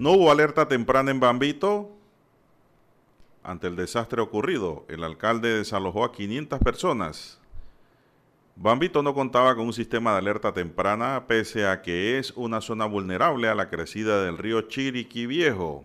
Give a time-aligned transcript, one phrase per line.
[0.00, 1.90] No hubo alerta temprana en Bambito
[3.42, 4.86] ante el desastre ocurrido.
[4.88, 7.38] El alcalde desalojó a 500 personas.
[8.56, 12.86] Bambito no contaba con un sistema de alerta temprana pese a que es una zona
[12.86, 15.84] vulnerable a la crecida del río Chiriquí Viejo.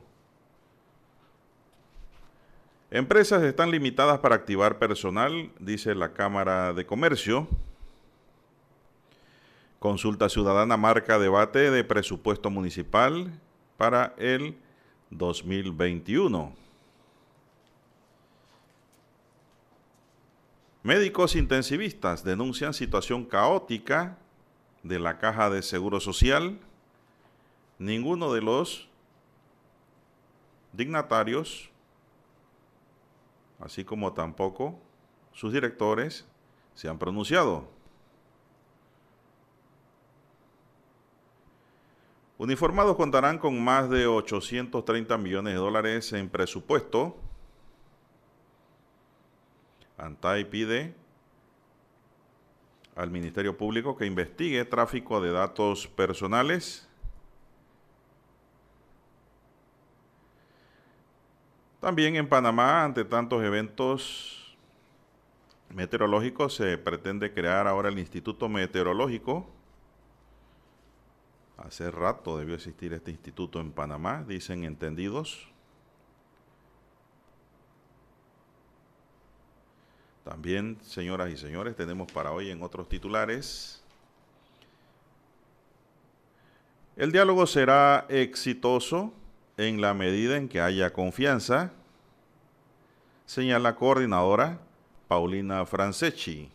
[2.92, 7.50] Empresas están limitadas para activar personal, dice la Cámara de Comercio.
[9.80, 13.42] Consulta Ciudadana marca debate de presupuesto municipal
[13.78, 14.58] para el
[15.10, 16.54] 2021.
[20.84, 24.18] Médicos intensivistas denuncian situación caótica
[24.84, 26.60] de la caja de seguro social.
[27.80, 28.88] Ninguno de los
[30.74, 31.72] dignatarios,
[33.60, 34.80] así como tampoco
[35.34, 36.26] sus directores,
[36.76, 37.75] se han pronunciado.
[42.38, 47.16] Uniformados contarán con más de 830 millones de dólares en presupuesto.
[49.98, 50.94] ANTAI pide
[52.94, 56.90] al Ministerio Público que investigue tráfico de datos personales.
[61.80, 64.58] También en Panamá, ante tantos eventos
[65.70, 69.48] meteorológicos, se pretende crear ahora el Instituto Meteorológico
[71.58, 75.48] Hace rato debió existir este instituto en Panamá, dicen entendidos.
[80.24, 83.84] También, señoras y señores, tenemos para hoy en otros titulares.
[86.96, 89.14] El diálogo será exitoso
[89.58, 91.72] en la medida en que haya confianza,
[93.26, 94.60] señala coordinadora
[95.08, 96.55] Paulina Franceschi.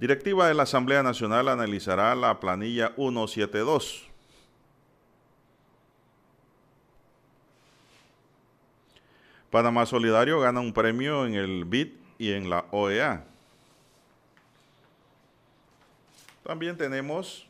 [0.00, 4.08] Directiva de la Asamblea Nacional analizará la planilla 172.
[9.50, 13.26] Panamá Solidario gana un premio en el BID y en la OEA.
[16.44, 17.46] También tenemos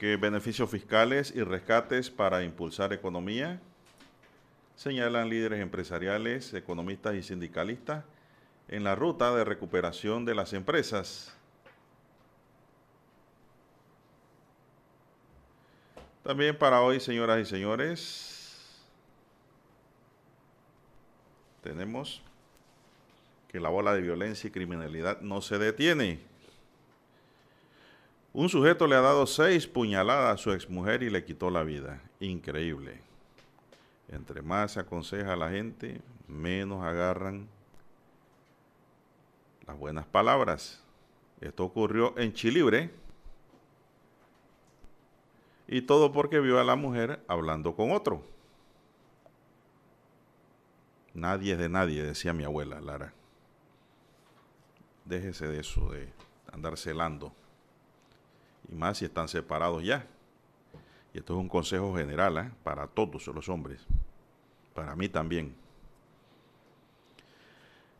[0.00, 3.60] que beneficios fiscales y rescates para impulsar economía,
[4.74, 8.02] señalan líderes empresariales, economistas y sindicalistas
[8.68, 11.34] en la ruta de recuperación de las empresas.
[16.22, 18.82] También para hoy, señoras y señores,
[21.62, 22.22] tenemos
[23.48, 26.18] que la bola de violencia y criminalidad no se detiene.
[28.32, 32.00] Un sujeto le ha dado seis puñaladas a su exmujer y le quitó la vida.
[32.20, 33.00] Increíble.
[34.08, 37.46] Entre más se aconseja a la gente, menos agarran
[39.66, 40.82] las buenas palabras.
[41.40, 42.90] Esto ocurrió en Chilibre.
[45.66, 48.22] Y todo porque vio a la mujer hablando con otro.
[51.14, 53.12] Nadie es de nadie, decía mi abuela Lara.
[55.04, 56.12] Déjese de eso, de
[56.52, 57.32] andar celando.
[58.68, 60.06] Y más si están separados ya.
[61.12, 62.50] Y esto es un consejo general ¿eh?
[62.62, 63.86] para todos los hombres.
[64.74, 65.54] Para mí también.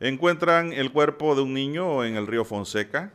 [0.04, 3.10] Encuentran el cuerpo de un niño en el río Fonseca.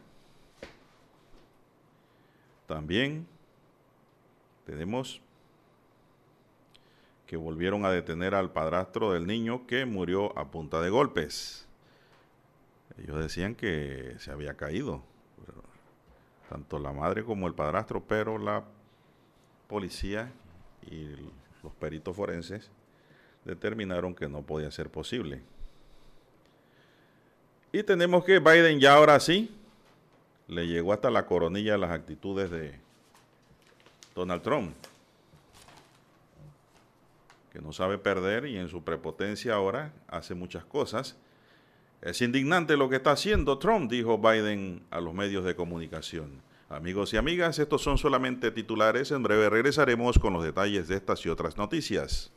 [2.66, 3.28] También
[4.66, 5.22] tenemos
[7.28, 11.68] que volvieron a detener al padrastro del niño que murió a punta de golpes.
[12.98, 15.04] Ellos decían que se había caído,
[16.50, 18.64] tanto la madre como el padrastro, pero la
[19.68, 20.32] policía
[20.90, 21.06] y
[21.62, 22.72] los peritos forenses
[23.46, 25.44] determinaron que no podía ser posible.
[27.72, 29.56] Y tenemos que Biden ya ahora sí
[30.48, 32.74] le llegó hasta la coronilla las actitudes de
[34.16, 34.74] Donald Trump,
[37.54, 41.16] que no sabe perder y en su prepotencia ahora hace muchas cosas.
[42.02, 46.42] Es indignante lo que está haciendo Trump, dijo Biden a los medios de comunicación.
[46.70, 49.12] Amigos y amigas, estos son solamente titulares.
[49.12, 52.32] En breve regresaremos con los detalles de estas y otras noticias.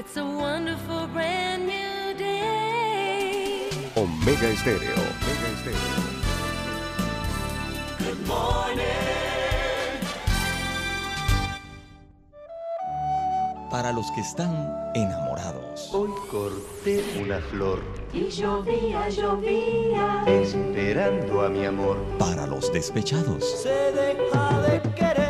[0.00, 3.68] It's a wonderful brand new day.
[3.96, 4.96] Omega Estéreo.
[4.96, 6.00] Omega Estéreo.
[7.98, 8.86] Good morning.
[13.70, 15.90] Para los que están enamorados.
[15.92, 17.82] Hoy corté una flor.
[18.14, 20.24] Y llovía, llovía.
[20.26, 21.98] Esperando a mi amor.
[22.18, 23.44] Para los despechados.
[23.62, 25.29] Se deja de querer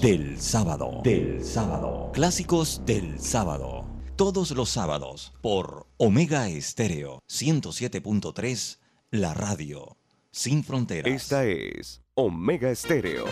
[0.00, 1.00] del sábado.
[1.02, 2.10] Del sábado.
[2.12, 3.84] Clásicos del sábado.
[4.16, 8.78] Todos los sábados por Omega Estéreo 107.3,
[9.10, 9.96] la radio
[10.30, 11.12] sin fronteras.
[11.12, 13.24] Esta es Omega Estéreo.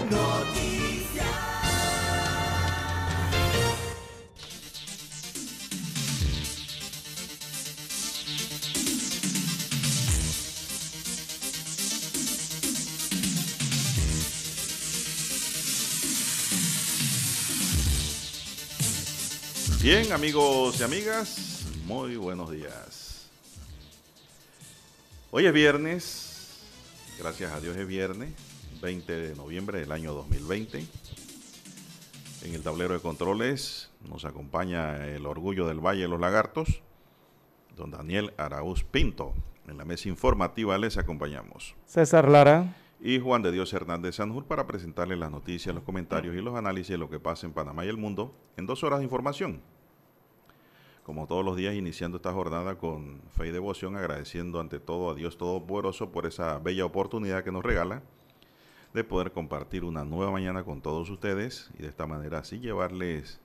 [19.87, 23.31] Bien, amigos y amigas, muy buenos días.
[25.31, 26.67] Hoy es viernes,
[27.21, 28.33] gracias a Dios es viernes,
[28.83, 30.85] 20 de noviembre del año 2020.
[32.43, 36.83] En el tablero de controles nos acompaña el orgullo del Valle de los Lagartos,
[37.77, 39.35] don Daniel Araúz Pinto.
[39.69, 41.77] En la mesa informativa les acompañamos.
[41.87, 42.75] César Lara.
[42.99, 46.89] Y Juan de Dios Hernández Sanjur para presentarles las noticias, los comentarios y los análisis
[46.89, 49.63] de lo que pasa en Panamá y el mundo en dos horas de información
[51.07, 55.15] como todos los días, iniciando esta jornada con fe y devoción, agradeciendo ante todo a
[55.15, 58.03] Dios Todopoderoso por esa bella oportunidad que nos regala
[58.93, 63.41] de poder compartir una nueva mañana con todos ustedes y de esta manera así llevarles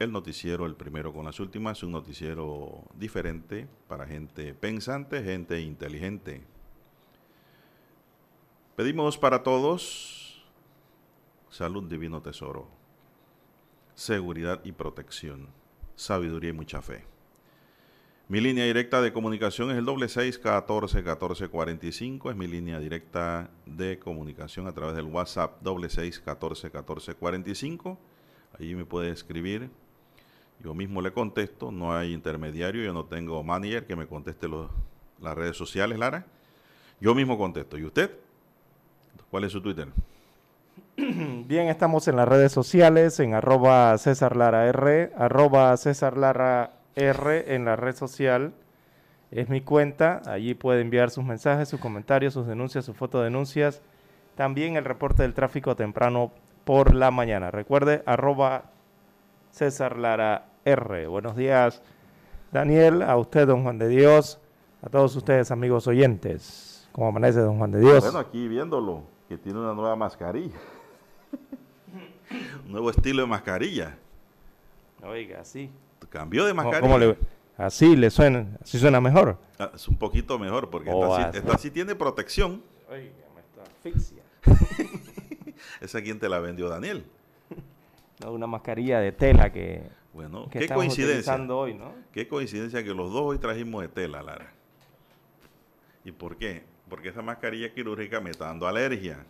[0.00, 6.44] el noticiero, el primero con las últimas, un noticiero diferente para gente pensante, gente inteligente.
[8.76, 10.44] Pedimos para todos
[11.48, 12.68] salud, divino tesoro,
[13.94, 15.61] seguridad y protección
[16.02, 17.04] sabiduría y mucha fe.
[18.28, 22.30] Mi línea directa de comunicación es el doble seis catorce catorce cuarenta y cinco.
[22.30, 27.50] Es mi línea directa de comunicación a través del WhatsApp doble seis catorce catorce cuarenta
[27.50, 27.98] y cinco.
[28.58, 29.70] Allí me puede escribir.
[30.62, 31.72] Yo mismo le contesto.
[31.72, 32.82] No hay intermediario.
[32.82, 34.70] Yo no tengo manager que me conteste los,
[35.20, 36.24] las redes sociales, Lara.
[37.00, 37.76] Yo mismo contesto.
[37.76, 38.16] ¿Y usted?
[39.30, 39.88] ¿Cuál es su Twitter?
[41.48, 47.54] Bien, estamos en las redes sociales, en arroba César Lara R, arroba César Lara R
[47.54, 48.52] en la red social.
[49.32, 53.80] Es mi cuenta, allí puede enviar sus mensajes, sus comentarios, sus denuncias, sus fotodenuncias.
[54.36, 56.30] También el reporte del tráfico temprano
[56.64, 57.50] por la mañana.
[57.50, 58.64] Recuerde, arroba
[59.50, 61.06] César Lara R.
[61.08, 61.82] Buenos días,
[62.52, 64.38] Daniel, a usted, don Juan de Dios,
[64.82, 66.88] a todos ustedes, amigos oyentes.
[66.92, 68.04] ¿Cómo amanece, don Juan de Dios?
[68.04, 70.54] Bueno, aquí viéndolo, que tiene una nueva mascarilla.
[72.66, 73.96] Un nuevo estilo de mascarilla.
[75.02, 75.70] Oiga, así.
[76.08, 76.80] Cambió de ¿Cómo- mascarilla.
[76.94, 77.16] cómo le-
[77.56, 79.38] así le suena, así suena mejor.
[79.58, 81.38] Ah, Es un poquito mejor porque Oh, esta, sí, así.
[81.38, 82.62] esta sí tiene protección.
[82.90, 84.22] Oiga, me está asfixia.
[85.80, 87.04] ¿Esa quién te la vendió, Daniel?
[88.22, 89.82] No, una mascarilla de tela que,
[90.12, 91.34] Bueno, que qué coincidencia.
[91.50, 91.92] hoy, ¿no?
[92.12, 94.52] Qué coincidencia que los dos hoy trajimos de tela, Lara.
[96.04, 96.62] ¿Y por qué?
[96.88, 99.24] Porque esa mascarilla quirúrgica me está dando alergia.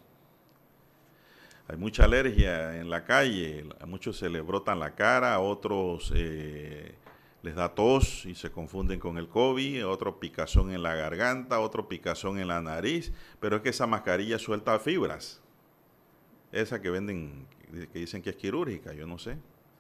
[1.69, 6.13] Hay mucha alergia en la calle, a muchos se les brotan la cara, a otros
[6.15, 6.95] eh,
[7.43, 11.89] les da tos y se confunden con el COVID, otro picazón en la garganta, otro
[11.89, 15.41] picazón en la nariz, pero es que esa mascarilla suelta fibras.
[16.51, 17.47] Esa que venden,
[17.93, 19.39] que dicen que es quirúrgica, yo no sé.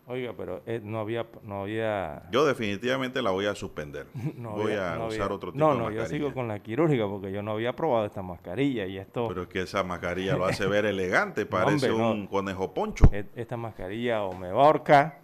[0.09, 4.07] Oiga, pero eh, no había, no había, Yo definitivamente la voy a suspender.
[4.37, 6.03] no voy había- a no usar había- otro tipo No, de no, mascarilla.
[6.03, 9.43] yo sigo con la quirúrgica porque yo no había probado esta mascarilla y esto, Pero
[9.43, 12.13] es que esa mascarilla lo hace ver elegante, parece hombre, no.
[12.13, 13.05] un conejo poncho.
[13.13, 15.21] e- esta mascarilla o me va a ahorcar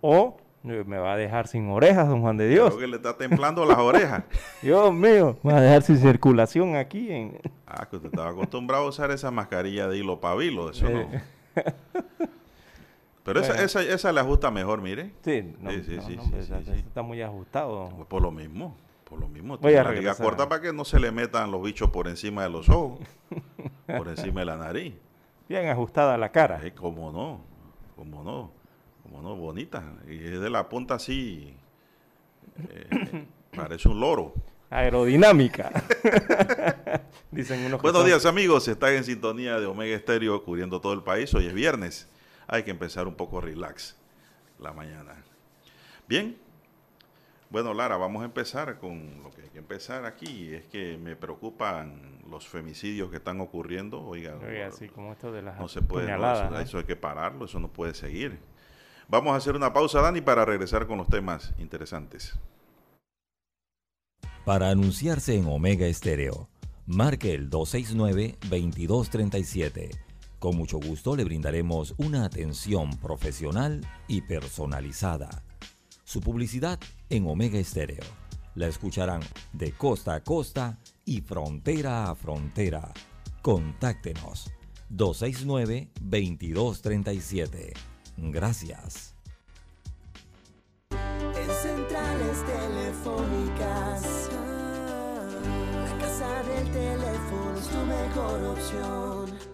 [0.00, 2.68] o me va a dejar sin orejas, don Juan de Dios.
[2.68, 4.24] Creo que le está templando las orejas.
[4.62, 7.38] Dios mío, me va a dejar sin circulación aquí en...
[7.66, 11.06] Ah, que usted estaba acostumbrado a usar esa mascarilla de hilo pabilo, eso no.
[13.24, 13.26] Eh.
[13.26, 13.64] Pero esa, Bueno.
[13.64, 15.12] esa, esa le ajusta mejor, mire.
[15.24, 17.90] Sí, no, Sí, sí, no, sí, no, sí, hombre, sí, está, muy ajustado.
[17.96, 19.56] Pues por lo mismo, por lo mismo.
[19.56, 20.24] Voy Tiene a la regresar.
[20.24, 23.00] corta para que no se le metan los bichos por encima de los ojos,
[23.86, 24.94] por encima de la nariz.
[25.48, 26.60] Bien ajustada la cara.
[26.62, 27.40] Ay, cómo no,
[27.96, 28.50] cómo no,
[29.02, 29.82] cómo no, bonita.
[30.06, 31.56] Y es de la punta así,
[32.58, 33.26] eh,
[33.56, 34.34] parece un loro.
[34.70, 35.70] Aerodinámica.
[37.30, 41.32] Dicen unos Buenos días amigos, están en sintonía de Omega Estéreo cubriendo todo el país.
[41.34, 42.08] Hoy es viernes,
[42.46, 43.96] hay que empezar un poco relax
[44.58, 45.14] la mañana.
[46.08, 46.36] Bien,
[47.50, 50.52] Bueno, Lara, vamos a empezar con lo que hay que empezar aquí.
[50.54, 54.04] Es que me preocupan los femicidios que están ocurriendo.
[54.04, 56.58] Oiga, Oiga, así como esto de las no se puede, no, eso, ¿no?
[56.58, 58.40] eso hay que pararlo, eso no puede seguir.
[59.08, 62.36] Vamos a hacer una pausa, Dani, para regresar con los temas interesantes.
[64.44, 66.48] Para anunciarse en Omega Estéreo,
[66.86, 70.03] marque el 269-2237.
[70.44, 75.42] Con mucho gusto le brindaremos una atención profesional y personalizada.
[76.04, 78.04] Su publicidad en Omega Estéreo.
[78.54, 79.22] La escucharán
[79.54, 82.92] de costa a costa y frontera a frontera.
[83.40, 84.52] Contáctenos
[84.90, 87.72] 269-2237.
[88.18, 89.14] Gracias.
[90.90, 94.28] En centrales telefónicas,
[95.86, 99.53] la casa del teléfono es tu mejor opción.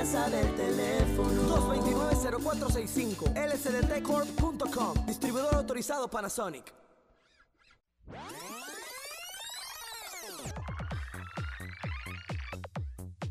[0.00, 1.42] Casa del teléfono.
[1.42, 6.72] 229-0465 lsdtcorp.com Distribuidor autorizado Panasonic.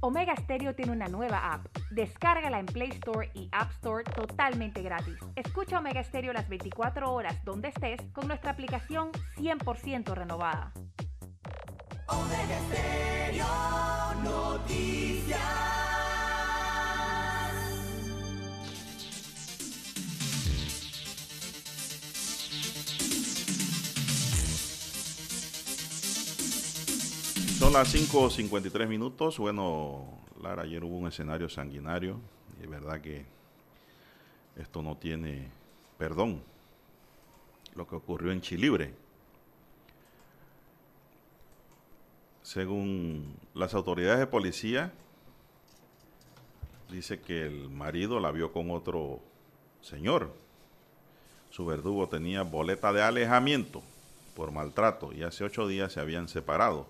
[0.02, 1.66] Omega Stereo tiene una nueva app.
[1.90, 5.18] Descárgala en Play Store y App Store totalmente gratis.
[5.36, 10.72] Escucha Omega Stereo las 24 horas donde estés con nuestra aplicación 100% renovada.
[12.06, 13.48] Omega Stereo
[14.24, 15.99] Noticias.
[27.60, 29.38] Son las 5.53 minutos.
[29.38, 30.06] Bueno,
[30.42, 32.18] Lara, ayer hubo un escenario sanguinario.
[32.58, 33.26] Y es verdad que
[34.56, 35.50] esto no tiene
[35.98, 36.42] perdón.
[37.76, 38.94] Lo que ocurrió en Chilibre.
[42.44, 44.94] Según las autoridades de policía,
[46.90, 49.20] dice que el marido la vio con otro
[49.82, 50.34] señor.
[51.50, 53.84] Su verdugo tenía boleta de alejamiento
[54.34, 56.88] por maltrato y hace ocho días se habían separado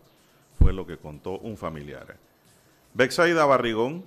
[0.59, 2.17] fue lo que contó un familiar.
[2.93, 4.05] Bexaida Barrigón,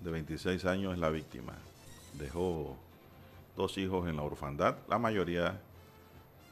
[0.00, 1.54] de 26 años, es la víctima.
[2.14, 2.76] Dejó
[3.56, 4.76] dos hijos en la orfandad.
[4.88, 5.60] La mayoría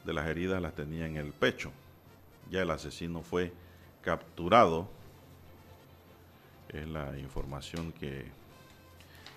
[0.05, 1.71] de las heridas las tenía en el pecho.
[2.49, 3.53] Ya el asesino fue
[4.01, 4.87] capturado.
[6.69, 8.25] Es la información que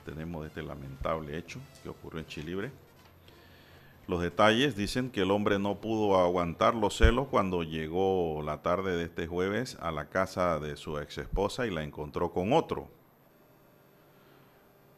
[0.04, 2.71] tenemos de este lamentable hecho que ocurrió en Chilibre.
[4.06, 8.96] Los detalles dicen que el hombre no pudo aguantar los celos cuando llegó la tarde
[8.96, 12.88] de este jueves a la casa de su ex esposa y la encontró con otro.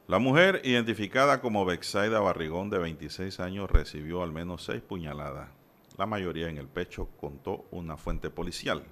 [0.09, 5.51] La mujer, identificada como Bexaida Barrigón, de 26 años, recibió al menos seis puñaladas,
[5.97, 8.85] la mayoría en el pecho, contó una fuente policial.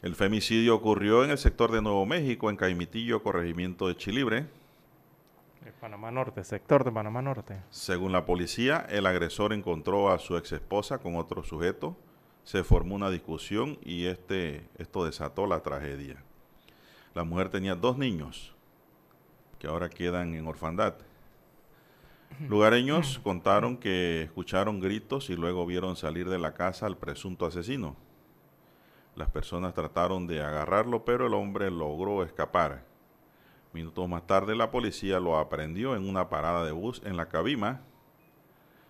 [0.00, 4.46] El femicidio ocurrió en el sector de Nuevo México, en Caimitillo, corregimiento de Chilibre,
[5.72, 7.62] Panamá Norte, sector de Panamá Norte.
[7.70, 11.96] Según la policía, el agresor encontró a su ex esposa con otro sujeto,
[12.44, 16.22] se formó una discusión y este, esto desató la tragedia.
[17.14, 18.54] La mujer tenía dos niños
[19.58, 20.94] que ahora quedan en orfandad.
[22.48, 27.96] Lugareños contaron que escucharon gritos y luego vieron salir de la casa al presunto asesino.
[29.16, 32.87] Las personas trataron de agarrarlo, pero el hombre logró escapar.
[33.72, 37.82] Minutos más tarde la policía lo aprendió en una parada de bus en la Cabima.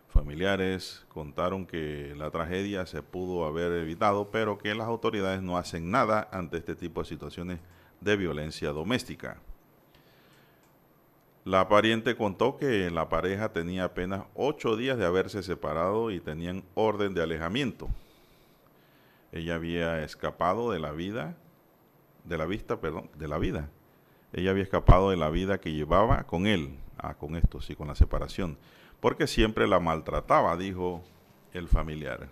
[0.09, 5.91] Familiares contaron que la tragedia se pudo haber evitado, pero que las autoridades no hacen
[5.91, 7.61] nada ante este tipo de situaciones
[8.01, 9.39] de violencia doméstica.
[11.45, 16.63] La pariente contó que la pareja tenía apenas ocho días de haberse separado y tenían
[16.75, 17.89] orden de alejamiento.
[19.33, 21.37] Ella había escapado de la vida,
[22.25, 23.71] de la vista, perdón, de la vida.
[24.33, 27.89] Ella había escapado de la vida que llevaba con él, ah, con esto, sí, con
[27.89, 28.59] la separación,
[29.01, 31.03] porque siempre la maltrataba, dijo
[31.53, 32.29] el familiar.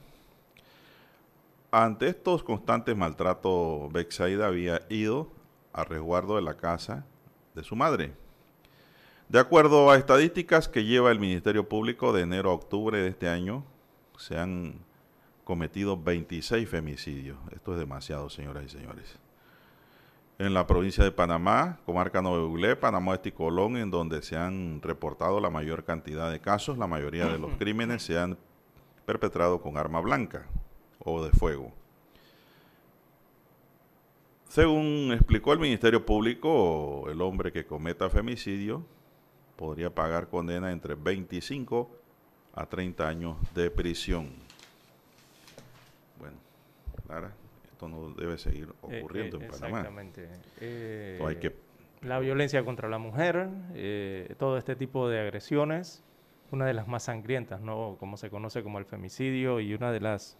[1.71, 5.31] Ante estos constantes maltratos, Bexaida había ido
[5.73, 7.05] a resguardo de la casa
[7.55, 8.12] de su madre.
[9.29, 13.29] De acuerdo a estadísticas que lleva el Ministerio Público de enero a octubre de este
[13.29, 13.65] año,
[14.17, 14.76] se han
[15.45, 17.38] cometido 26 femicidios.
[17.50, 19.19] Esto es demasiado, señoras y señores.
[20.38, 24.37] En la provincia de Panamá, comarca Nuevo Uglé, Panamá Este y Colón, en donde se
[24.37, 28.37] han reportado la mayor cantidad de casos, la mayoría de los crímenes se han
[29.07, 30.45] perpetrado con arma blanca
[30.99, 31.73] o de fuego.
[34.49, 38.85] Según explicó el Ministerio Público, el hombre que cometa femicidio
[39.57, 41.90] podría pagar condena entre 25
[42.55, 44.31] a 30 años de prisión.
[46.19, 46.37] Bueno,
[47.09, 47.33] Lara,
[47.76, 49.68] esto no debe seguir Eh, ocurriendo eh, en Panamá.
[49.68, 50.28] Exactamente.
[50.62, 51.54] Eh, hay que
[52.00, 53.49] La violencia contra la mujer,
[54.38, 56.02] todo este tipo de agresiones,
[56.52, 57.97] una de las más sangrientas, ¿no?
[57.99, 60.38] Como se conoce como el femicidio y una de las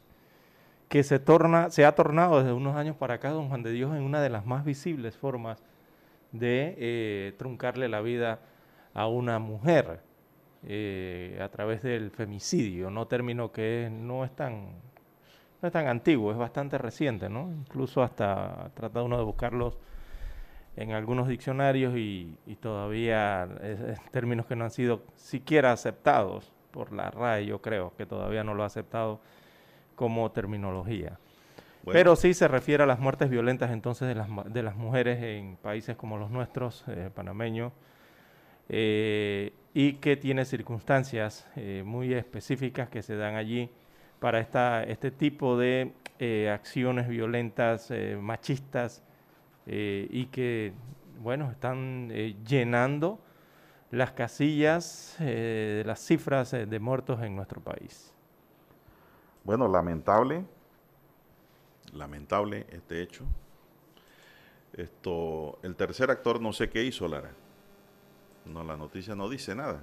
[0.89, 3.95] que se torna, se ha tornado desde unos años para acá, don Juan de Dios,
[3.95, 5.63] en una de las más visibles formas
[6.33, 8.41] de eh, truncarle la vida
[8.95, 10.01] a una mujer
[10.67, 14.69] eh, a través del femicidio, no término que no es tan
[15.61, 17.51] no es tan antiguo, es bastante reciente, ¿no?
[17.51, 19.79] Incluso hasta trata uno de buscarlos
[20.77, 26.53] en algunos diccionarios y, y todavía es, es términos que no han sido siquiera aceptados
[26.71, 29.21] por la RAE, yo creo que todavía no lo ha aceptado
[29.95, 31.19] como terminología.
[31.83, 31.99] Bueno.
[31.99, 35.57] Pero sí se refiere a las muertes violentas entonces de las, de las mujeres en
[35.57, 37.73] países como los nuestros, eh, panameños,
[38.69, 43.71] eh, y que tiene circunstancias eh, muy específicas que se dan allí
[44.21, 49.03] para esta, este tipo de eh, acciones violentas, eh, machistas,
[49.67, 50.73] eh, y que,
[51.21, 52.09] bueno, están
[52.45, 53.19] llenando
[53.91, 58.13] las casillas de las cifras de muertos en nuestro país.
[59.45, 60.45] Bueno, lamentable,
[61.93, 63.25] lamentable este hecho.
[64.73, 67.31] Esto, el tercer actor no sé qué hizo, Lara.
[68.47, 69.83] No, la noticia no dice nada.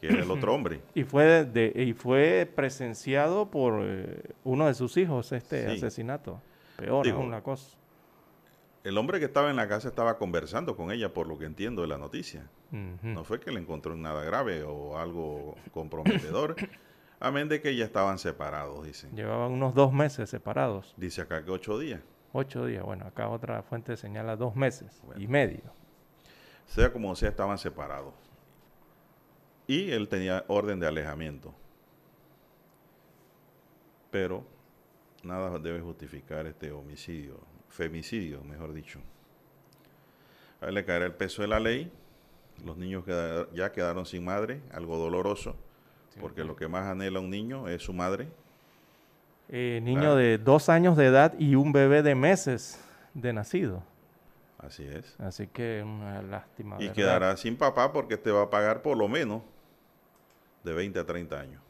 [0.00, 0.80] Que era el otro hombre.
[0.94, 5.76] Y fue, de, y fue presenciado por eh, uno de sus hijos este Sí.
[5.76, 6.40] asesinato.
[6.76, 7.76] Peor Digo, aún la cosa.
[8.84, 11.82] El hombre que estaba en la casa estaba conversando con ella, por lo que entiendo
[11.82, 12.48] de la noticia.
[12.70, 16.56] No fue que le encontró en nada grave o algo comprometedor.
[17.20, 19.10] Amén de que ya estaban separados, dicen.
[19.14, 20.94] Llevaban unos dos meses separados.
[20.96, 22.00] Dice acá que ocho días.
[22.32, 22.84] Ocho días.
[22.84, 25.20] Bueno, acá otra fuente señala dos meses Bueno.
[25.20, 25.62] y medio.
[26.68, 28.14] Sea como sea, estaban separados.
[29.66, 31.52] Y él tenía orden de alejamiento.
[34.10, 34.44] Pero
[35.22, 37.38] nada debe justificar este homicidio,
[37.68, 39.00] femicidio, mejor dicho.
[40.60, 41.92] A él le caerá el peso de la ley.
[42.64, 43.04] Los niños
[43.54, 45.54] ya quedaron sin madre, algo doloroso,
[46.20, 48.28] porque lo que más anhela un niño es su madre.
[49.50, 50.16] Eh, niño Claro.
[50.16, 52.82] de dos años de edad y un bebé de meses
[53.14, 53.82] de nacido.
[54.58, 55.14] Así es.
[55.20, 56.76] Así que una lástima.
[56.76, 56.94] Y ¿verdad?
[56.94, 59.42] quedará sin papá porque este va a pagar por lo menos
[60.64, 61.62] de 20 a 30 años.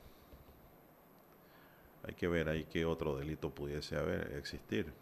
[2.07, 4.93] Hay que ver ahí qué otro delito pudiese haber, existir.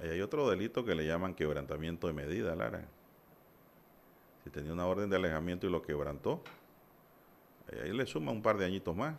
[0.00, 2.84] Hay- Hay otro delito que le llaman quebrantamiento de medida, Lara.
[4.44, 6.42] Si tenía una orden de alejamiento y lo quebrantó,
[7.72, 9.16] eh, ahí le suma un par de añitos más.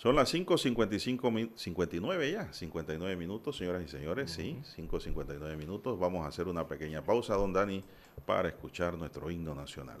[0.00, 5.98] Son las 5.55, min- 59 ya, 59 minutos, señoras y señores, sí, 5.59 minutos.
[5.98, 7.84] Vamos a hacer una pequeña pausa, don Dani,
[8.24, 10.00] para escuchar nuestro himno nacional.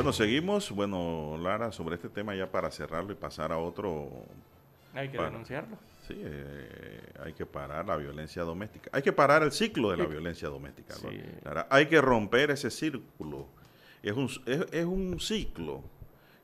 [0.00, 0.70] Bueno, seguimos.
[0.70, 4.08] Bueno, Lara, sobre este tema ya para cerrarlo y pasar a otro.
[4.94, 5.76] Hay que Para- denunciarlo.
[6.08, 8.88] Sí, eh, hay que parar la violencia doméstica.
[8.94, 10.10] Hay que parar el ciclo de la Sí.
[10.10, 10.94] violencia doméstica.
[11.02, 11.10] ¿no?
[11.10, 11.20] Sí.
[11.44, 13.46] Lara, Hay que romper ese círculo.
[14.02, 15.82] Es un, es, es un ciclo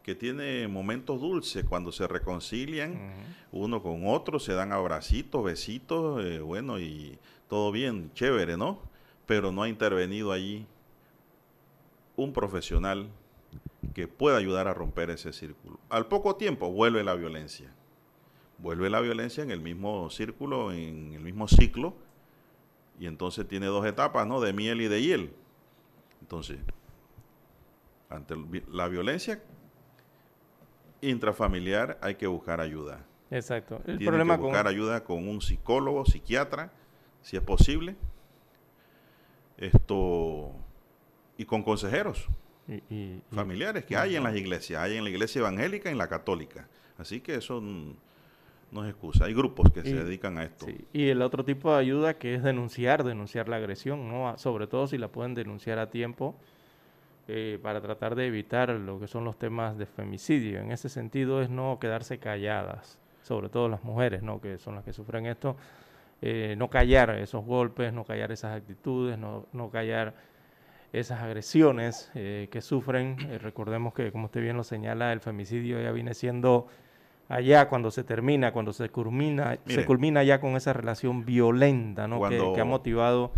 [0.03, 3.15] que tiene momentos dulces cuando se reconcilian
[3.53, 8.79] uno con otro, se dan abracitos, besitos, eh, bueno, y todo bien, chévere, ¿no?
[9.25, 10.67] Pero no ha intervenido allí
[12.17, 13.09] un profesional
[13.95, 15.79] que pueda ayudar a romper ese círculo.
[15.89, 17.73] Al poco tiempo vuelve la violencia.
[18.59, 21.95] Vuelve la violencia en el mismo círculo, en el mismo ciclo,
[22.99, 24.41] y entonces tiene dos etapas, ¿no?
[24.41, 25.35] De miel y de hiel.
[26.21, 26.59] Entonces,
[28.09, 28.35] ante
[28.71, 29.43] la violencia
[31.01, 33.05] intrafamiliar hay que buscar ayuda.
[33.31, 33.77] Exacto.
[33.87, 36.73] El Tienen problema que con buscar ayuda con un psicólogo, psiquiatra,
[37.23, 37.97] si es posible.
[39.57, 40.53] Esto
[41.39, 42.29] y con consejeros
[42.69, 45.99] y- y- familiares que hay en las iglesias, hay en la iglesia evangélica y en
[45.99, 46.67] la católica.
[46.99, 47.61] Así que eso
[48.73, 49.27] no es excusa.
[49.27, 50.67] Hay grupos que Y- se dedican a esto.
[50.67, 54.37] Sí, Y el otro tipo de ayuda que es denunciar, denunciar la agresión, ¿no?
[54.39, 56.35] Sobre todo si la pueden denunciar a tiempo
[57.29, 60.61] eh, para tratar de evitar lo que son los temas de femicidio.
[60.61, 64.41] En ese sentido es no quedarse calladas, sobre todo las mujeres, ¿no?
[64.41, 65.57] Que son las que sufren esto.
[66.23, 70.15] eh, no callar esos golpes, no callar esas actitudes, no, no callar
[70.93, 73.17] esas agresiones eh, que sufren.
[73.31, 76.67] Eh, recordemos que, como usted bien lo señala, el femicidio ya viene siendo
[77.29, 82.21] allá cuando se termina, cuando se culmina, se culmina ya con esa relación violenta, ¿no?
[82.29, 83.33] Que, ha motivado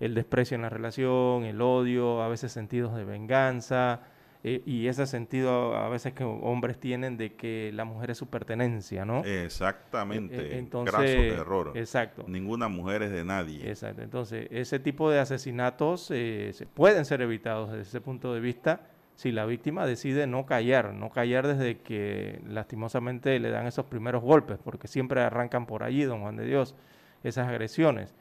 [0.00, 4.00] el desprecio en la relación, el odio, a veces sentidos de venganza,
[4.46, 8.26] eh, y ese sentido a veces que hombres tienen de que la mujer es su
[8.26, 9.24] pertenencia, ¿no?
[9.24, 10.36] Exactamente.
[10.36, 11.72] Eh, eh, entonces, Graso error.
[11.74, 12.24] exacto.
[12.28, 13.66] Ninguna mujer es de nadie.
[13.66, 14.02] Exacto.
[14.02, 18.82] Entonces, ese tipo de asesinatos eh, se pueden ser evitados desde ese punto de vista
[19.16, 24.22] si la víctima decide no callar, no callar desde que lastimosamente le dan esos primeros
[24.22, 26.74] golpes, porque siempre arrancan por allí, don Juan de Dios,
[27.22, 28.14] esas agresiones.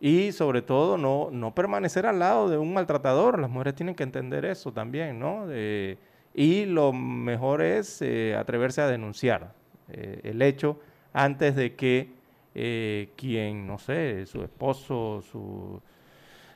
[0.00, 4.04] Y sobre todo no, no permanecer al lado de un maltratador, las mujeres tienen que
[4.04, 5.46] entender eso también, ¿no?
[5.46, 5.98] De-
[6.34, 9.54] y lo mejor es eh, atreverse a denunciar
[9.88, 10.78] eh, el hecho
[11.12, 12.12] antes de que
[12.54, 15.80] eh, quien, no sé, su esposo, su,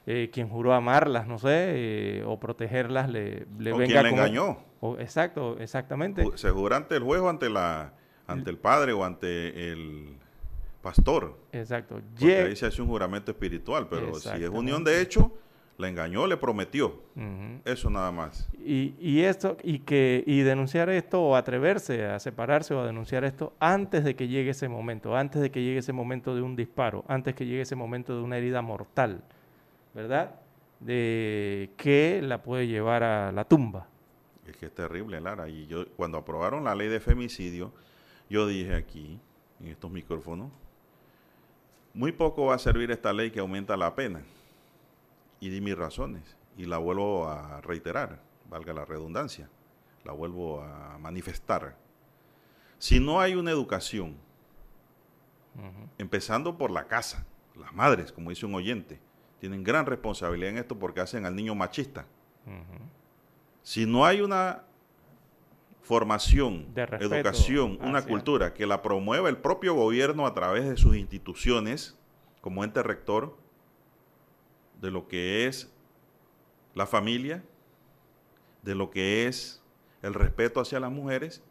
[0.07, 4.09] eh, quien juró amarlas, no sé, eh, o protegerlas, le, le O venga quien le
[4.11, 4.59] engañó.
[4.81, 6.25] o- exacto, exactamente.
[6.37, 7.93] Se jura ante el juez o ante, la,
[8.29, 10.17] ante el padre o ante el
[10.83, 11.38] pastor.
[11.53, 12.01] Exacto.
[12.18, 15.33] Porque Lle- ahí se hace un juramento espiritual, pero si es unión de hecho,
[15.79, 17.01] la engañó, le prometió.
[17.64, 18.49] Eso nada más.
[18.64, 23.25] Y, y esto, y que, y denunciar esto, o atreverse a separarse o a denunciar
[23.25, 26.55] esto antes de que llegue ese momento, antes de que llegue ese momento de un
[26.57, 29.23] disparo, antes que llegue ese momento de una herida mortal,
[29.95, 30.37] ¿verdad?
[30.81, 33.87] De que la puede llevar a la tumba.
[34.47, 35.49] Es que es terrible, Lara.
[35.49, 37.73] Y yo, cuando aprobaron la ley de femicidio,
[38.29, 39.18] yo dije aquí,
[39.61, 40.51] en estos micrófonos,
[41.95, 44.23] muy poco va a servir esta ley que aumenta la pena.
[45.41, 46.37] Y di mis razones.
[46.57, 49.49] Y la vuelvo a reiterar, valga la redundancia.
[50.05, 51.77] La vuelvo a manifestar.
[52.79, 54.17] Si no hay una educación,
[55.99, 57.25] empezando por la casa,
[57.55, 58.99] las madres, como dice un oyente,
[59.39, 62.07] tienen gran responsabilidad en esto porque hacen al niño machista.
[63.63, 64.65] Si no hay una
[65.83, 70.68] formación, De respeto educación, una hacia- cultura que la promueva el propio gobierno a través
[70.68, 71.99] de sus instituciones
[72.40, 73.37] como ente rector
[74.81, 75.73] de lo que es
[76.75, 77.45] la familia,
[78.62, 79.62] de lo que es
[80.03, 81.42] el respeto hacia las mujeres,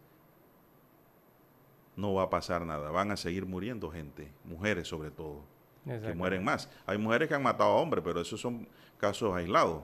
[1.95, 2.89] no va a pasar nada.
[2.89, 5.41] Van a seguir muriendo gente, mujeres sobre todo,
[5.85, 6.69] que mueren más.
[6.85, 8.67] Hay mujeres que han matado a hombres, pero esos son
[8.97, 9.83] casos aislados.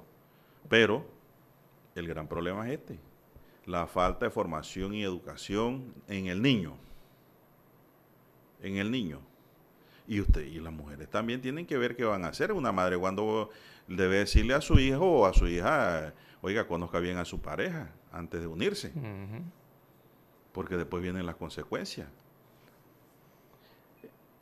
[0.69, 1.05] Pero
[1.95, 2.99] el gran problema es este,
[3.67, 6.73] la falta de formación y educación en el niño.
[8.63, 9.19] En el niño.
[10.07, 12.53] Y usted y las mujeres también tienen que ver qué van a hacer.
[12.53, 13.49] Una madre cuando
[13.87, 17.91] debe decirle a su hijo o a su hija, oiga, conozca bien a su pareja
[18.11, 18.91] antes de unirse,
[20.53, 22.07] porque después vienen las consecuencias.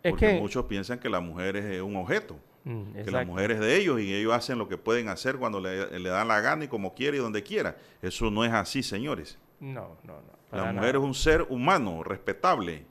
[0.04, 3.52] Es Porque que- muchos piensan que la mujer es un objeto, Mm, que la mujer
[3.52, 6.42] es de ellos y ellos hacen lo que pueden hacer cuando le, le dan la
[6.42, 7.78] gana y como quiere y donde quiera.
[8.02, 9.38] Eso no es así, señores.
[9.60, 10.36] No, no, no.
[10.52, 10.90] La mujer nada.
[10.90, 12.84] es un ser humano, respetable.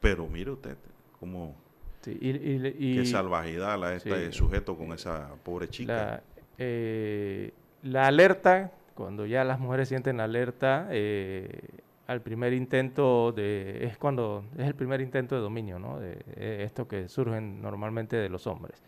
[0.00, 0.76] Pero mire usted,
[1.18, 1.54] cómo
[2.02, 4.38] Sí, y, y- y- qué salvajidad la este Sí.
[4.38, 5.92] sujeto con esa pobre chica.
[5.92, 6.22] La,
[6.56, 11.60] eh, la alerta, cuando ya las mujeres sienten alerta, eh,
[12.10, 16.00] al primer intento de, es cuando, es el primer intento de dominio, ¿no?
[16.00, 18.82] De, eh, esto que surgen normalmente de los hombres.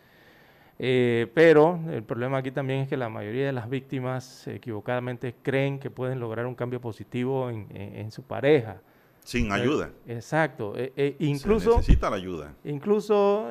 [0.77, 5.79] Eh, pero el problema aquí también es que la mayoría de las víctimas equivocadamente creen
[5.79, 8.81] que pueden lograr un cambio positivo en, en- en su pareja.
[9.23, 9.89] Sin Eh, ayuda.
[10.05, 10.73] Exacto.
[10.75, 12.53] eh, Se incluso necesita la ayuda.
[12.65, 13.47] Incluso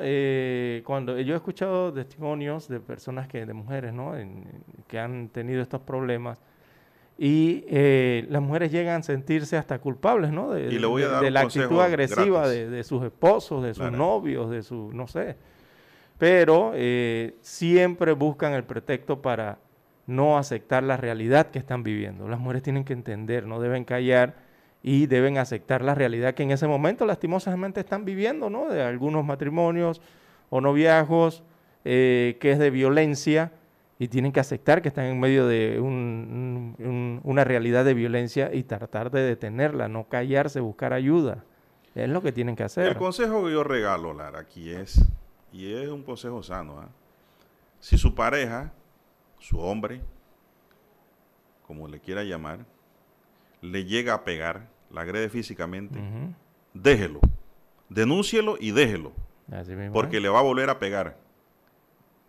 [0.83, 4.15] cuando yo he escuchado testimonios de personas que, de mujeres, ¿no?
[4.15, 4.45] En-
[4.87, 6.39] que han tenido estos problemas
[7.17, 10.51] y eh, las mujeres llegan a sentirse hasta culpables, ¿no?
[10.51, 13.03] De, Y le voy a de- dar de un la actitud agresiva de, de sus
[13.03, 13.97] esposos, de sus Claro.
[13.97, 15.35] novios, de su, no sé.
[16.17, 19.59] Pero eh, siempre buscan el pretexto para
[20.07, 22.27] no aceptar la realidad que están viviendo.
[22.27, 24.35] Las mujeres tienen que entender, no deben callar
[24.81, 28.67] y deben aceptar la realidad que en ese momento lastimosamente están viviendo, ¿no?
[28.69, 30.01] De algunos matrimonios
[30.49, 31.43] o noviazgos,
[31.85, 33.51] eh, que es de violencia
[34.03, 37.93] y tienen que aceptar que están en medio de un- un- un- una realidad de
[37.93, 41.45] violencia y tratar de detenerla, no callarse, buscar ayuda.
[41.95, 42.87] Es lo que tienen que hacer.
[42.87, 45.05] El consejo que yo regalo, Lara, aquí es,
[45.53, 46.89] y es un consejo sano, ¿ah?
[47.79, 48.73] si su pareja,
[49.39, 50.01] su hombre,
[51.65, 52.59] como le quiera llamar,
[53.61, 55.97] le llega a pegar, la agrede físicamente,
[56.73, 57.19] déjelo,
[57.89, 59.13] denúncielo y déjelo,
[59.51, 60.23] Así mismo porque es.
[60.23, 61.15] le va a volver a pegar.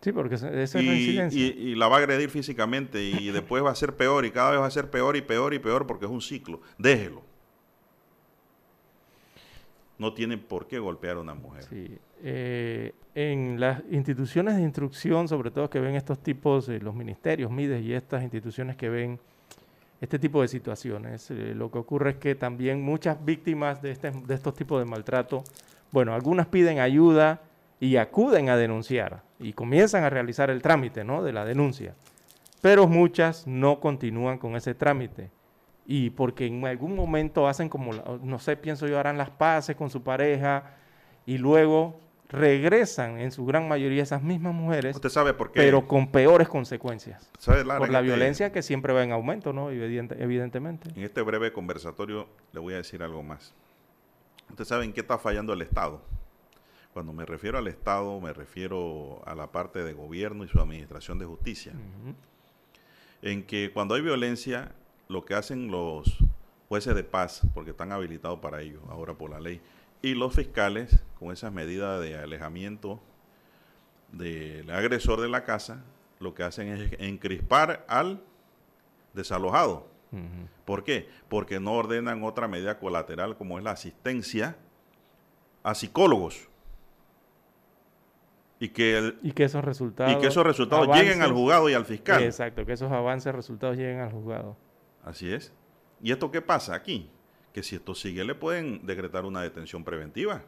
[0.01, 1.39] Sí, porque esa es Y, reincidencia.
[1.41, 4.51] y- y la va a agredir físicamente y después va a ser peor y cada
[4.51, 6.61] vez va a ser peor y peor y peor porque es un ciclo.
[6.77, 7.23] Déjelo.
[9.97, 11.63] No tienen por qué golpear a una mujer.
[11.63, 11.97] Sí.
[12.23, 17.49] Eh, en las instituciones de instrucción, sobre todo que ven estos tipos, eh, los ministerios,
[17.49, 19.19] MIDES y estas instituciones que ven
[20.01, 24.11] este tipo de situaciones, eh, lo que ocurre es que también muchas víctimas de, este-
[24.11, 25.43] de estos tipos de maltrato,
[25.91, 27.41] bueno, algunas piden ayuda
[27.79, 31.23] y acuden a denunciar y comienzan a realizar el trámite ¿no?
[31.23, 31.93] de la denuncia,
[32.61, 35.29] pero muchas no continúan con ese trámite
[35.85, 39.89] y porque en algún momento hacen como, no sé, pienso yo, harán las paces con
[39.89, 40.75] su pareja
[41.25, 45.59] y luego regresan en su gran mayoría esas mismas mujeres, Usted sabe por qué.
[45.59, 47.29] pero con peores consecuencias.
[47.37, 49.69] ¿Sabe, Lara, por la este- violencia que siempre va en aumento, ¿no?
[49.69, 50.89] Evidente- evidentemente.
[50.95, 53.53] En este breve conversatorio le voy a decir algo más.
[54.49, 56.01] Usted sabe en qué está fallando el Estado.
[56.95, 61.19] Cuando me refiero al Estado, me refiero a la parte de gobierno y su administración
[61.19, 61.73] de justicia.
[63.21, 64.71] En que cuando hay violencia,
[65.09, 66.17] lo que hacen los
[66.69, 69.59] jueces de paz, porque están habilitados para ello ahora por la ley,
[70.01, 73.01] y los fiscales, con esas medidas de alejamiento
[74.13, 75.83] del agresor de la casa,
[76.21, 78.23] lo que hacen es encrispar al
[79.13, 79.89] desalojado.
[80.63, 81.09] ¿Por qué?
[81.27, 84.55] Porque no ordenan otra medida colateral como es la asistencia
[85.61, 86.47] a psicólogos.
[88.65, 90.11] Y que, el- Y que esos resultados.
[90.13, 92.23] y que esos resultados lleguen al avances- juzgado y al fiscal.
[92.23, 94.57] Exacto, que esos avances, resultados lleguen al juzgado.
[95.03, 95.53] Así es.
[96.01, 97.09] ¿Y esto qué pasa aquí?
[97.53, 100.41] Que si esto sigue le pueden decretar una detención preventiva.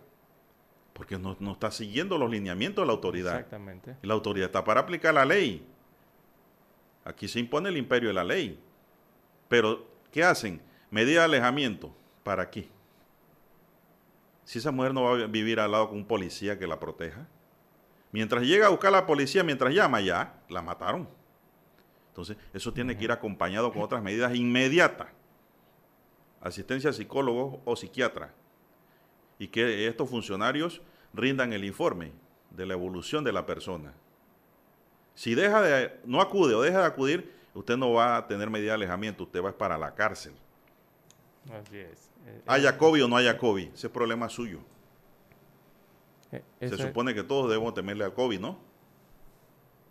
[0.93, 3.35] Porque no, no está siguiendo los lineamientos de la autoridad.
[3.35, 3.95] Exactamente.
[4.01, 5.63] Y la autoridad está para aplicar la ley.
[7.05, 8.59] Aquí se impone el imperio de la ley.
[9.47, 10.59] Pero, ¿qué hacen?
[10.89, 11.95] Medida de alejamiento.
[12.23, 12.67] ¿Para qué?
[14.43, 17.27] Si esa mujer no va a vivir al lado con un policía que la proteja.
[18.11, 21.07] Mientras llega a buscar a la policía, mientras llama ya, la mataron.
[22.09, 25.09] Entonces, eso tiene que ir acompañado con otras medidas inmediatas.
[26.41, 28.33] Asistencia a psicólogo o psiquiatra.
[29.37, 30.81] Y que estos funcionarios
[31.13, 32.11] rindan el informe
[32.49, 33.93] de la evolución de la persona.
[35.13, 38.69] Si deja de, no acude o deja de acudir, usted no va a tener medida
[38.69, 40.33] de alejamiento, usted va para la cárcel.
[41.51, 42.09] Así es.
[42.25, 44.59] Eh, Haya COVID o no haya COVID, ese es problema suyo.
[46.31, 48.57] Eh, Se supone que todos debemos temerle al COVID, ¿no?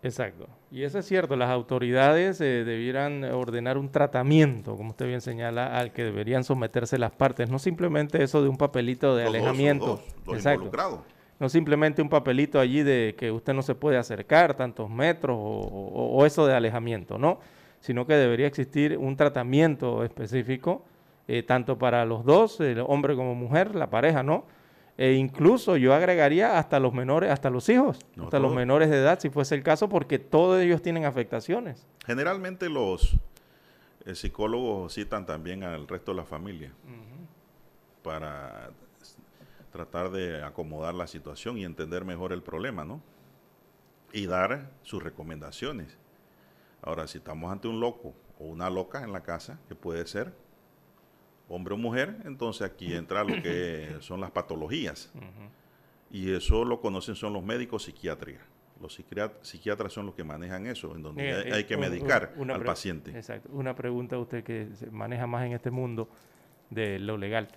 [0.03, 0.47] Exacto.
[0.71, 5.75] Y eso es cierto, las autoridades eh, debieran ordenar un tratamiento, como usted bien señala,
[5.77, 9.41] al que deberían someterse las partes, no simplemente eso de un papelito de Los dos,
[9.41, 9.85] alejamiento.
[9.87, 10.55] los dos, los Exacto.
[10.65, 10.99] involucrados.
[11.39, 15.41] No simplemente un papelito allí de que usted no se puede acercar tantos metros o,
[15.41, 17.39] o- o eso de alejamiento, ¿no?
[17.79, 20.83] Sino que debería existir un tratamiento específico,
[21.27, 24.45] eh, tanto para los dos, el hombre como mujer, la pareja, ¿no?
[24.97, 28.97] E incluso yo agregaría hasta los menores, hasta los hijos, No, hasta los menores de
[28.97, 31.85] edad, si fuese el caso, porque todos ellos tienen afectaciones.
[32.05, 33.15] Generalmente los
[34.05, 36.71] eh, psicólogos citan también al resto de la familia
[38.01, 38.71] para
[39.71, 43.01] tratar de acomodar la situación y entender mejor el problema, ¿no?
[44.13, 45.97] Y dar sus recomendaciones.
[46.81, 50.33] Ahora, si estamos ante un loco o una loca en la casa, que puede ser
[51.49, 55.11] hombre o mujer, entonces aquí entra lo que son las patologías.
[56.11, 58.35] Y eso lo conocen son los médicos psiquiatras.
[58.81, 62.33] Los psiquiat- psiquiatras son los que manejan eso, en donde hay, eh, hay que medicar
[62.37, 63.11] una al paciente.
[63.11, 63.49] Exacto.
[63.51, 66.07] Una pregunta a usted que se maneja más en este mundo
[66.69, 67.47] de lo legal.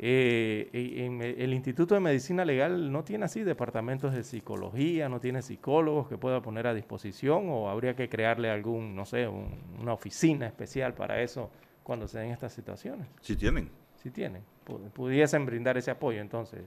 [0.00, 5.18] Eh, e- en el Instituto de Medicina Legal no tiene así departamentos de psicología, no
[5.20, 9.58] tiene psicólogos que pueda poner a disposición o habría que crearle algún, no sé, un-
[9.80, 11.50] una oficina especial para eso
[11.88, 13.08] cuando se den estas situaciones.
[13.22, 13.70] Si tienen.
[14.02, 16.60] Si tienen, pu- pudiesen brindar ese apoyo entonces.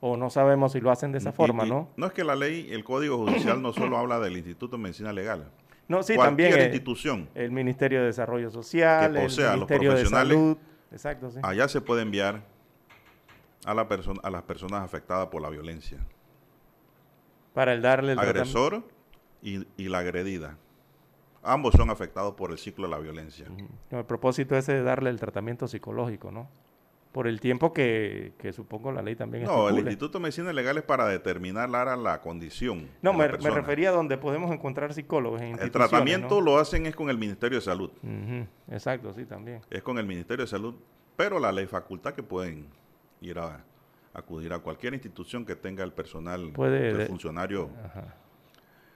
[0.00, 1.90] O no sabemos si lo hacen de esa Y- forma, y- ¿no?
[1.98, 5.12] No es que la ley, el Código Judicial no solo habla del Instituto de Medicina
[5.12, 5.50] Legal.
[5.86, 6.60] No, sí, Cualquier también.
[6.60, 10.56] eh, institución El Ministerio de Desarrollo Social, que el posea los Ministerio de profesionales, Salud.
[10.92, 11.40] Exacto, sí.
[11.42, 12.42] allá se puede enviar
[13.66, 15.98] a, la persona, a las personas afectadas por la violencia.
[17.52, 18.18] Para el darle el.
[18.18, 18.82] Agresor
[19.42, 20.56] y, y la agredida.
[21.44, 23.46] Ambos son afectados por el ciclo de la violencia.
[23.90, 26.48] No, el propósito ese de darle el tratamiento psicológico, ¿no?
[27.12, 29.76] Por el tiempo que, que supongo la ley también No, el.
[29.78, 32.88] Instituto de Medicina Legal es para determinar Lara, la condición.
[33.02, 36.40] No, me, refería a donde podemos encontrar psicólogos en El tratamiento ¿no?
[36.40, 37.90] lo hacen es con el Ministerio de Salud.
[38.68, 39.60] Exacto, sí, también.
[39.70, 40.74] Es con el Ministerio de Salud,
[41.14, 42.66] pero la ley faculta que pueden
[43.20, 43.64] ir a
[44.14, 47.70] acudir a cualquier institución que tenga el personal, Puede el funcionario.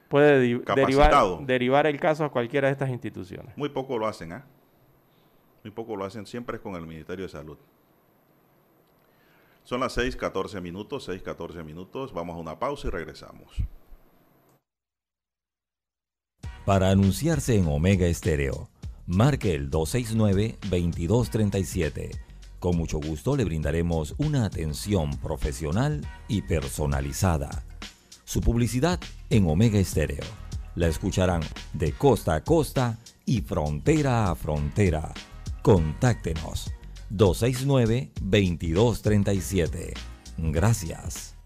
[0.09, 3.55] Puede derivar, derivar el caso a cualquiera de estas instituciones.
[3.57, 4.47] Muy poco lo hacen, ¿ah?
[5.63, 7.59] Muy poco lo hacen, siempre es con el Ministerio de Salud.
[9.65, 12.15] Son las 6, 14 minutos, 6, 14 minutos.
[12.15, 13.53] Vamos a una pausa y regresamos.
[16.65, 18.71] Para anunciarse en Omega Estéreo,
[19.07, 22.19] marque el 269-2237.
[22.59, 27.68] Con mucho gusto le brindaremos una atención profesional y personalizada.
[28.29, 30.27] Su publicidad en Omega Estéreo.
[30.75, 31.41] La escucharán
[31.73, 35.15] de costa a costa y frontera a frontera.
[35.63, 36.71] Contáctenos
[37.11, 39.95] 269-2237.
[40.37, 41.37] Gracias.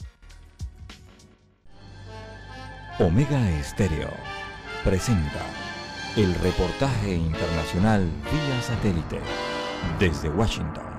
[2.99, 4.11] Omega Estéreo
[4.83, 5.47] presenta
[6.17, 9.21] el reportaje internacional vía satélite
[10.01, 10.92] desde Washington.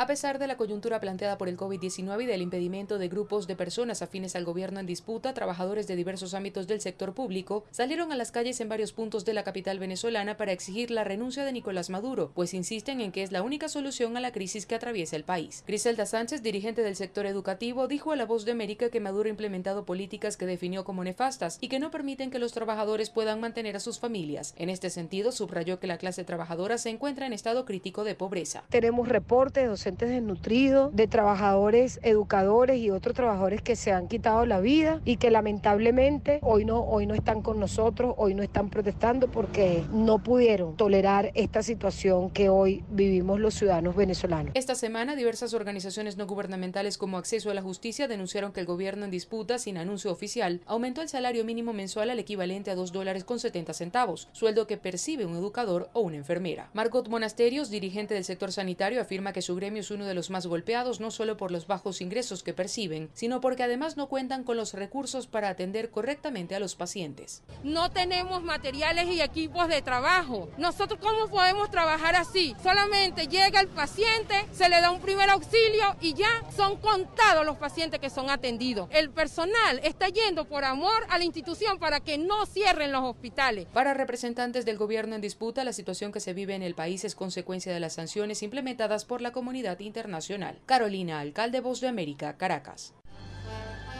[0.00, 3.54] A pesar de la coyuntura planteada por el COVID-19 y del impedimento de grupos de
[3.54, 8.16] personas afines al gobierno en disputa, trabajadores de diversos ámbitos del sector público salieron a
[8.16, 11.90] las calles en varios puntos de la capital venezolana para exigir la renuncia de Nicolás
[11.90, 15.24] Maduro, pues insisten en que es la única solución a la crisis que atraviesa el
[15.24, 15.64] país.
[15.66, 19.28] Griselda Sánchez, dirigente del sector educativo, dijo a La Voz de América que Maduro ha
[19.28, 23.76] implementado políticas que definió como nefastas y que no permiten que los trabajadores puedan mantener
[23.76, 24.54] a sus familias.
[24.56, 28.64] En este sentido, subrayó que la clase trabajadora se encuentra en estado crítico de pobreza.
[28.70, 34.46] Tenemos reportes de docentes desnutridos, de trabajadores, educadores y otros trabajadores que se han quitado
[34.46, 38.70] la vida y que lamentablemente hoy no, hoy no están con nosotros, hoy no están
[38.70, 44.52] protestando porque no pudieron tolerar esta situación que hoy vivimos los ciudadanos venezolanos.
[44.54, 49.04] Esta semana, diversas organizaciones no gubernamentales como Acceso a la Justicia denunciaron que el gobierno
[49.04, 53.24] en disputa, sin anuncio oficial, aumentó el salario mínimo mensual al equivalente a 2 dólares
[53.24, 56.70] con 70 centavos, sueldo que percibe un educador o una enfermera.
[56.74, 60.46] Margot Monasterios, dirigente del sector sanitario, afirma que su gremio es uno de los más
[60.46, 64.56] golpeados no solo por los bajos ingresos que perciben, sino porque además no cuentan con
[64.56, 67.42] los recursos para atender correctamente a los pacientes.
[67.64, 70.48] No tenemos materiales y equipos de trabajo.
[70.58, 72.54] Nosotros cómo podemos trabajar así?
[72.62, 77.56] Solamente llega el paciente, se le da un primer auxilio y ya son contados los
[77.56, 78.88] pacientes que son atendidos.
[78.92, 83.66] El personal está yendo por amor a la institución para que no cierren los hospitales.
[83.72, 87.14] Para representantes del gobierno en disputa, la situación que se vive en el país es
[87.14, 90.58] consecuencia de las sanciones implementadas por la comunidad internacional.
[90.66, 92.94] Carolina, alcalde Voz de América, Caracas.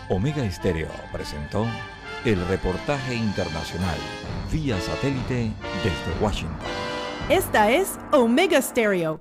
[0.09, 1.67] Omega Estéreo presentó
[2.25, 3.97] el reportaje internacional
[4.51, 5.53] vía satélite
[5.85, 6.59] desde Washington.
[7.29, 9.19] Esta es Omega Stereo.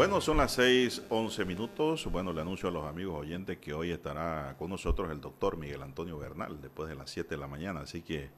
[0.00, 2.06] Bueno, son las 6, 11 minutos.
[2.10, 5.82] Bueno, le anuncio a los amigos oyentes que hoy estará con nosotros el doctor Miguel
[5.82, 7.80] Antonio Bernal después de las 7 de la mañana.
[7.80, 8.30] Así que,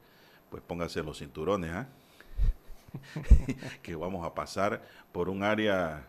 [0.49, 1.87] pues póngase los cinturones, ¿ah?
[3.81, 4.81] que vamos a pasar
[5.13, 6.05] por un área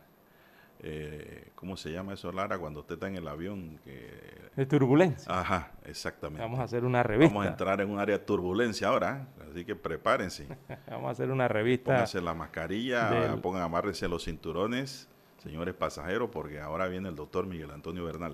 [0.80, 2.58] eh, ¿cómo se llama eso, Lara?
[2.58, 3.78] Cuando usted está en el avión.
[3.84, 4.50] Que...
[4.56, 5.32] De turbulencia.
[5.32, 6.42] Ajá, exactamente.
[6.42, 7.32] Vamos a hacer una revista.
[7.32, 9.44] Vamos a entrar en un área de turbulencia ahora, ¿eh?
[9.50, 10.46] así que prepárense.
[10.90, 11.92] Vamos a hacer una revista.
[11.92, 15.08] Pónganse la mascarilla, del- pongan, amárrense los cinturones,
[15.44, 18.32] señores pasajeros, porque ahora viene el doctor Miguel Antonio Bernal.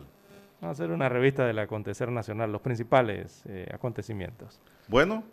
[0.61, 4.61] Vamos a hacer una revista del acontecer nacional, los principales eh, acontecimientos.
[4.89, 5.25] Bueno,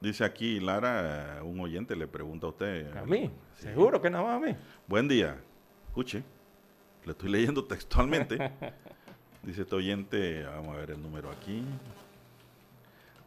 [0.00, 2.96] dice aquí Lara, eh, un oyente le pregunta a usted.
[2.96, 4.56] A mí, seguro que nada más a mí.
[4.88, 5.38] Buen día.
[5.88, 6.22] Escuche,
[7.04, 8.50] le estoy leyendo textualmente.
[9.42, 11.64] Dice este oyente, vamos a ver el número aquí,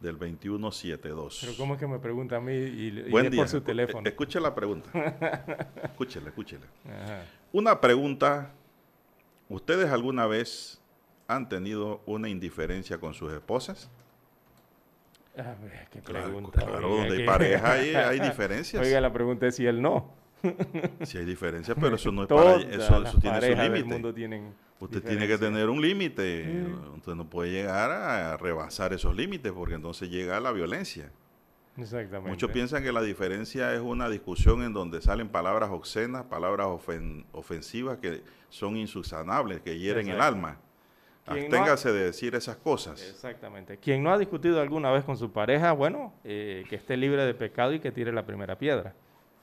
[0.06, 1.38] del 2172.
[1.42, 3.40] Pero ¿cómo es que me pregunta a mí y, y Buen es día.
[3.42, 4.08] por su Escu- teléfono?
[4.08, 4.90] Escuche la pregunta.
[5.84, 6.66] escúchela, escúchela.
[6.88, 7.22] Ajá.
[7.52, 8.52] Una pregunta.
[9.48, 10.80] ¿Ustedes alguna vez
[11.28, 13.90] han tenido una indiferencia con sus esposas?
[15.36, 16.60] A ver, qué Claro, pregunta.
[16.62, 18.82] claro, oiga, donde hay que- pareja hay- hay diferencias.
[18.84, 20.12] Oiga, la pregunta es si él no.
[21.04, 22.56] Sí hay diferencias, pero eso no es para...
[22.56, 24.38] Eso, eso tiene su límite.
[24.78, 26.44] Usted tiene que tener un límite.
[26.44, 26.96] Mm.
[26.96, 31.10] Usted no puede llegar a rebasar esos límites porque entonces llega la violencia.
[31.78, 32.30] Exactamente.
[32.30, 37.24] Muchos piensan que la diferencia es una discusión en donde salen palabras obscenas, palabras ofen-
[37.32, 40.58] ofensivas que son insubsanables, que hieren el alma.
[41.26, 43.02] Quien no ha- Absténgase de decir esas cosas.
[43.02, 43.78] Exactamente.
[43.78, 47.34] Quien no ha discutido alguna vez con su pareja, bueno, eh, que esté libre de
[47.34, 48.94] pecado y que tire la primera piedra.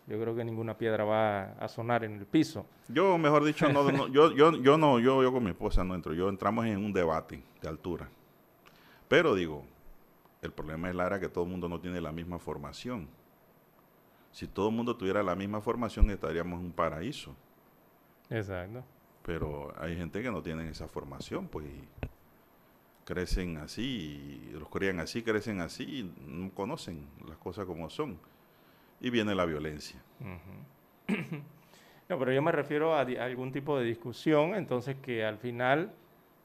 [0.06, 2.66] Yo creo que ninguna piedra va a sonar en el piso.
[2.90, 5.96] Yo, mejor dicho, no, no, yo, yo, yo no, yo, yo con mi esposa no
[5.96, 6.14] entro.
[6.14, 8.10] Yo entramos en un debate de altura.
[9.08, 9.64] Pero digo,
[10.42, 13.08] el problema es Lara que todo el mundo no tiene la misma formación.
[14.32, 17.34] Si todo el mundo tuviera la misma formación, estaríamos en un paraíso.
[18.30, 18.84] Exacto.
[19.26, 21.88] Pero hay gente que no tiene esa formación, pues y
[23.06, 28.18] crecen así, y los crían así, crecen así, y no conocen las cosas como son.
[29.04, 30.02] Y viene la violencia.
[32.10, 35.94] No, pero yo me refiero a, a algún tipo de discusión, entonces que al final,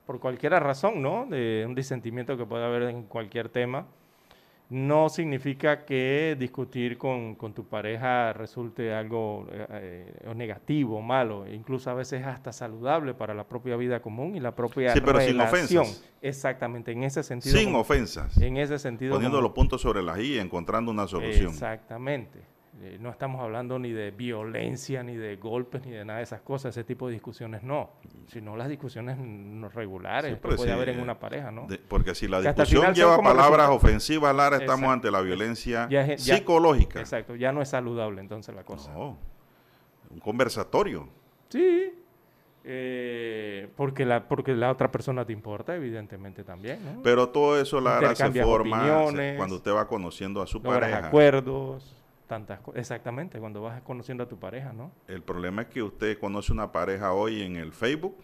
[0.07, 1.27] por cualquier razón, ¿no?
[1.27, 3.85] De un disentimiento que pueda haber en cualquier tema,
[4.71, 11.91] no significa que discutir con, con tu pareja resulte algo eh, eh, negativo, malo, incluso
[11.91, 15.29] a veces hasta saludable para la propia vida común y la propia Sí, pero sin
[15.39, 15.83] relación.
[15.85, 16.05] ofensas.
[16.21, 17.57] Exactamente, en ese sentido.
[17.57, 18.37] Sin como- ofensas.
[18.37, 19.15] En ese sentido.
[19.15, 21.49] Poniendo como- los puntos sobre las i y encontrando una solución.
[21.49, 22.41] Exactamente.
[22.81, 26.41] Eh, no estamos hablando ni de violencia, ni de golpes, ni de nada de esas
[26.43, 26.77] cosas.
[26.77, 27.91] Ese tipo de discusiones no.
[28.29, 31.67] Sino las discusiones no regulares Sí, que puede sí, haber en eh, una pareja, ¿no?
[31.67, 36.03] de- porque si la Que discusión lleva palabras ofensivas, Lara, estamos ante la violencia Ya
[36.07, 37.01] es- ya- psicológica.
[37.01, 38.93] Exacto, ya no es saludable entonces la cosa.
[38.93, 39.17] No,
[40.11, 41.09] un conversatorio.
[41.49, 41.93] Sí.
[42.71, 46.79] Eh, porque, la, porque la otra persona te importa, evidentemente también.
[46.85, 47.03] ¿no?
[47.03, 51.07] Pero todo eso, Lara, se forma se- cuando usted va conociendo a su pareja.
[51.07, 51.97] acuerdos,
[52.29, 52.79] tantas cosas.
[52.79, 54.93] Exactamente, cuando vas conociendo a tu pareja, ¿no?
[55.09, 58.15] El problema es que usted conoce una pareja hoy en el Facebook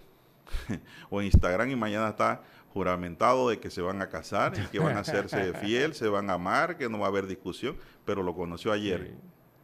[1.10, 2.42] o en Instagram y mañana está
[2.72, 6.28] juramentado de que se van a casar y que van a hacerse fiel, se van
[6.30, 9.14] a amar, que no va a haber discusión, pero lo conoció ayer.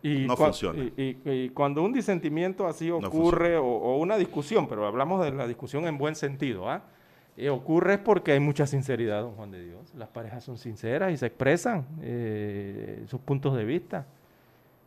[0.03, 0.83] Y no funciona.
[0.97, 5.33] Y, y- y cuando un disentimiento así ocurre, o, o una discusión, pero hablamos de
[5.33, 6.83] la discusión en buen sentido, ¿ah?
[7.37, 9.95] Eh, ocurre es porque hay mucha sinceridad, don Juan de Dios.
[9.95, 14.07] Las parejas son sinceras y se expresan eh, sus puntos de vista.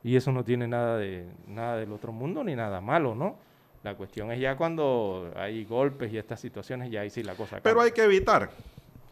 [0.04, 3.38] Y eso no tiene nada, de, nada del otro mundo ni nada malo, ¿no?
[3.84, 7.60] La cuestión es ya cuando hay golpes y estas situaciones, ya ahí sí la cosa
[7.62, 7.84] Pero cambia.
[7.84, 8.49] hay que evitar.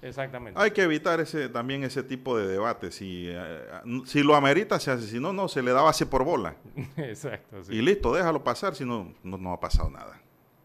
[0.01, 0.59] Exactamente.
[0.59, 2.91] Hay que evitar ese también ese tipo de debate.
[2.91, 3.61] Si, eh,
[4.05, 5.07] si lo amerita, se hace.
[5.07, 6.55] Si no, no, se le da base por bola.
[6.97, 7.75] Exacto, sí.
[7.75, 10.19] Y listo, déjalo pasar, si no, no, no ha pasado nada.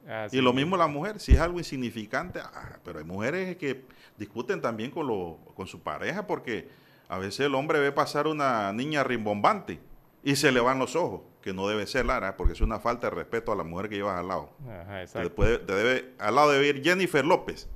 [0.08, 3.84] Así y lo mismo la mujer, si es algo insignificante, ah, pero hay mujeres que
[4.16, 6.68] discuten también con, lo, con su pareja porque
[7.08, 9.80] a veces el hombre ve pasar una niña rimbombante
[10.28, 13.08] y se le van los ojos, que no debe ser Lara, porque es una falta
[13.08, 14.50] de respeto a la mujer que llevas al lado.
[14.68, 15.34] Ajá, Te exacto.
[15.36, 17.68] puede- te debe, al lado debe ir Jennifer López,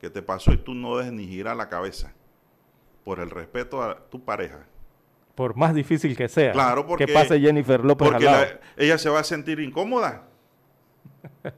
[0.00, 2.14] que te pasó y tú no dejes ni girar la cabeza
[3.04, 4.64] por el respeto a tu pareja.
[5.34, 6.52] Por más difícil que sea.
[6.52, 8.44] Claro, porque Que pase Jennifer López porque al lado.
[8.46, 10.27] la- ella se va a sentir incómoda.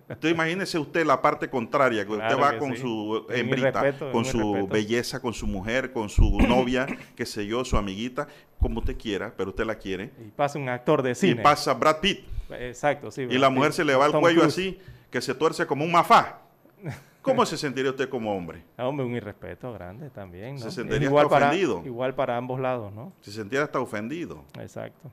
[0.09, 2.81] Entonces imagínese usted la parte contraria, que Claro usted va que con sí.
[2.83, 4.73] su hembrita, respeto, con su respeto.
[4.73, 6.87] belleza, con su mujer, con su novia,
[7.17, 8.27] qué sé yo, su amiguita,
[8.61, 10.13] como usted quiera, pero usted la quiere.
[10.25, 11.43] Y pasa un actor de Y cine.
[11.43, 12.21] pasa Brad Pitt.
[12.51, 13.23] Exacto, sí.
[13.31, 14.79] Y la mujer se le va el Tom cuello así,
[15.11, 16.41] que se tuerce como un mafá.
[17.23, 18.65] ¿Cómo se sentiría usted como hombre?
[18.79, 20.61] Ah, hombre, un irrespeto grande también, ¿no?
[20.63, 21.83] Se sentiría igual hasta para, ofendido.
[21.85, 23.13] Igual para ambos lados, ¿no?
[23.21, 25.11] Se sentiría hasta ofendido Exacto.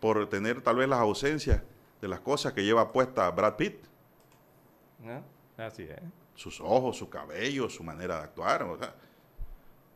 [0.00, 1.60] por tener tal vez las ausencias
[2.04, 3.76] de las cosas que lleva puesta Brad Pitt.
[5.02, 5.22] ¿no?
[5.56, 5.98] Así es.
[6.34, 8.62] sus ojos, su cabello, su manera de actuar.
[8.64, 8.94] o sea,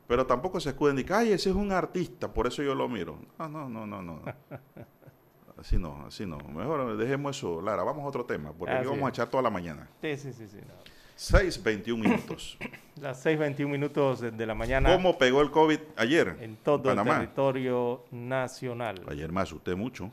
[0.06, 2.88] pero tampoco se escuden y que, ay, ese es un artista, por eso yo lo
[2.88, 3.18] miro.
[3.38, 4.22] No, no, no, no, no.
[5.58, 6.38] Así no, así no.
[6.38, 7.82] Mejor dejemos eso, Lara.
[7.82, 9.88] Vamos a otro tema, porque aquí vamos a echar toda la mañana.
[10.00, 10.46] Sí, sí, sí.
[10.46, 10.72] sí no.
[11.18, 12.56] 6.21 minutos.
[13.02, 16.36] Las 6.21 minutos de, la mañana ¿Cómo pegó el COVID ayer?
[16.40, 19.02] en todo el territorio nacional.
[19.08, 20.12] Ayer me asusté mucho.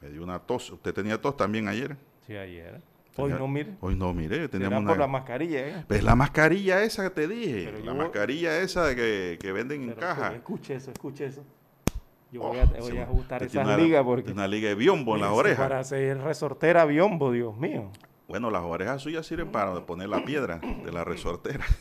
[0.00, 0.70] Me dio una tos.
[0.70, 1.96] ¿Usted tenía tos también ayer?
[2.26, 2.80] Sí, ayer.
[3.16, 3.72] Hoy no, mire.
[3.80, 4.48] Hoy no, mire.
[4.48, 5.84] Teníamos por la mascarilla, ¿eh?
[5.90, 7.64] Es la mascarilla esa que te dije.
[7.66, 10.32] Pero la yo- mascarilla esa de que, que venden en caja.
[10.34, 11.44] Escuche eso, escuche eso.
[12.32, 14.30] Yo Oh, voy a, voy sí, a ajustar esas una- ligas porque...
[14.32, 15.58] Una liga de biombo en las orejas.
[15.58, 17.90] Para ser resortera biombo, Dios mío.
[18.28, 21.66] Bueno, las orejas suyas sirven para poner la piedra de la resortera.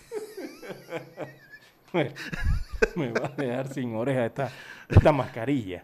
[1.93, 2.13] Me,
[2.95, 4.51] me va a dejar sin oreja esta,
[4.88, 5.84] esta mascarilla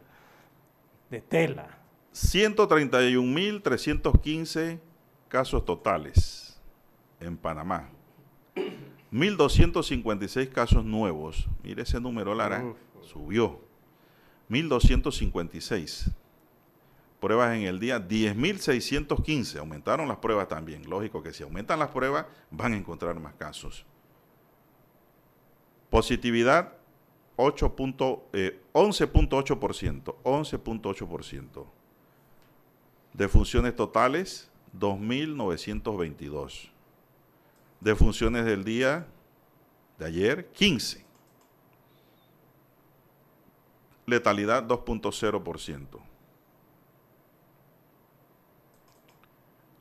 [1.09, 1.67] de tela.
[2.16, 4.80] 131.315
[5.28, 6.57] casos totales
[7.20, 7.89] en Panamá.
[9.11, 11.47] 1.256 casos nuevos.
[11.63, 12.63] Mire ese número, Lara.
[12.63, 12.78] Uf.
[13.05, 13.59] Subió.
[14.49, 16.11] 1.256.
[17.20, 19.59] Pruebas en el día, 10.615.
[19.59, 20.89] Aumentaron las pruebas también.
[20.89, 23.86] Lógico que si aumentan las pruebas, van a encontrar más casos.
[25.89, 26.74] Positividad,
[27.36, 30.16] 8 punto- eh, 11.8%.
[33.16, 33.18] 11.8%.
[33.18, 36.70] Defunciones totales, 2.922.
[37.80, 39.05] Defunciones del día
[39.99, 41.03] de ayer, 15.
[44.07, 45.99] Letalidad, 2.0%.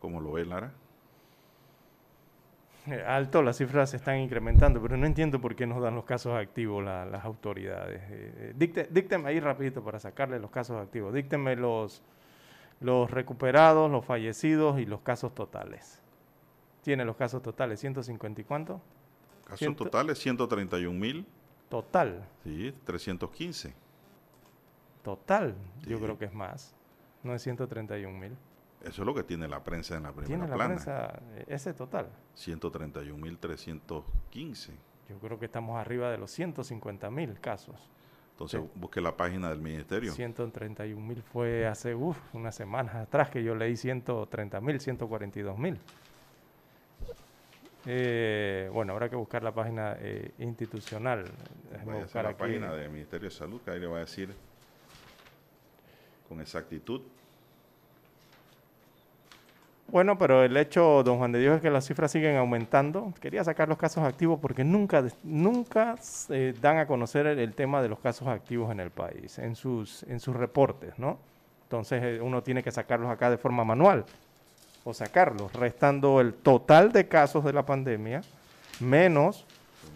[0.00, 0.72] ¿Cómo lo ve, Lara?
[2.86, 6.04] Eh, Alto, las cifras se están incrementando, pero no entiendo por qué nos dan los
[6.04, 8.02] casos activos la- las autoridades.
[8.10, 11.14] Eh, eh, díctenme ahí rapidito para sacarle los casos activos.
[11.14, 12.02] Díctenme los,
[12.84, 16.02] los recuperados, los fallecidos y los casos totales.
[16.82, 18.80] Tiene los casos totales, 150 y cuánto?
[19.44, 21.24] Casos Ciento- totales, 131.000,
[21.70, 23.72] Total, sí, 315.
[25.02, 25.54] total,
[25.86, 26.74] yo creo que es más.
[27.22, 28.36] No es 131 mil.
[28.82, 30.74] Eso es lo que tiene la prensa en la primera Tiene la plana.
[30.74, 32.10] prensa eh, ese total.
[32.36, 34.70] 131.315.
[35.08, 37.90] Yo creo que estamos arriba de los 150 mil casos.
[38.34, 38.68] Entonces Sí.
[38.74, 40.12] busque la página del ministerio.
[40.12, 45.78] 131 mil fue hace uf, unas semanas atrás que yo leí 130 mil, 142 mil.
[47.86, 51.24] Eh, bueno, habrá que buscar la página eh, institucional.
[51.84, 52.38] Vaya a buscar la aquí.
[52.40, 54.30] página del Ministerio de Salud, que ahí le va a decir
[56.28, 57.02] con exactitud.
[59.88, 63.12] Bueno, pero el hecho, don Juan de Dios, es que las cifras siguen aumentando.
[63.20, 65.96] Quería sacar los casos activos porque nunca, nunca
[66.30, 69.54] eh, dan a conocer el, el tema de los casos activos en el país, en
[69.54, 71.18] sus, en sus reportes, ¿no?
[71.64, 74.04] Entonces eh, uno tiene que sacarlos acá de forma manual
[74.84, 78.22] o sacarlos, restando el total de casos de la pandemia
[78.80, 79.46] menos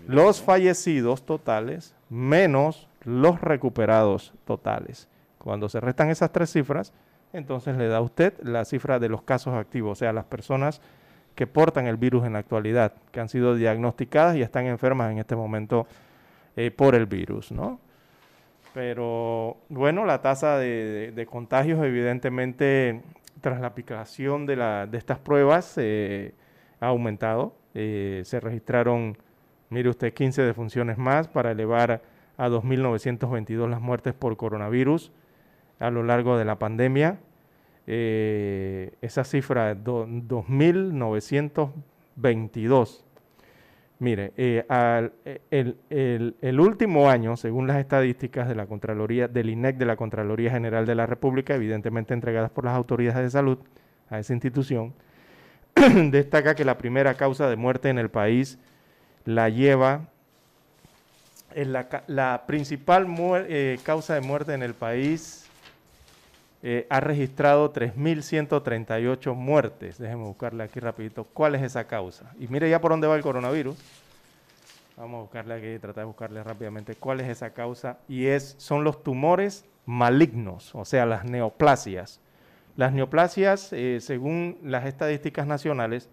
[0.06, 5.08] los fallecidos totales menos los recuperados totales.
[5.38, 6.92] Cuando se restan esas tres cifras,
[7.32, 10.80] entonces le da a usted la cifra de los casos activos, o sea, las personas
[11.34, 15.18] que portan el virus en la actualidad, que han sido diagnosticadas y están enfermas en
[15.18, 15.86] este momento
[16.56, 17.78] eh, por el virus, ¿no?
[18.74, 23.02] Pero bueno, la tasa de, contagios evidentemente
[23.40, 26.34] tras la aplicación de estas pruebas eh,
[26.80, 27.54] ha aumentado.
[27.74, 29.16] Eh, se registraron,
[29.70, 32.02] mire usted, 15 defunciones más para elevar
[32.36, 35.12] a 2.922 las muertes por coronavirus
[35.78, 37.18] a lo largo de la pandemia.
[37.86, 43.04] Eh, esa cifra, do- 2.922.
[44.00, 44.64] Mire, eh,
[45.50, 50.86] el, último año, según las estadísticas de la Contraloría, del INEC de la Contraloría General
[50.86, 53.58] de la República, evidentemente entregadas por las autoridades de salud
[54.08, 54.94] a esa institución,
[56.10, 58.60] destaca que la primera causa de muerte en el país
[59.24, 60.06] la lleva,
[61.56, 63.08] la, principal
[63.48, 65.47] eh, causa de muerte en el país
[66.62, 69.96] eh, ha registrado 3.138 muertes.
[69.98, 72.32] Déjenme buscarle aquí rapidito cuál es esa causa.
[72.38, 73.78] Y mire ya por dónde va el coronavirus.
[74.96, 77.98] Vamos a buscarle aquí, tratar de buscarle rápidamente cuál es esa causa.
[78.08, 82.20] Y es, son los tumores malignos, o sea, las neoplasias.
[82.74, 86.08] Las neoplasias, eh, según las estadísticas nacionales,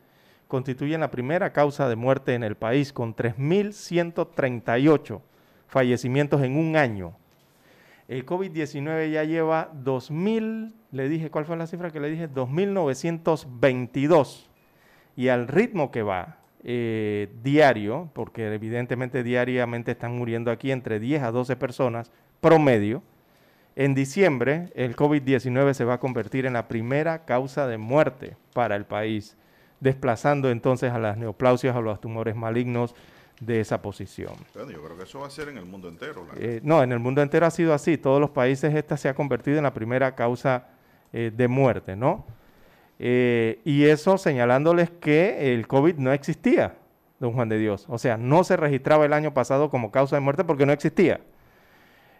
[0.47, 5.21] constituyen la primera causa de muerte en el país, con 3.138
[5.67, 7.15] fallecimientos en un año.
[8.07, 12.29] El COVID-19 ya lleva 2.000, le dije, ¿cuál fue la cifra que le dije?
[12.29, 14.47] 2.922.
[15.15, 21.23] Y al ritmo que va eh, diario, porque evidentemente diariamente están muriendo aquí entre 10
[21.23, 23.01] a 12 personas promedio,
[23.75, 28.75] en diciembre el COVID-19 se va a convertir en la primera causa de muerte para
[28.75, 29.35] el país,
[29.79, 32.95] desplazando entonces a las neoplasias o los tumores malignos
[33.39, 34.33] de esa posición.
[34.53, 36.25] Bueno, yo creo que eso va a ser en el mundo entero.
[36.37, 37.97] Eh, no, en el mundo entero ha sido así.
[37.97, 40.67] Todos los países esta se ha convertido en la primera causa
[41.13, 42.25] eh, de muerte, ¿no?
[42.99, 46.75] Eh, y eso señalándoles que el COVID no existía,
[47.19, 47.85] don Juan de Dios.
[47.89, 51.21] O sea, no se registraba el año pasado como causa de muerte porque no existía.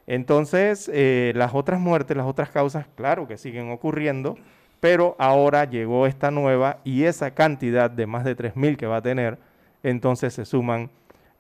[0.08, 4.38] Entonces, eh, las otras muertes, las otras causas, claro que siguen ocurriendo,
[4.80, 9.02] pero ahora llegó esta nueva y esa cantidad de más de 3.000 que va a
[9.02, 9.40] tener,
[9.82, 10.92] entonces se suman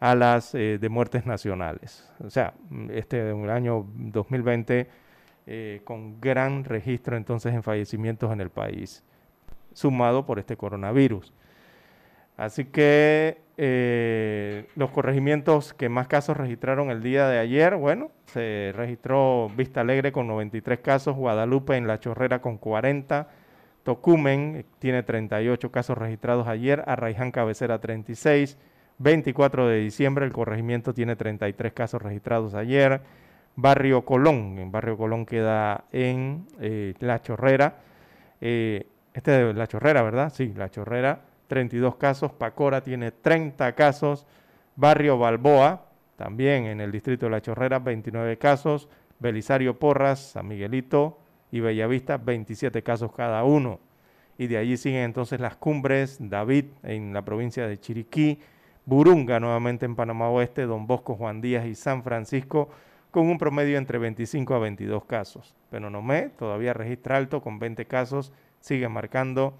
[0.06, 2.08] a las eh, de muertes nacionales.
[2.24, 2.53] O sea,
[2.91, 4.88] este un año 2020
[5.47, 9.03] eh, con gran registro entonces en fallecimientos en el país,
[9.74, 11.34] sumado por este coronavirus.
[12.38, 18.74] Así que eh, los corregimientos que más casos registraron el día de ayer, bueno, se
[18.76, 23.28] registró Vista Alegre con 93 casos, Guadalupe en La Chorrera con 40,
[23.82, 28.60] Tocumen tiene 38 casos registrados ayer, Arraiján Cabecera 36,
[28.98, 33.02] 24 de diciembre el corregimiento tiene 33 casos registrados ayer,
[33.56, 37.78] Barrio Colón, en Barrio Colón queda en eh, La Chorrera,
[38.41, 40.32] eh, este de La Chorrera, ¿verdad?
[40.34, 44.26] Sí, La Chorrera 32 casos, Pacora tiene 30 casos,
[44.76, 45.86] Barrio Balboa,
[46.18, 48.89] también en el distrito de La Chorrera, 29 casos,
[49.20, 51.20] Belisario Porras, San Miguelito
[51.52, 53.80] y Bellavista, 27 casos cada uno.
[54.38, 58.39] Y de allí siguen entonces las cumbres, David en la provincia de Chiriquí,
[58.86, 62.69] Burunga nuevamente en Panamá Oeste, Don Bosco, Juan Díaz y San Francisco,
[63.11, 65.55] con un promedio entre 25 a 22 casos.
[65.69, 69.57] Penonomé todavía registra alto con 20 casos, sigue marcando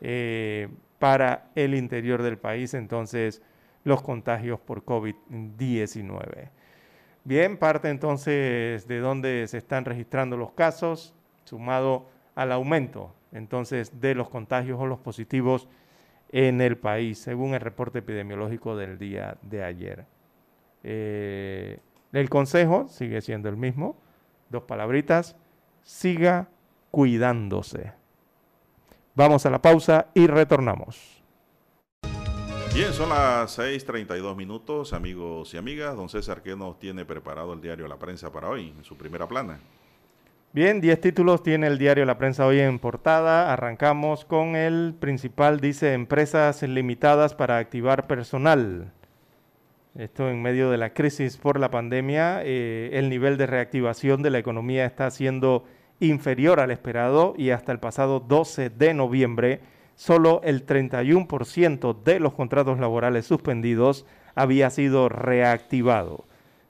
[0.00, 3.42] eh, para el interior del país, entonces
[3.84, 6.50] los contagios por COVID-19.
[7.24, 14.14] Bien, parte entonces de dónde se están registrando los casos, sumado al aumento entonces de
[14.14, 15.68] los contagios o los positivos
[16.32, 20.06] en el país, según el reporte epidemiológico del día de ayer.
[20.82, 21.78] Eh,
[22.12, 23.96] el consejo sigue siendo el mismo,
[24.48, 25.36] dos palabritas,
[25.82, 26.48] siga
[26.90, 27.92] cuidándose.
[29.14, 31.22] Vamos a la pausa y retornamos.
[32.74, 35.94] Bien, son las 6:32 minutos, amigos y amigas.
[35.94, 39.28] Don César, ¿qué nos tiene preparado el diario La Prensa para hoy, en su primera
[39.28, 39.60] plana?
[40.54, 43.54] Bien, 10 títulos tiene el diario La Prensa hoy en portada.
[43.54, 48.92] Arrancamos con el principal, dice empresas limitadas para activar personal.
[49.96, 54.28] Esto en medio de la crisis por la pandemia, eh, el nivel de reactivación de
[54.28, 55.64] la economía está siendo
[56.00, 59.60] inferior al esperado y hasta el pasado 12 de noviembre
[59.94, 66.26] solo el 31% de los contratos laborales suspendidos había sido reactivado,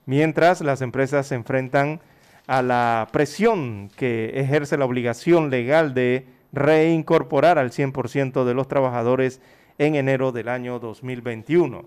[0.06, 2.00] mientras las empresas se enfrentan
[2.46, 9.40] a la presión que ejerce la obligación legal de reincorporar al 100% de los trabajadores
[9.78, 11.84] en enero del año 2021.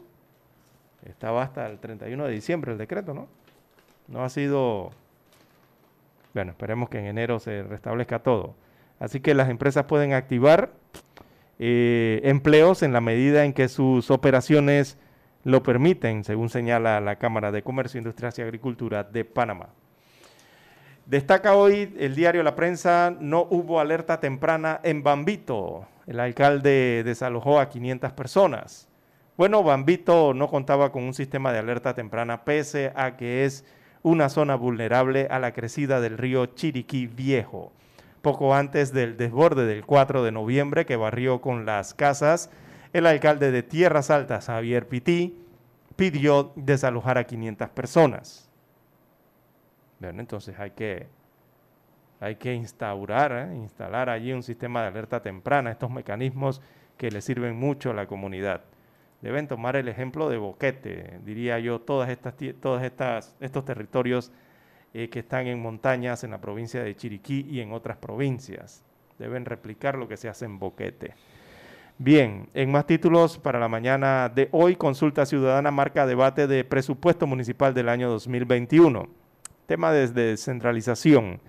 [1.06, 3.28] Estaba hasta el 31 de diciembre el decreto, ¿no?
[4.08, 4.92] No ha sido...
[6.34, 8.56] Bueno, esperemos que en enero se restablezca todo.
[9.00, 10.72] Así que las empresas pueden activar
[11.60, 14.98] eh, empleos en la medida en que sus operaciones
[15.44, 19.70] lo permiten, según señala la Cámara de Comercio, Industrias y Agricultura de Panamá.
[21.06, 25.86] Destaca hoy el diario La Prensa, no hubo alerta temprana en Bambito.
[26.08, 28.88] El alcalde desalojó a 500 personas.
[29.38, 33.66] Bueno, Bambito no contaba con un sistema de alerta temprana, pese a que es
[34.02, 37.72] una zona vulnerable a la crecida del río Chiriquí Viejo
[38.26, 42.50] poco antes del desborde del 4 de noviembre que barrió con las casas,
[42.92, 45.38] el alcalde de Tierras Altas, Javier Pití,
[45.96, 48.45] pidió desalojar a 500 personas.
[50.00, 51.08] Bueno, entonces hay que,
[52.20, 53.56] hay que instaurar, ¿eh?
[53.56, 56.62] instalar allí un sistema de alerta temprana, estos mecanismos
[56.98, 58.62] que le sirven mucho a la comunidad.
[59.22, 64.32] Deben tomar el ejemplo de Boquete, diría yo, todas estas, todas estas, estos territorios
[64.94, 68.84] eh, que están en montañas en la provincia de Chiriquí y en otras provincias.
[69.18, 71.14] Deben replicar lo que se hace en Boquete.
[71.98, 77.26] Bien, en más títulos para la mañana de hoy, consulta ciudadana marca debate de presupuesto
[77.26, 79.08] municipal del año 2021.
[79.68, 81.40] Tema de descentralización.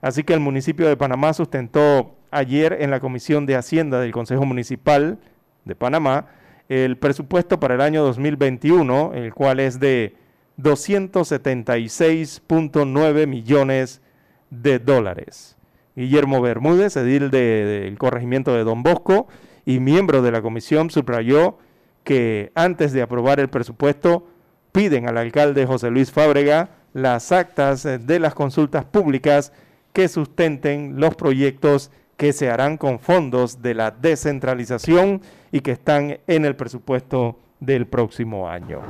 [0.00, 4.44] Así que el municipio de Panamá sustentó ayer en la Comisión de Hacienda del Consejo
[4.44, 5.18] Municipal
[5.64, 6.26] de Panamá
[6.68, 10.14] el presupuesto para el año 2021, el cual es de
[10.58, 14.02] 276.9 millones
[14.50, 15.56] de dólares.
[15.94, 19.28] Guillermo Bermúdez, edil del corregimiento de Don Bosco
[19.64, 21.58] y miembro de la comisión, subrayó
[22.04, 24.26] que antes de aprobar el presupuesto
[24.72, 29.52] piden al alcalde José Luis Fábrega las actas de las consultas públicas
[29.92, 35.20] que sustenten los proyectos que se harán con fondos de la descentralización
[35.52, 38.80] y que están en el presupuesto del próximo año.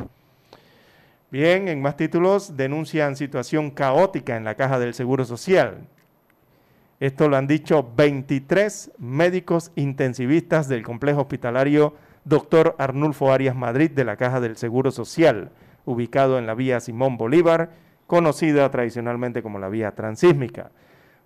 [1.32, 5.88] Bien, en más títulos, denuncian situación caótica en la caja del Seguro Social.
[7.00, 11.94] Esto lo han dicho 23 médicos intensivistas del complejo hospitalario
[12.24, 12.76] Dr.
[12.78, 15.50] Arnulfo Arias Madrid de la Caja del Seguro Social,
[15.84, 17.70] ubicado en la vía Simón Bolívar,
[18.06, 20.70] conocida tradicionalmente como la vía transísmica.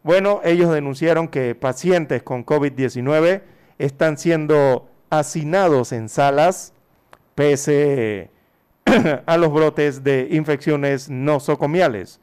[0.03, 3.43] Bueno, ellos denunciaron que pacientes con COVID-19
[3.79, 6.73] están siendo hacinados en salas
[7.35, 8.31] pese
[9.27, 12.21] a los brotes de infecciones nosocomiales.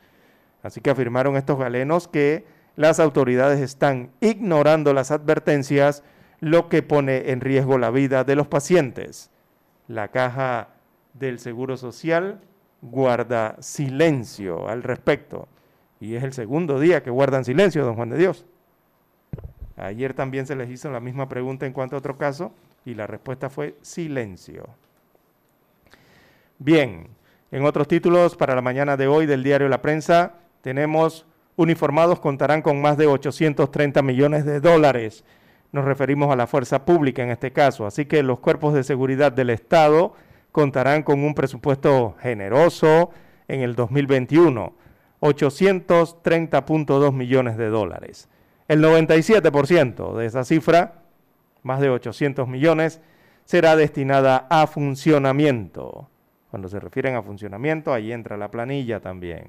[0.63, 2.45] Así que afirmaron estos galenos que
[2.75, 6.03] las autoridades están ignorando las advertencias,
[6.39, 9.31] lo que pone en riesgo la vida de los pacientes.
[9.87, 10.69] La caja
[11.13, 12.41] del Seguro Social
[12.81, 15.47] guarda silencio al respecto.
[15.99, 18.45] Y es el segundo día que guardan silencio, don Juan de Dios.
[19.75, 22.51] Ayer también se les hizo la misma pregunta en cuanto a otro caso
[22.85, 24.67] y la respuesta fue silencio.
[26.59, 27.07] Bien,
[27.51, 31.25] en otros títulos para la mañana de hoy del diario La Prensa tenemos
[31.55, 35.23] uniformados contarán con más de 830 millones de dólares.
[35.71, 37.85] Nos referimos a la fuerza pública en este caso.
[37.85, 40.13] Así que los cuerpos de seguridad del Estado
[40.57, 43.11] contarán con un presupuesto generoso
[43.47, 44.73] en el 2021,
[45.21, 48.27] 830.2 millones de dólares.
[48.67, 51.03] El 97% de esa cifra,
[51.61, 53.01] más de 800 millones,
[53.45, 56.09] será destinada a funcionamiento.
[56.49, 59.45] Cuando se refieren a funcionamiento, ahí entra la planilla también.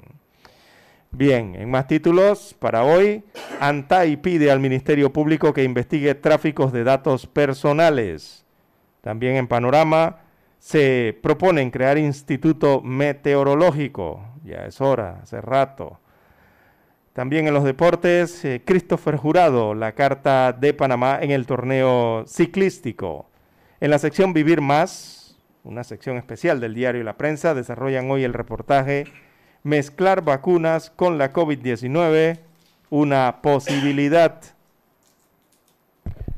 [1.10, 3.24] Bien, en más títulos para hoy,
[3.60, 8.44] ANTAI pide al Ministerio Público que investigue tráficos de datos personales.
[9.00, 10.27] También en Panorama
[10.58, 14.22] se propone crear instituto meteorológico.
[14.44, 15.98] Ya es hora, hace rato.
[17.12, 23.28] También en los deportes, eh, Christopher Jurado, la carta de Panamá en el torneo ciclístico.
[23.80, 28.34] En la sección Vivir Más, una sección especial del diario La Prensa, desarrollan hoy el
[28.34, 29.06] reportaje
[29.64, 32.38] mezclar vacunas con la COVID-19
[32.90, 34.40] una posibilidad.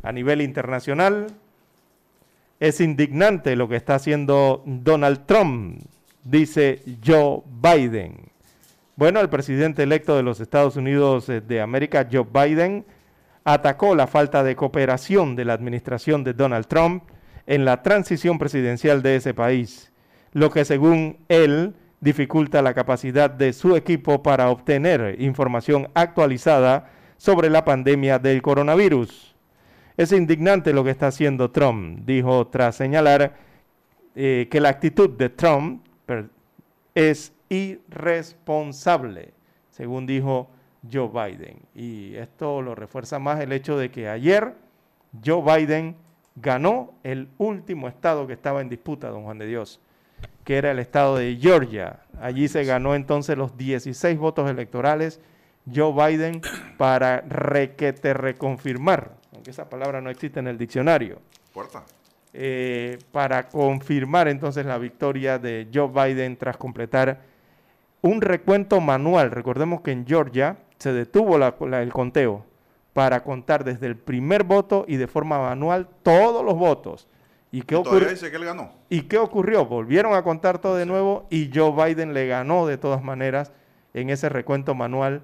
[0.03, 1.29] A nivel internacional,
[2.61, 5.81] es indignante lo que está haciendo Donald Trump,
[6.23, 8.31] dice Joe Biden.
[8.97, 12.85] Bueno, el presidente electo de los Estados Unidos eh, de América, Joe Biden,
[13.45, 17.05] atacó la falta de cooperación de la administración de Donald Trump
[17.47, 19.91] en la transición presidencial de ese país,
[20.33, 27.49] lo que según él dificulta la capacidad de su equipo para obtener información actualizada sobre
[27.49, 29.30] la pandemia del coronavirus.
[30.01, 33.35] Es indignante lo que está haciendo Trump, dijo tras señalar
[34.15, 35.85] eh, que la actitud de Trump
[36.95, 39.35] es irresponsable,
[39.69, 40.49] según dijo
[40.91, 41.59] Joe Biden.
[41.75, 44.55] Y esto lo refuerza más el hecho de que ayer
[45.23, 45.97] Joe Biden
[46.35, 49.83] ganó el último estado que estaba en disputa, don Juan de Dios
[50.45, 52.01] que era el estado de Georgia.
[52.23, 55.21] Allí se ganó entonces los 16 votos electorales
[55.73, 56.41] Joe Biden
[56.79, 61.19] para requete reconfirmar, aunque esa palabra no existe en el diccionario.
[61.55, 61.83] Puerta.
[62.35, 67.23] Eh, para confirmar entonces la victoria de Joe Biden tras completar
[68.03, 69.31] un recuento manual.
[69.31, 72.45] Recordemos que en Georgia se detuvo el conteo
[72.93, 77.09] para contar desde el primer voto y de forma manual todos los votos.
[77.51, 78.11] ¿Y qué, ocurrió?
[78.11, 78.71] dice que él ganó.
[78.91, 79.65] ¿Y qué ocurrió?
[79.65, 83.53] Volvieron a contar todo de nuevo y Joe Biden le ganó de todas maneras
[83.95, 85.23] en ese recuento manual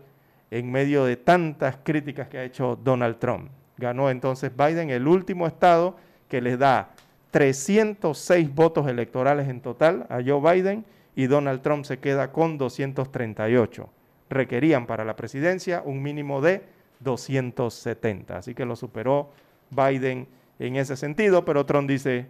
[0.51, 3.51] en medio de tantas críticas que ha hecho Donald Trump.
[3.79, 5.97] Ganó entonces Biden el último estado
[6.29, 6.91] que les da
[7.31, 13.89] 306 votos electorales en total a Joe Biden y Donald Trump se queda con 238.
[14.29, 16.63] Requerían para la presidencia un mínimo de
[17.01, 19.31] 270, así que lo superó
[19.71, 22.27] Biden en ese sentido, pero Trump dice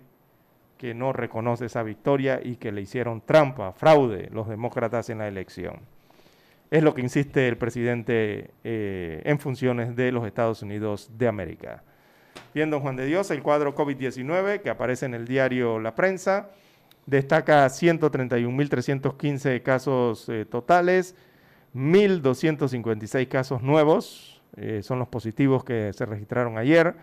[0.78, 5.28] que no reconoce esa victoria y que le hicieron trampa, fraude los demócratas en la
[5.28, 5.80] elección.
[6.70, 11.82] Es lo que insiste el presidente eh, en funciones de los Estados Unidos de América.
[12.54, 16.50] Bien, don Juan de Dios, el cuadro COVID-19 que aparece en el diario La Prensa
[17.06, 21.14] destaca 131.315 casos eh, totales,
[21.74, 26.94] 1.256 casos nuevos, eh, son los positivos que se registraron ayer.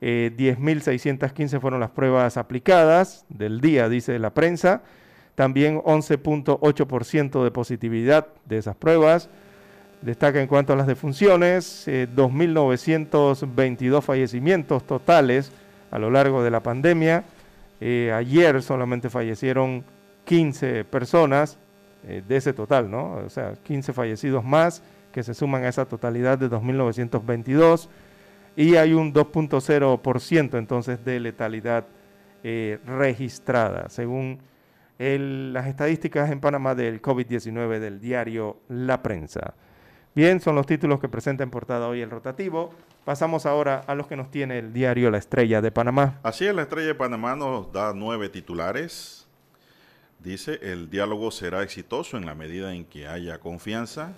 [0.00, 4.82] 10.615 eh, fueron las pruebas aplicadas del día, dice la prensa.
[5.36, 9.30] También 11.8% de positividad de esas pruebas.
[10.02, 15.52] Destaca en cuanto a las defunciones, 2.922 eh, fallecimientos totales
[15.92, 17.22] a lo largo de la pandemia.
[17.80, 19.84] Eh, ayer solamente fallecieron
[20.24, 21.58] 15 personas
[22.02, 23.14] de ese total, ¿no?
[23.14, 24.82] O sea, 15 fallecidos más
[25.16, 27.88] que se suman a esa totalidad de 2.922
[28.56, 31.84] y hay un 2.0% entonces de letalidad
[32.42, 34.40] eh, registrada, según
[34.98, 39.54] las estadísticas en Panamá del COVID-19 del diario La Prensa.
[40.14, 42.72] Bien, son los títulos que presenta en portada hoy el rotativo.
[43.04, 46.20] Pasamos ahora a los que nos tiene el diario La Estrella de Panamá.
[46.22, 49.28] Así es, la Estrella de Panamá nos da nueve titulares.
[50.18, 54.14] Dice, el diálogo será exitoso en la medida en que haya confianza.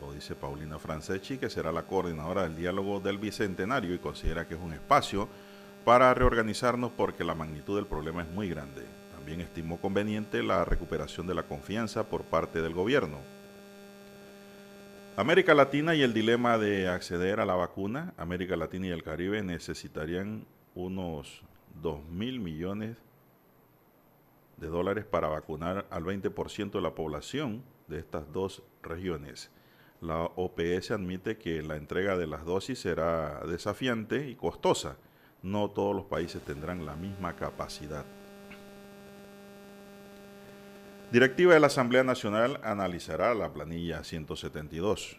[0.00, 4.54] Lo dice Paulina Franceschi, que será la coordinadora del diálogo del Bicentenario y considera que
[4.54, 5.28] es un espacio
[5.84, 8.97] para reorganizarnos porque la magnitud del problema es muy grande.
[9.28, 13.18] También estimó conveniente la recuperación de la confianza por parte del gobierno.
[15.18, 18.14] América Latina y el dilema de acceder a la vacuna.
[18.16, 21.42] América Latina y el Caribe necesitarían unos
[21.82, 22.96] 2 mil millones
[24.56, 29.50] de dólares para vacunar al 20% de la población de estas dos regiones.
[30.00, 34.96] La OPS admite que la entrega de las dosis será desafiante y costosa.
[35.42, 38.06] No todos los países tendrán la misma capacidad.
[41.10, 45.16] Directiva de la Asamblea Nacional analizará la planilla 172.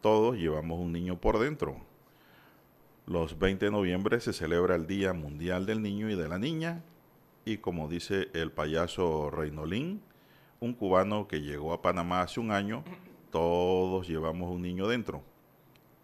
[0.00, 1.76] Todos llevamos un niño por dentro.
[3.06, 6.82] Los 20 de noviembre se celebra el Día Mundial del Niño y de la Niña
[7.44, 10.02] y como dice el payaso Reinolín,
[10.58, 12.82] un cubano que llegó a Panamá hace un año,
[13.30, 15.22] todos llevamos un niño dentro.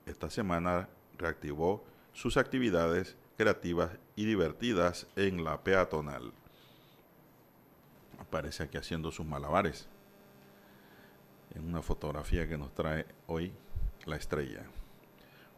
[0.06, 6.32] Esta semana reactivó sus actividades creativas y divertidas en la peatonal
[8.30, 9.88] aparece aquí haciendo sus malabares.
[11.52, 13.52] En una fotografía que nos trae hoy
[14.06, 14.62] la estrella.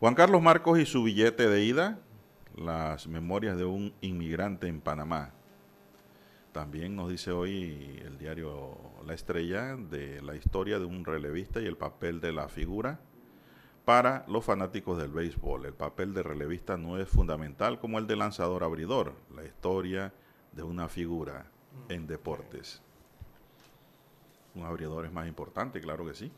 [0.01, 1.99] Juan Carlos Marcos y su billete de ida,
[2.57, 5.33] las memorias de un inmigrante en Panamá.
[6.53, 11.67] También nos dice hoy el diario La Estrella de la historia de un relevista y
[11.67, 13.01] el papel de la figura
[13.85, 15.67] para los fanáticos del béisbol.
[15.67, 19.15] El papel de relevista no es fundamental como el de lanzador abridor.
[19.35, 20.15] La historia
[20.53, 21.52] de una figura
[21.89, 22.81] en deportes.
[24.55, 26.31] Un abridor es más importante, claro que sí.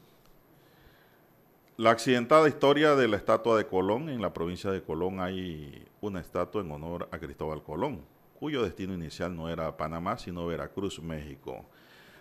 [1.77, 4.09] La accidentada historia de la estatua de Colón.
[4.09, 8.01] En la provincia de Colón hay una estatua en honor a Cristóbal Colón,
[8.39, 11.65] cuyo destino inicial no era Panamá, sino Veracruz, México.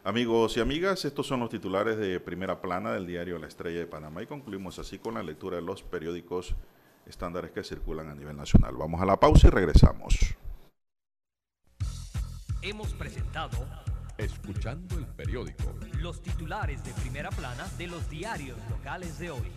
[0.03, 3.85] Amigos y amigas, estos son los titulares de primera plana del diario La Estrella de
[3.85, 6.55] Panamá y concluimos así con la lectura de los periódicos
[7.05, 8.75] estándares que circulan a nivel nacional.
[8.75, 10.35] Vamos a la pausa y regresamos.
[12.65, 13.57] Hemos presentado
[14.17, 15.75] Escuchando el periódico.
[15.99, 19.51] los titulares de primera plana de los diarios locales de hoy.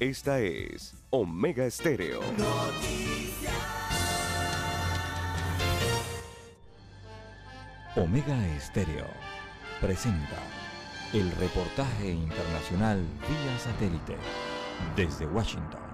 [0.00, 2.20] Esta es Omega Estéreo.
[7.96, 9.06] Omega Estéreo
[9.80, 10.36] presenta
[11.14, 14.18] el reportaje internacional vía satélite
[14.94, 15.87] desde Washington.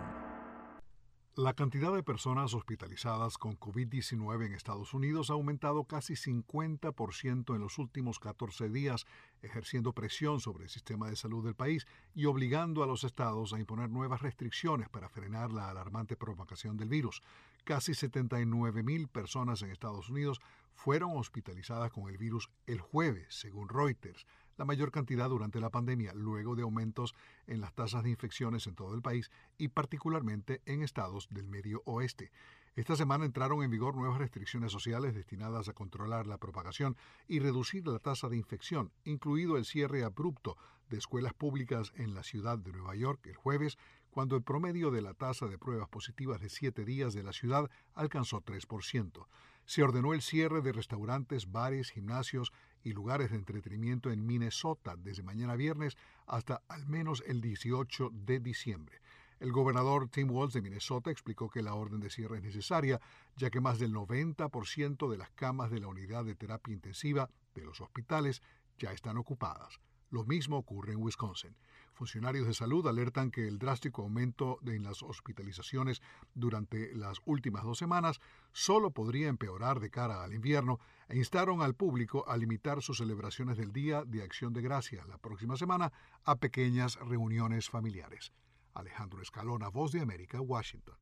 [1.37, 7.61] La cantidad de personas hospitalizadas con COVID-19 en Estados Unidos ha aumentado casi 50% en
[7.61, 9.05] los últimos 14 días,
[9.43, 13.59] ejerciendo presión sobre el sistema de salud del país y obligando a los estados a
[13.59, 17.21] imponer nuevas restricciones para frenar la alarmante propagación del virus.
[17.65, 20.41] Casi 79 mil personas en Estados Unidos
[20.73, 24.25] fueron hospitalizadas con el virus el jueves, según Reuters,
[24.57, 27.15] la mayor cantidad durante la pandemia, luego de aumentos
[27.47, 31.83] en las tasas de infecciones en todo el país y particularmente en estados del medio
[31.85, 32.31] oeste.
[32.77, 36.97] Esta semana entraron en vigor nuevas restricciones sociales destinadas a controlar la propagación
[37.29, 40.57] y reducir la tasa de infección, incluido el cierre abrupto
[40.89, 43.79] de escuelas públicas en la ciudad de Nueva York el jueves,
[44.11, 47.71] cuando el promedio de la tasa de pruebas positivas de siete días de la ciudad
[47.95, 49.27] alcanzó 3%.
[49.67, 52.53] Se ordenó el cierre de restaurantes, bares, gimnasios
[52.85, 58.39] y lugares de entretenimiento en Minnesota desde mañana viernes hasta al menos el 18 de
[58.39, 59.01] diciembre.
[59.41, 63.01] El gobernador Tim Walz de Minnesota explicó que la orden de cierre es necesaria,
[63.37, 67.65] ya que más del 90% de las camas de la unidad de terapia intensiva de
[67.65, 68.43] los hospitales
[68.79, 69.81] ya están ocupadas.
[70.11, 71.57] Lo mismo ocurre en Wisconsin.
[71.95, 76.03] Funcionarios de salud alertan que el drástico aumento en las hospitalizaciones
[76.35, 78.21] durante las últimas dos semanas
[78.53, 83.57] solo podría empeorar de cara al invierno e instaron al público a limitar sus celebraciones
[83.57, 85.93] del Día de Acción de Gracias la próxima semana
[86.25, 88.33] a pequeñas reuniones familiares.
[88.75, 90.97] Alejandro Escalona, Voz de América, Washington.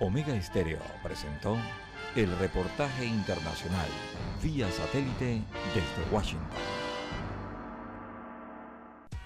[0.00, 1.56] Omega Estéreo presentó
[2.16, 3.88] el reportaje internacional
[4.42, 6.73] vía satélite desde Washington.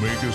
[0.00, 0.30] Omega.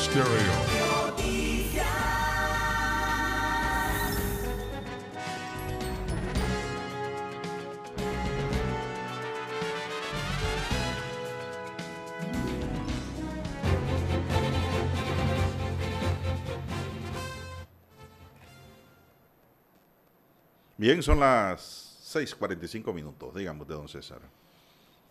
[20.77, 24.21] Bien, son las 6:45 minutos, digamos, de don César.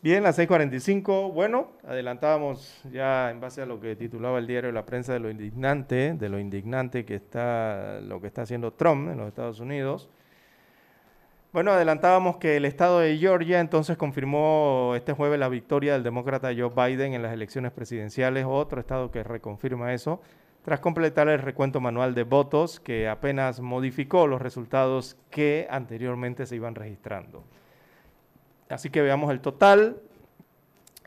[0.05, 1.33] Bien, las 6:45.
[1.33, 5.31] Bueno, adelantábamos ya en base a lo que titulaba el diario La Prensa de lo
[5.31, 10.11] indignante, de lo indignante que está lo que está haciendo Trump en los Estados Unidos.
[11.55, 16.51] Bueno, adelantábamos que el estado de Georgia entonces confirmó este jueves la victoria del demócrata
[16.55, 20.21] Joe Biden en las elecciones presidenciales, otro estado que reconfirma eso,
[20.67, 26.57] tras completar el recuento manual de votos que apenas modificó los resultados que anteriormente se
[26.57, 27.43] iban registrando.
[28.75, 29.99] Así que veamos el total.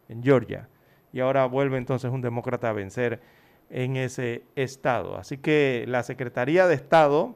[0.08, 0.68] en Georgia.
[1.12, 3.20] Y ahora vuelve entonces un demócrata a vencer
[3.68, 5.16] en ese estado.
[5.16, 7.34] Así que la Secretaría de Estado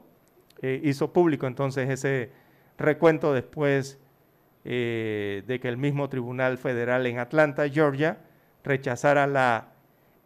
[0.61, 2.31] eh, hizo público entonces ese
[2.77, 3.99] recuento después
[4.65, 8.17] eh, de que el mismo Tribunal Federal en Atlanta, Georgia,
[8.63, 9.67] rechazara la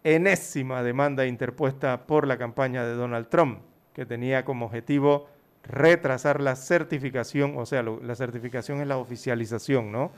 [0.04, 3.60] enésima demanda interpuesta por la campaña de Donald Trump,
[3.94, 5.28] que tenía como objetivo
[5.64, 10.12] retrasar la certificación, o sea, la certificación es la oficialización, ¿no?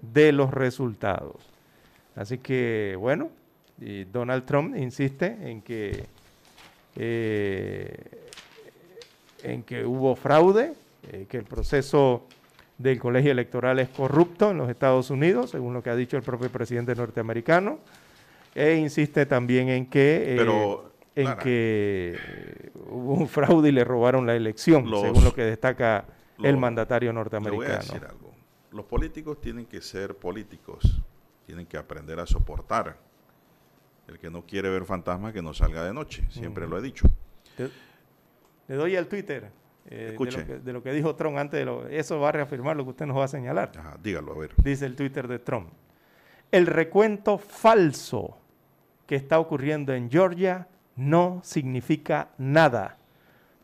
[0.00, 1.52] De los resultados.
[2.16, 3.30] Así que, bueno,
[4.10, 6.06] Donald Trump insiste en que,
[6.96, 7.94] eh,
[9.42, 10.72] en que hubo fraude,
[11.12, 12.26] eh, que el proceso
[12.78, 16.22] del colegio electoral es corrupto en los Estados Unidos, según lo que ha dicho el
[16.22, 17.78] propio presidente norteamericano,
[18.54, 20.80] e insiste también en que, eh,
[21.16, 25.32] en Lara, que eh, hubo un fraude y le robaron la elección, Los- según lo
[25.34, 26.04] que destaca
[26.42, 27.78] el mandatario Le voy a norteamericano.
[27.78, 28.32] decir algo.
[28.72, 31.00] Los políticos tienen que ser políticos,
[31.46, 32.98] tienen que aprender a soportar.
[34.06, 37.08] El que no quiere ver fantasmas, que no salga de noche, siempre lo he dicho.
[37.56, 37.70] Te-
[38.68, 39.50] Le doy al Twitter
[39.88, 40.38] eh, de, Escuche.
[40.38, 42.84] lo que, de lo que dijo Trump antes de lo, eso va a reafirmar lo
[42.84, 43.72] que usted nos va a señalar.
[43.78, 44.50] Ajá, dígalo, a ver.
[44.56, 45.68] Dice el Twitter de Trump.
[46.50, 48.38] El recuento falso
[49.06, 52.98] que está ocurriendo en Georgia no significa nada,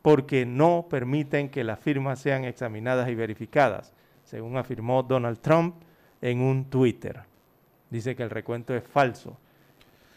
[0.01, 3.93] porque no permiten que las firmas sean examinadas y verificadas,
[4.23, 5.75] según afirmó Donald Trump
[6.21, 7.21] en un Twitter.
[7.89, 9.37] Dice que el recuento es falso.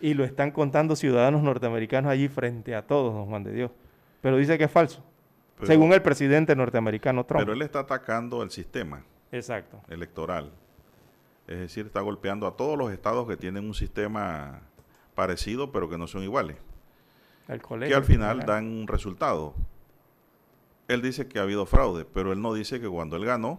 [0.00, 3.70] Y lo están contando ciudadanos norteamericanos allí frente a todos, don Juan de Dios.
[4.20, 5.02] Pero dice que es falso,
[5.56, 7.40] Pero- según el presidente norteamericano Trump.
[7.42, 9.02] Pero él está atacando el sistema
[9.32, 9.80] Exacto.
[9.88, 10.52] electoral.
[11.46, 14.60] Es decir, está golpeando a todos los estados que tienen un sistema
[15.14, 16.56] parecido, pero que no son iguales.
[17.48, 19.54] El que colegio al final dan un resultado.
[20.88, 23.58] Él dice que ha habido fraude, pero él no dice que cuando él ganó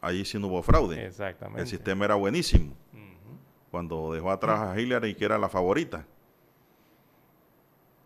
[0.00, 1.04] ahí sí no hubo fraude.
[1.06, 1.62] Exactamente.
[1.62, 2.74] El sistema era buenísimo.
[3.70, 6.04] Cuando dejó atrás a Hillary, que era la favorita.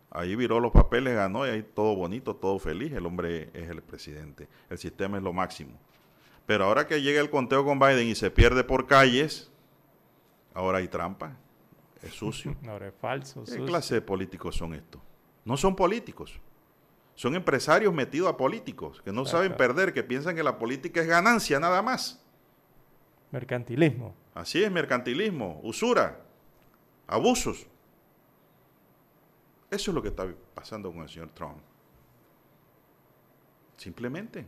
[0.09, 2.93] Ahí viró los papeles, ganó y ahí todo bonito, todo feliz.
[2.93, 4.47] El hombre es el presidente.
[4.69, 5.77] El sistema es lo máximo.
[6.45, 9.51] Pero ahora que llega el conteo con Biden y se pierde por calles,
[10.53, 11.37] ahora hay trampa.
[12.01, 12.55] Es sucio.
[12.67, 13.43] Ahora es falso.
[13.43, 13.65] ¿Qué sucio.
[13.65, 15.01] clase de políticos son estos?
[15.43, 16.39] No son políticos.
[17.15, 21.07] Son empresarios metidos a políticos que no saben perder, que piensan que la política es
[21.07, 22.23] ganancia nada más.
[23.31, 24.13] Mercantilismo.
[24.35, 26.21] Así es, mercantilismo, usura,
[27.07, 27.67] abusos.
[29.69, 31.57] Eso es lo que está pasando con el señor Trump.
[33.75, 34.45] Simplemente.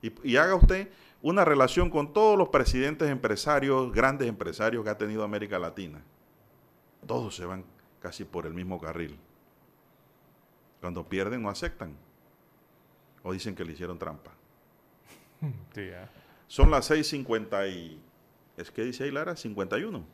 [0.00, 4.98] Y, y haga usted una relación con todos los presidentes empresarios, grandes empresarios que ha
[4.98, 6.02] tenido América Latina.
[7.06, 7.64] Todos se van
[8.00, 9.18] casi por el mismo carril.
[10.80, 11.96] Cuando pierden no aceptan.
[13.22, 14.32] O dicen que le hicieron trampa.
[15.74, 15.90] Sí.
[16.46, 18.00] Son las 6.50 y...
[18.56, 19.34] ¿Es que dice ahí Lara?
[19.34, 20.04] 51.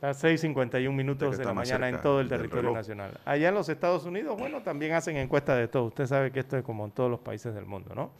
[0.00, 3.18] Las 6.51 minutos de la mañana en todo el territorio nacional.
[3.24, 5.84] Allá en los Estados Unidos, bueno, también hacen encuestas de todo.
[5.86, 8.10] Usted sabe que esto es como en todos los países del mundo, ¿no?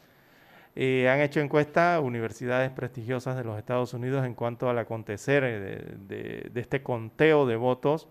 [0.75, 5.59] Eh, han hecho encuestas universidades prestigiosas de los Estados Unidos en cuanto al acontecer eh,
[5.61, 8.09] de, de- de este conteo de votos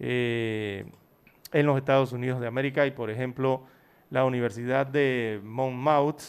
[0.00, 0.84] eh,
[1.52, 2.86] en los Estados Unidos de América.
[2.86, 3.62] Y, por ejemplo,
[4.10, 6.20] la Universidad de Monmouth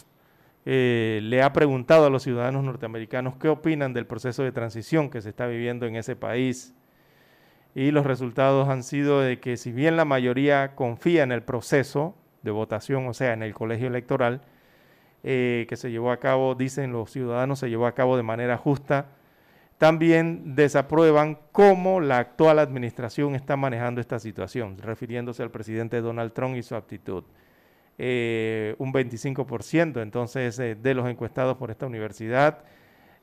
[0.66, 5.20] eh, le ha preguntado a los ciudadanos norteamericanos qué opinan del proceso de transición que
[5.20, 6.74] se está viviendo en ese país.
[7.74, 12.14] Y los resultados han sido de que si bien la mayoría confía en el proceso
[12.42, 14.42] de votación, o sea, en el colegio electoral,
[15.22, 18.56] eh, que se llevó a cabo, dicen los ciudadanos, se llevó a cabo de manera
[18.56, 19.06] justa,
[19.78, 26.56] también desaprueban cómo la actual administración está manejando esta situación, refiriéndose al presidente Donald Trump
[26.56, 27.24] y su actitud.
[27.96, 32.64] Eh, un 25% entonces eh, de los encuestados por esta universidad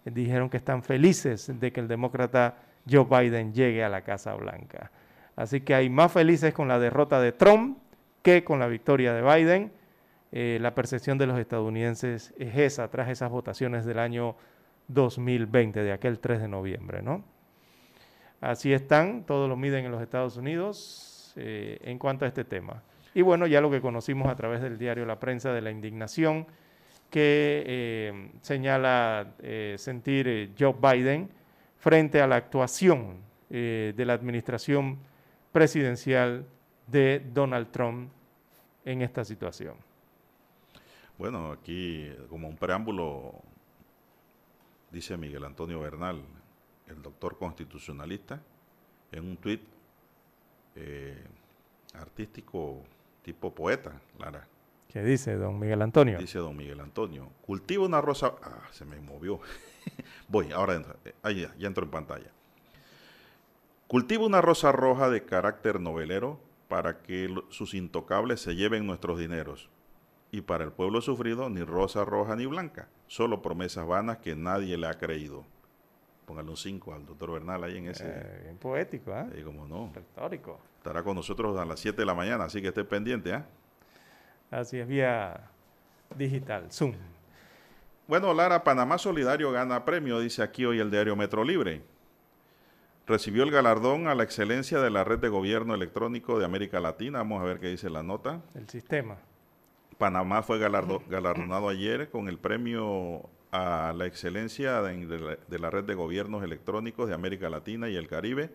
[0.05, 2.55] dijeron que están felices de que el demócrata
[2.89, 4.89] Joe Biden llegue a la Casa Blanca.
[5.35, 7.79] Así que hay más felices con la derrota de Trump
[8.23, 9.71] que con la victoria de Biden.
[10.31, 14.35] Eh, la percepción de los estadounidenses es esa tras esas votaciones del año
[14.87, 17.23] 2020, de aquel 3 de noviembre, ¿no?
[18.39, 22.81] Así están, todos lo miden en los Estados Unidos en cuanto a este tema.
[23.13, 26.47] Y bueno, ya lo que conocimos a través del diario La Prensa de la indignación
[27.11, 31.29] que eh, señala eh, sentir eh, Joe Biden
[31.77, 34.97] frente a la actuación de la administración
[35.51, 36.45] presidencial
[36.87, 38.09] de Donald Trump
[38.85, 39.75] en esta situación.
[41.17, 43.33] Bueno, aquí como un preámbulo,
[44.89, 46.21] dice Miguel Antonio Bernal,
[46.87, 48.41] el doctor constitucionalista,
[49.11, 49.61] en un tuit
[51.95, 52.83] artístico
[53.21, 54.47] tipo poeta, Lara.
[54.87, 56.17] ¿Qué dice don Miguel Antonio?
[56.17, 58.33] Dice don Miguel Antonio, cultiva una rosa...
[58.43, 59.39] Ah, se me movió.
[60.27, 60.95] Voy, ahora entra.
[61.05, 62.31] Eh, Ahí ya, ya entro en pantalla.
[63.87, 69.69] Cultiva una rosa roja de carácter novelero para que sus intocables se lleven nuestros dineros.
[70.31, 74.77] Y para el pueblo sufrido, ni rosa roja ni blanca, solo promesas vanas que nadie
[74.77, 75.45] le ha creído.
[76.31, 78.05] Póngale un 5 al doctor Bernal ahí en ese.
[78.07, 79.27] Eh, bien poético, ¿ah?
[79.35, 79.91] Ahí como no.
[79.93, 80.61] Retórico.
[80.77, 83.45] Estará con nosotros a las 7 de la mañana, así que esté pendiente, ¿ah?
[84.49, 85.49] Así es, vía
[86.15, 86.93] digital, Zoom.
[88.07, 91.81] Bueno, Lara, Panamá Solidario gana premio, dice aquí hoy el diario Metro Libre.
[93.07, 97.17] Recibió el galardón a la excelencia de la red de gobierno electrónico de América Latina.
[97.17, 98.39] Vamos a ver qué dice la nota.
[98.55, 99.17] El sistema.
[99.97, 105.93] Panamá fue galardo- galardonado ayer con el premio a la excelencia de, la red de
[105.93, 108.49] gobiernos electrónicos de América Latina y el Caribe,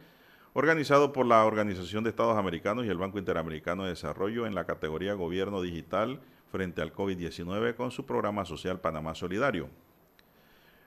[0.54, 4.64] organizado por la Organización de Estados Americanos y el Banco Interamericano de Desarrollo en la
[4.64, 6.20] categoría Gobierno Digital
[6.50, 9.68] frente al COVID-19 con su programa social Panamá Solidario.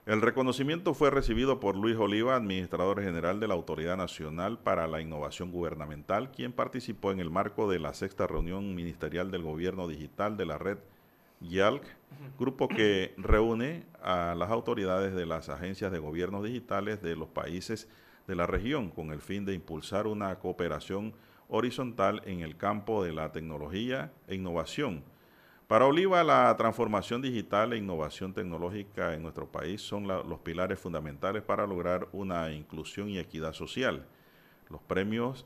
[0.08, 5.02] El reconocimiento fue recibido por Luis Oliva, administrador general de la Autoridad Nacional para la
[5.02, 10.36] Innovación Gubernamental, quien participó en el marco de la sexta reunión ministerial del Gobierno Digital
[10.36, 10.80] de la red
[11.42, 11.84] YALC,
[12.38, 17.88] grupo que reúne a las autoridades de las agencias de gobiernos digitales de los países
[18.28, 21.14] de la región con el fin de impulsar una cooperación
[21.48, 25.04] horizontal en el campo de la tecnología e innovación.
[25.68, 30.80] Para Oliva, la transformación digital e innovación tecnológica en nuestro país son la- los pilares
[30.80, 34.06] fundamentales para lograr una inclusión y equidad social.
[34.70, 35.46] Los premios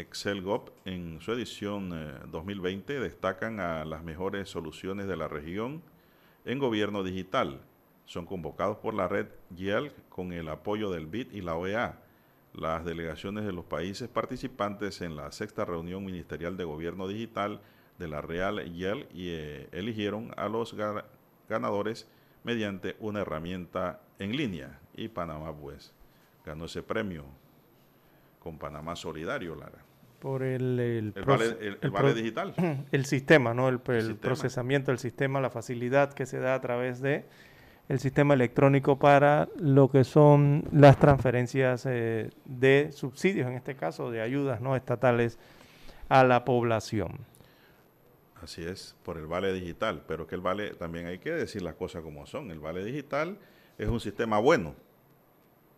[0.00, 5.82] ExcelGov en su edición eh, 2020 destacan a las mejores soluciones de la región
[6.44, 7.60] en gobierno digital.
[8.06, 12.00] Son convocados por la red YEL con el apoyo del BID y la OEA.
[12.52, 17.60] Las delegaciones de los países participantes en la sexta reunión ministerial de gobierno digital
[17.98, 21.04] de la Real YEL y eh, eligieron a los ga-
[21.48, 22.08] ganadores
[22.42, 24.80] mediante una herramienta en línea.
[24.96, 25.92] Y Panamá, pues,
[26.44, 27.24] ganó ese premio
[28.40, 29.84] con Panamá Solidario, Lara.
[30.20, 32.54] Por el, el, El vale- el- el el vale pro- digital.
[32.92, 33.68] El sistema, ¿no?
[33.68, 34.20] El, el sistema.
[34.20, 37.24] procesamiento del sistema, la facilidad que se da a través de
[37.88, 44.10] el sistema electrónico para lo que son las transferencias eh, de subsidios, en este caso
[44.12, 45.38] de ayudas no estatales
[46.08, 47.18] a la población.
[48.42, 50.02] Así es, por el vale digital.
[50.06, 52.50] Pero que el vale, también hay que decir las cosas como son.
[52.50, 53.38] El vale digital
[53.76, 54.74] es un sistema bueno.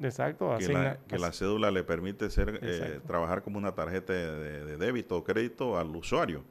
[0.04, 4.12] Exacto, que, asigna- la, que la cédula le permite ser eh, trabajar como una tarjeta
[4.12, 6.44] de, de débito o crédito al usuario.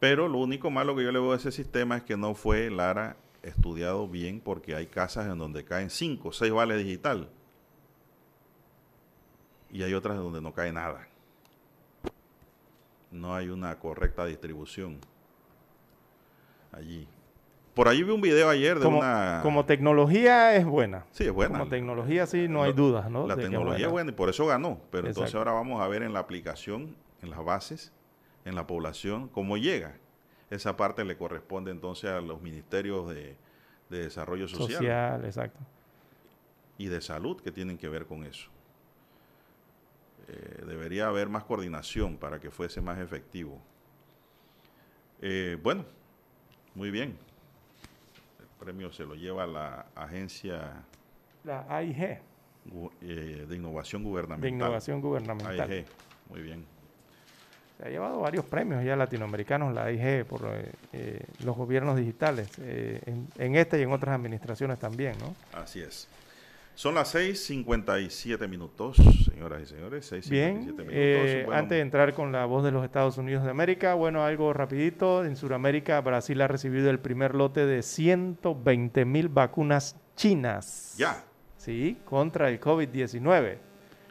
[0.00, 2.70] Pero lo único malo que yo le veo a ese sistema es que no fue,
[2.70, 7.28] Lara, estudiado bien porque hay casas en donde caen 5 o 6 vales digital.
[9.70, 11.06] Y hay otras en donde no cae nada.
[13.10, 14.98] No hay una correcta distribución
[16.72, 17.06] allí.
[17.74, 19.40] Por ahí vi un video ayer de como, una...
[19.42, 21.06] como tecnología es buena.
[21.12, 21.58] Sí, es buena.
[21.58, 23.26] Como tecnología sí, no hay dudas, ¿no?
[23.26, 24.78] La de tecnología es buena y por eso ganó.
[24.90, 27.92] Pero entonces ahora vamos a ver en la aplicación, en las bases,
[28.44, 29.94] en la población, cómo llega.
[30.50, 33.36] Esa parte le corresponde entonces a los ministerios de,
[33.88, 35.58] de desarrollo social, Social, exacto.
[36.76, 38.50] y de salud que tienen que ver con eso.
[40.28, 43.58] Eh, debería haber más coordinación para que fuese más efectivo.
[45.22, 45.86] Eh, bueno,
[46.74, 47.16] muy bien.
[48.62, 50.84] Premio se lo lleva la agencia
[51.42, 52.20] La AIG,
[53.00, 54.42] eh, de innovación gubernamental.
[54.42, 55.68] de innovación gubernamental.
[55.68, 55.84] AIG,
[56.30, 56.64] muy bien.
[57.76, 62.56] Se ha llevado varios premios ya latinoamericanos, la AIG, por eh, eh, los gobiernos digitales,
[62.58, 65.34] en, en esta y en otras administraciones también, ¿no?
[65.58, 66.06] Así es.
[66.74, 68.96] Son las 6.57 minutos,
[69.30, 70.10] señoras y señores.
[70.10, 70.86] 6.57 Bien, minutos.
[70.90, 74.24] eh, Bueno, antes de entrar con la voz de los Estados Unidos de América, bueno,
[74.24, 80.94] algo rapidito, en Sudamérica Brasil ha recibido el primer lote de 120 mil vacunas chinas.
[80.96, 81.22] Ya.
[81.58, 83.58] Sí, contra el COVID-19.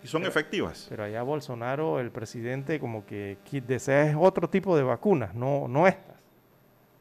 [0.03, 0.87] Y son efectivas.
[0.89, 5.87] Pero allá Bolsonaro, el presidente, como que desea es otro tipo de vacunas, no, no
[5.87, 6.15] estas.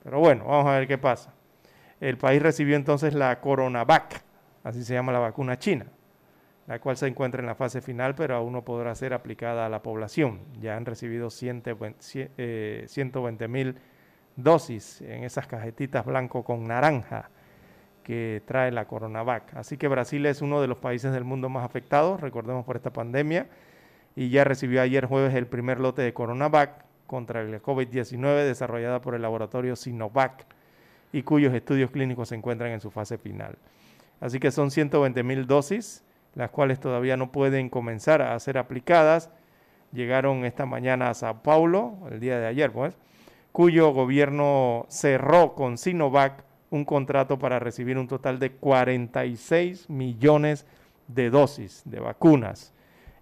[0.03, 1.33] Pero bueno, vamos a ver qué pasa.
[2.01, 4.23] El país recibió entonces la Coronavac,
[4.65, 5.87] así se llama la vacuna china,
[6.67, 9.69] la cual se encuentra en la fase final, pero aún no podrá ser aplicada a
[9.69, 10.41] la población.
[10.61, 13.77] Ya han recibido 120 mil
[14.37, 17.31] dosis en esas cajetitas blanco con naranja
[18.03, 19.55] que trae la Coronavac.
[19.55, 22.93] Así que Brasil es uno de los países del mundo más afectados, recordemos por esta
[22.93, 23.49] pandemia,
[24.17, 29.15] y ya recibió ayer jueves el primer lote de Coronavac contra el COVID-19 desarrollada por
[29.15, 30.47] el laboratorio Sinovac
[31.13, 33.57] y cuyos estudios clínicos se encuentran en su fase final.
[34.21, 39.31] Así que son 120 mil dosis, las cuales todavía no pueden comenzar a ser aplicadas.
[39.93, 42.97] Llegaron esta mañana a Sao Paulo, el día de ayer, pues,
[43.51, 50.67] cuyo gobierno cerró con Sinovac un contrato para recibir un total de 46 millones
[51.09, 52.73] de dosis de vacunas,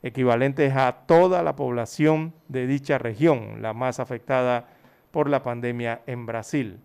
[0.03, 4.69] equivalentes a toda la población de dicha región, la más afectada
[5.11, 6.81] por la pandemia en Brasil.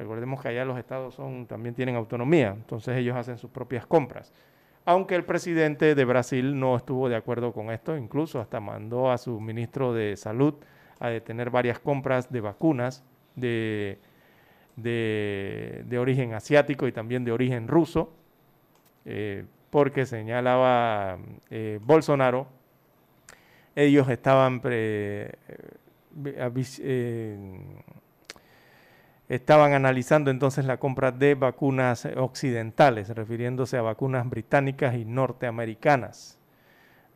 [0.00, 4.32] Recordemos que allá los estados son, también tienen autonomía, entonces ellos hacen sus propias compras.
[4.86, 9.18] Aunque el presidente de Brasil no estuvo de acuerdo con esto, incluso hasta mandó a
[9.18, 10.54] su ministro de Salud
[11.00, 13.04] a detener varias compras de vacunas
[13.36, 13.98] de,
[14.76, 18.10] de, de origen asiático y también de origen ruso,
[19.04, 21.18] eh, porque señalaba
[21.50, 22.46] eh, Bolsonaro,
[23.76, 25.34] ellos estaban eh,
[29.30, 36.38] estaban analizando entonces la compra de vacunas occidentales, refiriéndose a vacunas británicas y norteamericanas.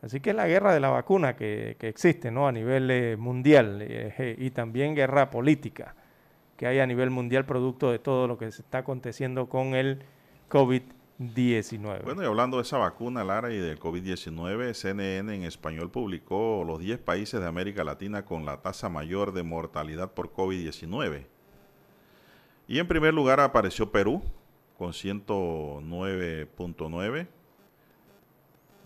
[0.01, 2.47] Así que es la guerra de la vacuna que, que existe ¿no?
[2.47, 5.95] a nivel eh, mundial eh, je- y también guerra política
[6.57, 9.99] que hay a nivel mundial producto de todo lo que se está aconteciendo con el
[11.19, 12.03] COVID-19.
[12.03, 16.79] Bueno, y hablando de esa vacuna, Lara, y del COVID-19, CNN en español publicó los
[16.79, 21.25] 10 países de América Latina con la tasa mayor de mortalidad por COVID-19.
[22.67, 24.23] Y en primer lugar apareció Perú
[24.77, 27.27] con 109.9.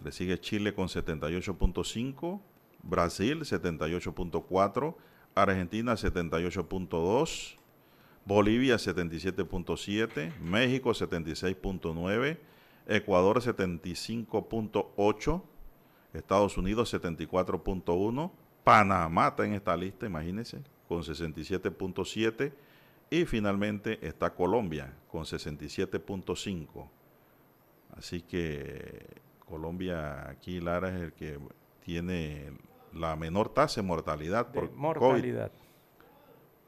[0.04, 2.42] Le sigue Chile con 78.5.
[2.84, 4.96] Brasil 78.4.
[5.36, 7.56] Argentina 78.2.
[8.26, 10.38] Bolivia 77.7.
[10.40, 12.38] México 76.9.
[12.88, 15.42] Ecuador 75.8.
[16.14, 18.32] Estados Unidos 74.1.
[18.64, 22.54] Panamá está en esta lista, imagínense, con 67.7.
[23.10, 26.90] Y finalmente está Colombia con 67.5.
[27.98, 31.40] Así que Colombia aquí, Lara, es el que
[31.84, 32.52] tiene
[32.94, 35.52] la menor tasa de mortalidad De por mortalidad.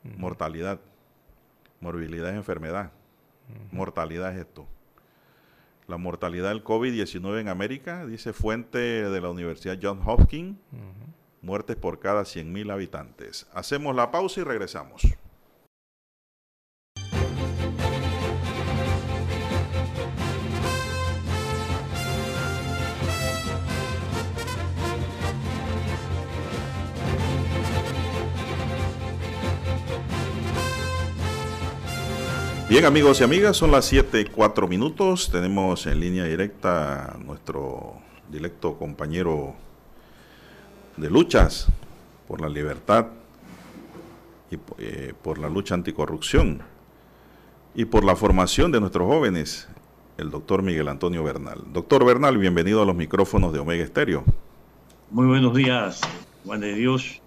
[0.03, 0.15] COVID.
[0.17, 0.79] Mortalidad.
[1.79, 2.91] Morbilidad es enfermedad.
[3.71, 4.67] mortalidad es esto.
[5.87, 10.57] La mortalidad del COVID-19 en América, dice fuente de la Universidad Johns Hopkins,
[11.41, 13.47] muertes por cada 100.000 habitantes.
[13.53, 15.01] Hacemos la pausa y regresamos.
[32.71, 35.29] Bien amigos y amigas, son las 7, 4 minutos.
[35.29, 37.95] Tenemos en línea directa nuestro
[38.29, 39.55] directo compañero
[40.95, 41.67] de luchas
[42.29, 43.07] por la libertad
[44.49, 46.61] y eh, por la lucha anticorrupción
[47.75, 49.67] y por la formación de nuestros jóvenes,
[50.17, 51.63] el doctor Miguel Antonio Bernal.
[51.73, 54.23] Doctor Bernal, bienvenido a los micrófonos de Omega Estéreo.
[55.09, 55.99] Muy buenos días,
[56.45, 57.21] Juan de Dios,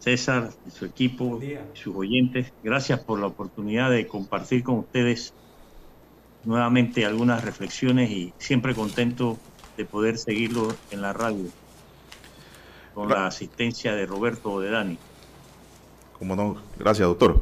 [0.00, 2.52] César y su equipo, y sus oyentes.
[2.64, 5.32] Gracias por la oportunidad de compartir con ustedes
[6.44, 9.38] nuevamente algunas reflexiones y siempre contento
[9.76, 11.44] de poder seguirlo en la radio
[12.94, 14.98] con la asistencia de Roberto o de Dani.
[16.18, 17.40] Como no, gracias doctor.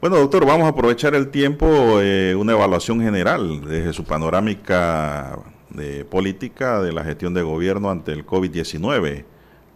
[0.00, 5.38] Bueno doctor, vamos a aprovechar el tiempo, eh, una evaluación general desde su panorámica
[5.70, 9.24] de política de la gestión de gobierno ante el COVID-19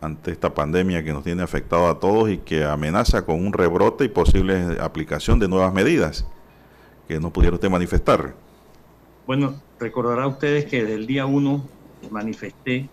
[0.01, 4.05] ante esta pandemia que nos tiene afectado a todos y que amenaza con un rebrote
[4.05, 6.27] y posible aplicación de nuevas medidas
[7.09, 8.35] que no pudiera usted manifestar.
[9.27, 11.64] Bueno, recordará ustedes que desde el día 1
[12.10, 12.89] manifesté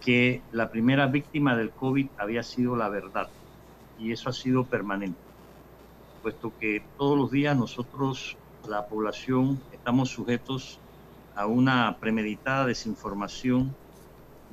[0.00, 3.28] que la primera víctima del COVID había sido la verdad
[3.98, 5.18] y eso ha sido permanente,
[6.22, 8.36] puesto que todos los días nosotros,
[8.68, 10.78] la población, estamos sujetos
[11.36, 13.74] a una premeditada desinformación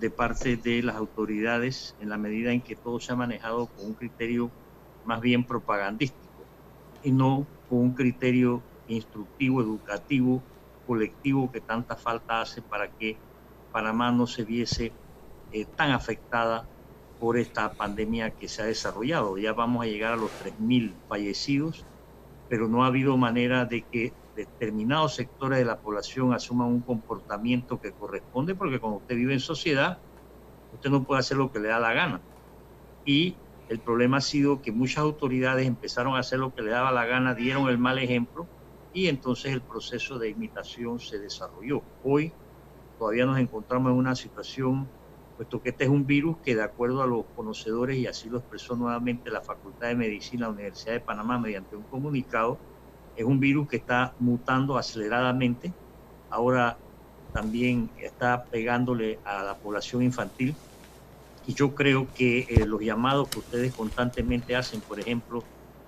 [0.01, 3.85] de parte de las autoridades en la medida en que todo se ha manejado con
[3.85, 4.51] un criterio
[5.03, 6.49] más bien propagandístico
[7.03, 10.47] y no con un criterio instructivo, educativo,
[10.83, 13.21] colectivo que tanta falta hace para que
[13.69, 14.97] Panamá no se viese
[15.51, 16.71] eh, tan afectada
[17.19, 19.37] por esta pandemia que se ha desarrollado.
[19.37, 21.87] Ya vamos a llegar a los 3.000 fallecidos,
[22.47, 27.79] pero no ha habido manera de que determinados sectores de la población asuman un comportamiento
[27.79, 29.99] que corresponde, porque cuando usted vive en sociedad,
[30.73, 32.21] usted no puede hacer lo que le da la gana.
[33.05, 33.35] Y
[33.69, 37.05] el problema ha sido que muchas autoridades empezaron a hacer lo que le daba la
[37.05, 38.47] gana, dieron el mal ejemplo
[38.93, 41.81] y entonces el proceso de imitación se desarrolló.
[42.03, 42.33] Hoy
[42.99, 44.87] todavía nos encontramos en una situación,
[45.37, 48.39] puesto que este es un virus que de acuerdo a los conocedores, y así lo
[48.39, 52.59] expresó nuevamente la Facultad de Medicina de la Universidad de Panamá mediante un comunicado,
[53.15, 55.73] es un virus que está mutando aceleradamente.
[56.29, 56.77] Ahora
[57.31, 60.55] también está pegándole a la población infantil.
[61.45, 65.43] Y yo creo que eh, los llamados que ustedes constantemente hacen, por ejemplo,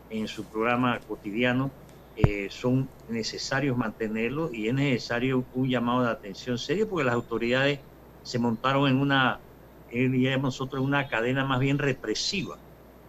[0.10, 1.72] en su programa cotidiano,
[2.16, 7.80] eh, son necesarios mantenerlos y es necesario un llamado de atención serio porque las autoridades
[8.22, 9.40] se montaron en una,
[9.90, 12.58] eh, nosotros, una cadena más bien represiva.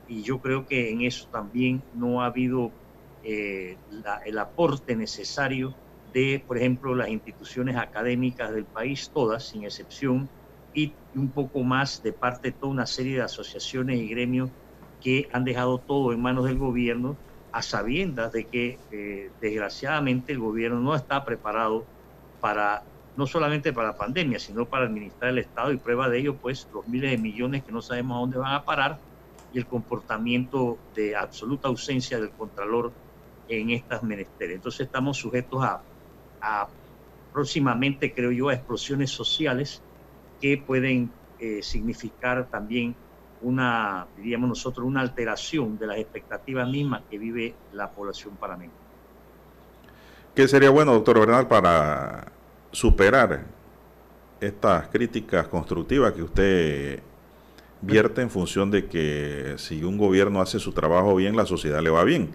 [0.08, 2.72] Y yo creo que en eso también no ha habido
[3.24, 5.74] eh, la, el aporte necesario
[6.12, 10.28] de, por ejemplo, las instituciones académicas del país, todas, sin excepción,
[10.72, 14.50] y un poco más de parte de toda una serie de asociaciones y gremios
[15.00, 17.16] que han dejado todo en manos del gobierno
[17.52, 21.86] a sabiendas de que eh, desgraciadamente el gobierno no está preparado
[22.40, 22.82] para
[23.16, 26.68] no solamente para la pandemia, sino para administrar el Estado y prueba de ello, pues
[26.72, 28.98] los miles de millones que no sabemos a dónde van a parar
[29.52, 32.92] y el comportamiento de absoluta ausencia del Contralor
[33.48, 34.56] en estas menesteres.
[34.56, 35.82] Entonces estamos sujetos a,
[36.40, 36.68] a
[37.32, 39.82] próximamente, creo yo, a explosiones sociales
[40.40, 42.94] que pueden eh, significar también
[43.42, 48.72] una, diríamos nosotros, una alteración de las expectativas mismas que vive la población panameña.
[50.34, 52.32] ¿Qué sería bueno, doctor Bernal, para
[52.72, 53.44] superar
[54.40, 57.02] estas críticas constructivas que usted
[57.80, 61.90] vierte en función de que si un gobierno hace su trabajo bien, la sociedad le
[61.90, 62.30] va bien?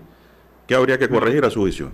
[0.69, 1.91] ¿Qué habría que corregir a su juicio?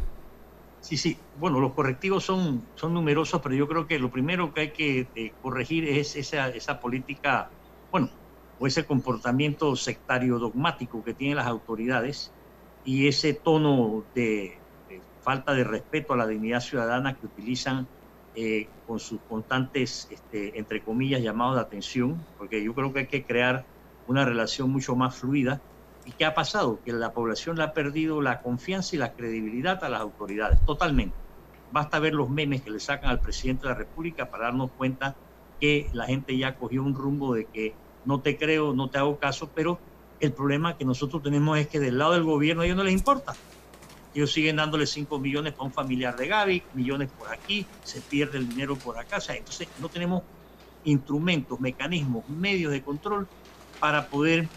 [0.81, 1.18] Sí, sí.
[1.39, 5.07] Bueno, los correctivos son, son numerosos, pero yo creo que lo primero que hay que
[5.15, 7.49] eh, corregir es esa, esa política,
[7.89, 8.10] bueno,
[8.57, 12.34] o ese comportamiento sectario dogmático que tienen las autoridades
[12.84, 17.88] y ese tono de, de falta de respeto a la dignidad ciudadana que utilizan
[18.34, 23.07] eh, con sus constantes, este, entre comillas, llamados de atención, porque yo creo que hay
[23.07, 23.65] que crear
[24.06, 25.61] una relación mucho más fluida.
[26.06, 26.80] ¿Y qué ha pasado?
[26.86, 31.15] Que la población le ha perdido la confianza y la credibilidad a las autoridades, totalmente.
[31.72, 35.15] Basta ver los memes que le sacan al presidente de la República para darnos cuenta
[35.60, 37.73] que la gente ya cogió un rumbo de que
[38.06, 39.80] no te creo, no te hago caso, pero
[40.19, 42.94] el problema que nosotros tenemos es que del lado del gobierno a ellos no les
[42.94, 43.34] importa.
[44.14, 48.38] Ellos siguen dándole 5 millones para un familiar de Gaby, millones por aquí, se pierde
[48.38, 49.18] el dinero por acá.
[49.18, 50.23] O sea, entonces no tenemos
[50.86, 53.27] instrumentos, mecanismos, medios de control
[53.80, 54.48] para poder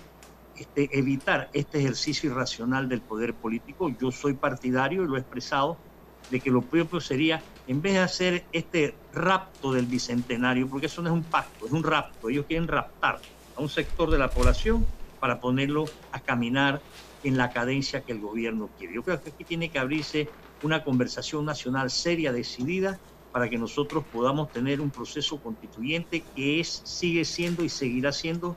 [0.58, 3.90] este, evitar este ejercicio irracional del poder político.
[4.00, 5.78] Yo soy partidario, y lo he expresado,
[6.30, 11.02] de que lo propio sería, en vez de hacer este rapto del bicentenario, porque eso
[11.02, 13.20] no es un pacto, es un rapto, ellos quieren raptar
[13.56, 14.86] a un sector de la población
[15.20, 16.80] para ponerlo a caminar
[17.24, 18.94] en la cadencia que el gobierno quiere.
[18.94, 20.28] Yo creo que aquí tiene que abrirse
[20.62, 22.98] una conversación nacional seria, decidida,
[23.32, 28.56] para que nosotros podamos tener un proceso constituyente que es, sigue siendo y seguirá siendo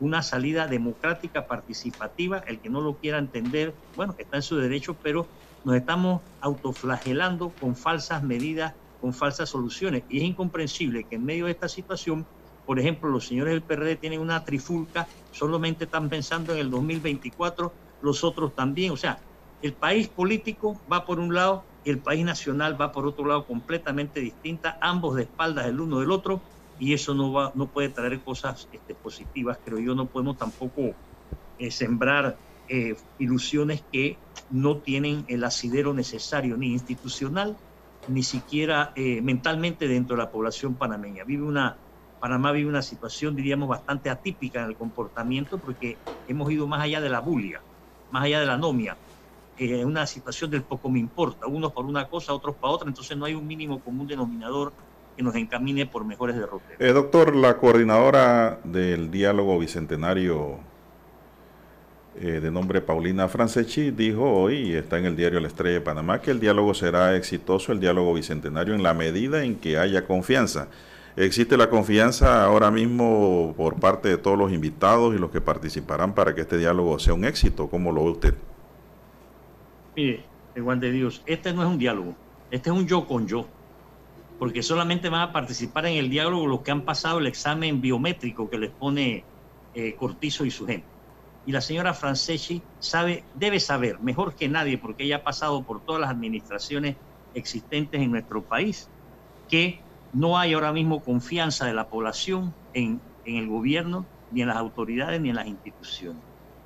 [0.00, 2.38] una salida democrática, participativa.
[2.46, 5.26] El que no lo quiera entender, bueno, está en su derecho, pero
[5.64, 10.02] nos estamos autoflagelando con falsas medidas, con falsas soluciones.
[10.08, 12.26] Y es incomprensible que en medio de esta situación,
[12.66, 17.72] por ejemplo, los señores del PRD tienen una trifulca, solamente están pensando en el 2024,
[18.02, 18.92] los otros también.
[18.92, 19.18] O sea,
[19.62, 24.20] el país político va por un lado el país nacional va por otro lado completamente
[24.20, 26.40] distinta, ambos de espaldas el uno del otro,
[26.80, 29.94] y eso no, va, no puede traer cosas este, positivas, creo yo.
[29.94, 30.96] No podemos tampoco
[31.58, 37.58] eh, sembrar eh, ilusiones que no tienen el asidero necesario, ni institucional,
[38.06, 41.24] ni siquiera eh, mentalmente dentro de la población panameña.
[41.24, 41.82] Vive una,
[42.18, 47.02] Panamá vive una situación, diríamos, bastante atípica en el comportamiento porque hemos ido más allá
[47.02, 47.62] de la bulia,
[48.08, 48.98] más allá de la anomia,
[49.84, 53.26] una situación del poco me importa, unos por una cosa, otros para otra, entonces no
[53.26, 54.74] hay un mínimo común denominador
[55.20, 56.80] que nos encamine por mejores derroteros.
[56.80, 60.60] Eh, doctor, la coordinadora del diálogo bicentenario
[62.18, 65.80] eh, de nombre Paulina Franceschi dijo hoy, y está en el diario La Estrella de
[65.82, 70.06] Panamá, que el diálogo será exitoso, el diálogo bicentenario, en la medida en que haya
[70.06, 70.68] confianza.
[71.16, 76.14] ¿Existe la confianza ahora mismo por parte de todos los invitados y los que participarán
[76.14, 77.68] para que este diálogo sea un éxito?
[77.68, 78.34] ¿Cómo lo ve usted?
[79.94, 80.24] Mire,
[80.56, 82.14] igual de Dios, este no es un diálogo,
[82.50, 83.46] este es un yo con yo,
[84.40, 88.48] porque solamente van a participar en el diálogo los que han pasado el examen biométrico
[88.48, 89.22] que les pone
[89.74, 90.86] eh, Cortizo y su gente.
[91.44, 95.84] Y la señora Franceschi sabe, debe saber, mejor que nadie, porque ella ha pasado por
[95.84, 96.96] todas las administraciones
[97.34, 98.88] existentes en nuestro país,
[99.46, 99.78] que
[100.14, 105.20] no hay ahora mismo confianza de la población en, el gobierno, ni en las autoridades,
[105.20, 106.22] ni en las instituciones.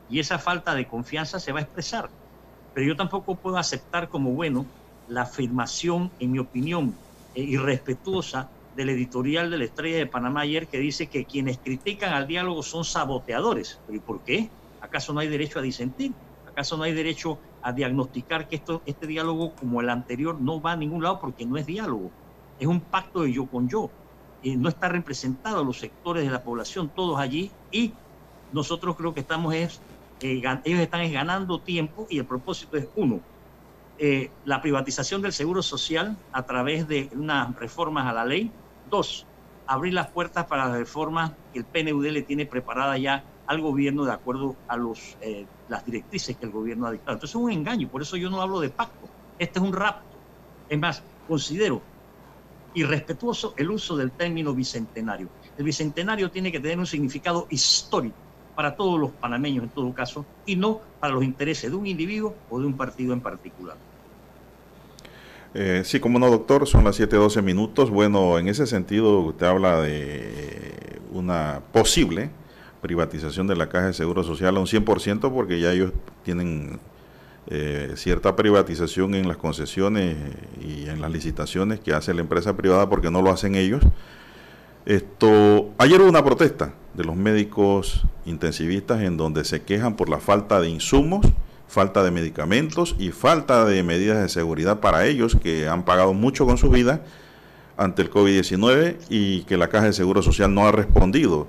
[0.08, 2.08] Y esa falta de confianza se va a expresar
[2.74, 4.66] pero yo tampoco puedo aceptar como bueno
[5.06, 6.94] la afirmación, en mi opinión,
[7.34, 12.26] irrespetuosa del editorial de la Estrella de Panamá ayer que dice que quienes critican al
[12.26, 13.80] diálogo son saboteadores.
[13.88, 14.50] ¿Y por qué?
[14.80, 16.12] ¿Acaso no hay derecho a disentir?
[16.46, 20.72] ¿Acaso no hay derecho a diagnosticar que esto, este diálogo, como el anterior, no va
[20.72, 22.10] a ningún lado porque no es diálogo?
[22.58, 23.90] Es un pacto de yo con yo.
[24.42, 27.92] Eh, no está representado los sectores de la población, todos allí, y
[28.52, 29.80] nosotros creo que estamos es
[30.20, 33.20] eh, ellos están ganando tiempo y el propósito es uno,
[33.98, 38.50] eh, la privatización del seguro social a través de unas reformas a la ley.
[38.90, 39.26] Dos,
[39.66, 44.04] abrir las puertas para las reformas que el PNUD le tiene preparada ya al gobierno
[44.04, 47.14] de acuerdo a los, eh, las directrices que el gobierno ha dictado.
[47.14, 49.08] Entonces es un engaño, por eso yo no hablo de pacto.
[49.38, 50.16] Este es un rapto.
[50.68, 51.82] Es más, considero
[52.74, 55.28] irrespetuoso el uso del término bicentenario.
[55.56, 58.23] El bicentenario tiene que tener un significado histórico
[58.54, 62.34] para todos los panameños en todo caso, y no para los intereses de un individuo
[62.50, 63.76] o de un partido en particular.
[65.54, 67.90] Eh, sí, como no, doctor, son las 7.12 minutos.
[67.90, 72.30] Bueno, en ese sentido, usted habla de una posible
[72.80, 76.80] privatización de la Caja de Seguro Social a un 100% porque ya ellos tienen
[77.46, 80.16] eh, cierta privatización en las concesiones
[80.60, 83.82] y en las licitaciones que hace la empresa privada porque no lo hacen ellos.
[84.86, 90.18] Esto, ayer hubo una protesta de los médicos intensivistas en donde se quejan por la
[90.18, 91.24] falta de insumos,
[91.68, 96.44] falta de medicamentos y falta de medidas de seguridad para ellos que han pagado mucho
[96.44, 97.02] con su vida
[97.78, 101.48] ante el COVID-19 y que la Caja de Seguro Social no ha respondido,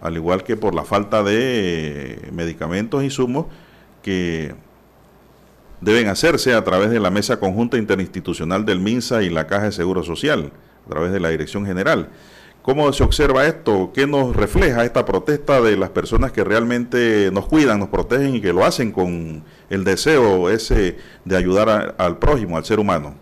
[0.00, 3.46] al igual que por la falta de medicamentos e insumos
[4.00, 4.54] que
[5.80, 9.72] deben hacerse a través de la Mesa Conjunta Interinstitucional del MINSA y la Caja de
[9.72, 10.52] Seguro Social,
[10.86, 12.10] a través de la Dirección General.
[12.66, 13.92] ¿Cómo se observa esto?
[13.94, 18.40] ¿Qué nos refleja esta protesta de las personas que realmente nos cuidan, nos protegen y
[18.40, 23.14] que lo hacen con el deseo ese de ayudar al prójimo, al ser humano?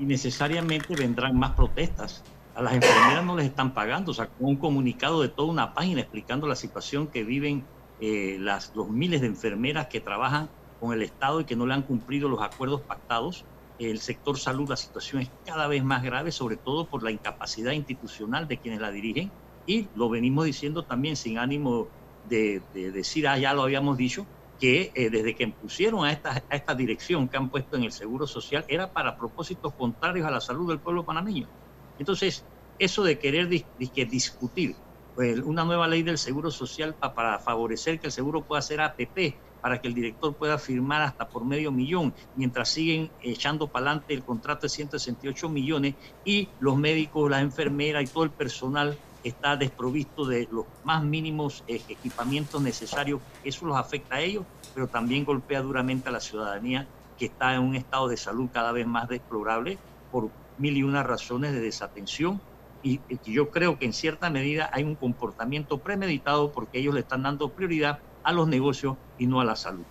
[0.00, 2.24] Y necesariamente vendrán más protestas.
[2.56, 6.00] A las enfermeras no les están pagando, o sea, un comunicado de toda una página
[6.00, 7.62] explicando la situación que viven
[8.00, 10.48] eh, las, los miles de enfermeras que trabajan
[10.80, 13.44] con el Estado y que no le han cumplido los acuerdos pactados
[13.78, 17.72] el sector salud la situación es cada vez más grave, sobre todo por la incapacidad
[17.72, 19.34] institucional de quienes la dirigen
[19.64, 21.92] y lo venimos diciendo también sin ánimo
[22.22, 24.28] de, de decir, ah, ya lo habíamos dicho,
[24.58, 27.92] que eh, desde que pusieron a esta, a esta dirección que han puesto en el
[27.92, 31.50] Seguro Social era para propósitos contrarios a la salud del pueblo panameño.
[31.98, 32.48] Entonces,
[32.78, 34.76] eso de querer disque discutir
[35.14, 38.80] pues, una nueva ley del Seguro Social pa- para favorecer que el seguro pueda ser
[38.80, 43.86] APP, para que el director pueda firmar hasta por medio millón, mientras siguen echando para
[43.86, 48.96] adelante el contrato de 168 millones y los médicos, las enfermeras y todo el personal
[49.24, 53.20] está desprovisto de los más mínimos eh, equipamientos necesarios.
[53.42, 56.86] Eso los afecta a ellos, pero también golpea duramente a la ciudadanía
[57.18, 59.80] que está en un estado de salud cada vez más deplorable
[60.12, 62.40] por mil y una razones de desatención.
[62.84, 67.00] Y, y yo creo que en cierta medida hay un comportamiento premeditado porque ellos le
[67.00, 69.84] están dando prioridad a los negocios y no a la salud.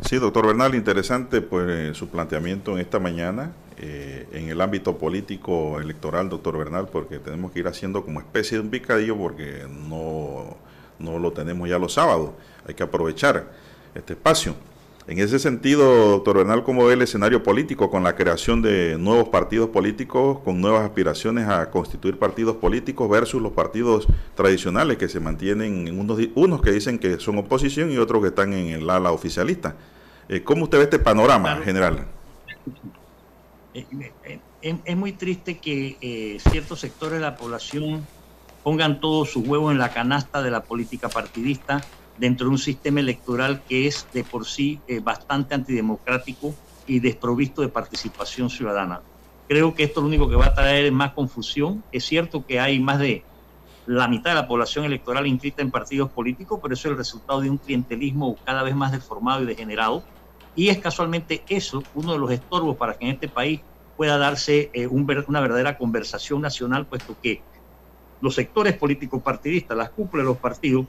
[0.00, 5.78] Sí, doctor Bernal, interesante pues su planteamiento en esta mañana eh, en el ámbito político
[5.78, 10.56] electoral, doctor Bernal, porque tenemos que ir haciendo como especie de un picadillo porque no,
[10.98, 12.30] no lo tenemos ya los sábados.
[12.66, 13.52] Hay que aprovechar
[13.94, 14.54] este espacio.
[15.08, 19.28] En ese sentido, doctor Bernal, ¿cómo ve el escenario político con la creación de nuevos
[19.28, 25.20] partidos políticos, con nuevas aspiraciones a constituir partidos políticos versus los partidos tradicionales que se
[25.20, 28.90] mantienen, en unos, unos que dicen que son oposición y otros que están en el
[28.90, 29.76] ala oficialista?
[30.28, 32.04] Eh, ¿Cómo usted ve este panorama general?
[33.72, 33.84] Es,
[34.84, 38.04] es muy triste que eh, ciertos sectores de la población
[38.64, 41.80] pongan todos sus huevos en la canasta de la política partidista
[42.18, 46.54] dentro de un sistema electoral que es de por sí eh, bastante antidemocrático
[46.86, 49.00] y desprovisto de participación ciudadana.
[49.48, 51.84] Creo que esto lo único que va a traer es más confusión.
[51.92, 53.24] Es cierto que hay más de
[53.86, 57.40] la mitad de la población electoral inscrita en partidos políticos, pero eso es el resultado
[57.40, 60.02] de un clientelismo cada vez más deformado y degenerado.
[60.56, 63.60] Y es casualmente eso uno de los estorbos para que en este país
[63.96, 67.42] pueda darse eh, un una verdadera conversación nacional, puesto que
[68.20, 70.86] los sectores políticos partidistas, las cúpulas de los partidos,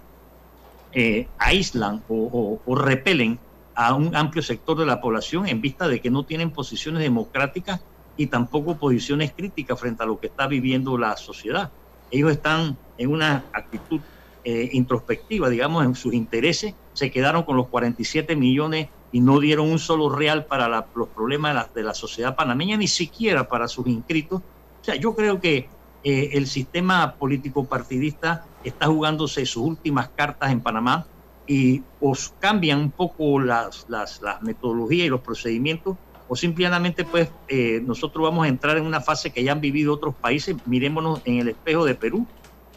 [0.99, 3.37] eh, aíslan o, repelen
[3.75, 7.81] a un amplio sector de la población en vista de que no tienen posiciones democráticas
[8.17, 11.69] y tampoco posiciones críticas frente a lo que está viviendo la sociedad.
[12.09, 14.01] Ellos están en una actitud
[14.43, 19.69] eh, introspectiva, digamos, en sus intereses, se quedaron con los 47 millones y no dieron
[19.69, 23.67] un solo real para los problemas de la, de la sociedad panameña, ni siquiera para
[23.67, 24.41] sus inscritos.
[24.81, 25.69] O sea, yo creo que
[26.03, 31.05] eh, el sistema político partidista está jugándose sus últimas cartas en Panamá
[31.47, 35.97] y os cambian un poco las, las, las metodologías y los procedimientos
[36.27, 39.93] o simplemente pues eh, nosotros vamos a entrar en una fase que ya han vivido
[39.93, 42.27] otros países, mirémonos en el espejo de Perú,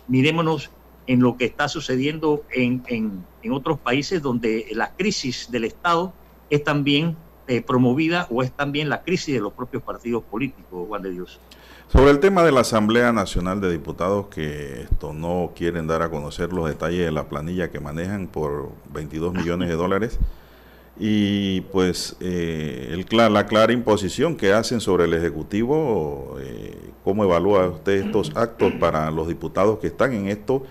[0.06, 0.70] mirémonos
[1.06, 6.12] en lo que está sucediendo en, en, en otros países donde la crisis del Estado
[6.50, 7.16] es también
[7.48, 11.40] eh, promovida o es también la crisis de los propios partidos políticos, Juan de Dios.
[11.92, 16.08] Sobre el tema de la Asamblea Nacional de Diputados, que esto no quieren dar a
[16.08, 20.20] conocer los detalles de la planilla que manejan por 22 millones de dólares,
[21.00, 28.06] y pues eh, la clara imposición que hacen sobre el Ejecutivo, eh, ¿cómo evalúa usted
[28.06, 30.62] estos actos para los diputados que están en esto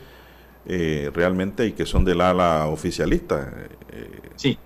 [0.65, 3.53] eh, realmente y que son del ala oficialista?
[4.37, 4.57] Sí.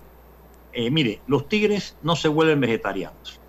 [0.72, 3.40] Eh, mire, los tigres no se vuelven vegetarianos.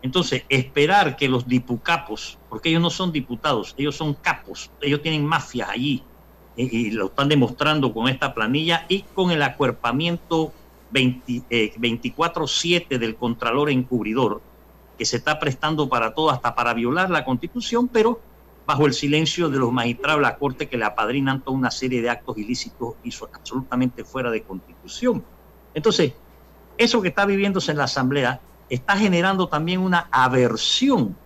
[0.00, 5.24] Entonces, esperar que los dipucapos, porque ellos no son diputados, ellos son capos, ellos tienen
[5.24, 6.02] mafias allí,
[6.56, 10.52] y, lo están demostrando con esta planilla y con el acuerpamiento
[10.90, 14.40] 20, eh, 24-7 del Contralor Encubridor,
[14.96, 18.20] que se está prestando para todo, hasta para violar la Constitución, pero
[18.66, 22.02] bajo el silencio de los magistrados de la Corte que le apadrinan toda una serie
[22.02, 25.24] de actos ilícitos y son absolutamente fuera de Constitución.
[25.74, 26.12] Entonces,
[26.76, 31.16] eso que está viviéndose en la Asamblea está generando también una aversión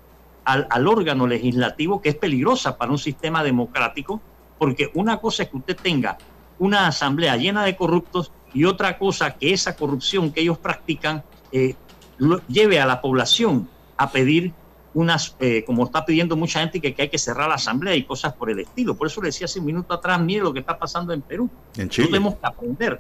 [0.45, 4.21] al, al órgano legislativo que es peligrosa para un sistema democrático,
[4.59, 6.19] porque una cosa es que usted tenga
[6.59, 11.75] una asamblea llena de corruptos y otra cosa que esa corrupción que ellos practican eh,
[12.19, 14.53] lo- lleve a la población a pedir
[14.95, 18.05] unas, eh, como está pidiendo mucha gente, que, que hay que cerrar la asamblea y
[18.05, 18.95] cosas por el estilo.
[18.95, 21.49] Por eso le decía hace un minuto atrás, mire lo que está pasando en Perú.
[21.79, 22.09] En Chile.
[22.09, 22.99] tenemos que aprender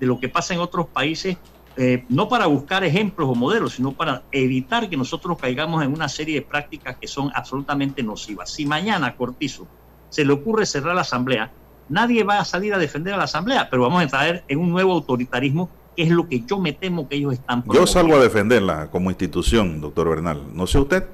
[0.00, 1.36] de lo que pasa en otros países,
[1.76, 6.08] eh, no para buscar ejemplos o modelos, sino para evitar que nosotros caigamos en una
[6.08, 8.50] serie de prácticas que son absolutamente nocivas.
[8.50, 9.66] Si mañana Cortizo
[10.08, 11.50] se le ocurre cerrar la asamblea,
[11.88, 14.70] nadie va a salir a defender a la asamblea, pero vamos a entrar en un
[14.70, 18.20] nuevo autoritarismo que es lo que yo me temo que ellos están Yo salgo a
[18.20, 20.42] defenderla como institución, doctor Bernal.
[20.52, 21.04] No sé usted.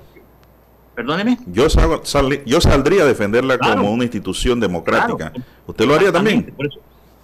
[0.95, 1.39] Perdóneme.
[1.47, 3.81] Yo, salgo- sal- yo saldría a defenderla Claro.
[3.83, 5.31] como una institución democrática.
[5.31, 5.45] Claro.
[5.67, 6.53] ¿Usted lo haría también?
[6.57, 6.79] Por eso,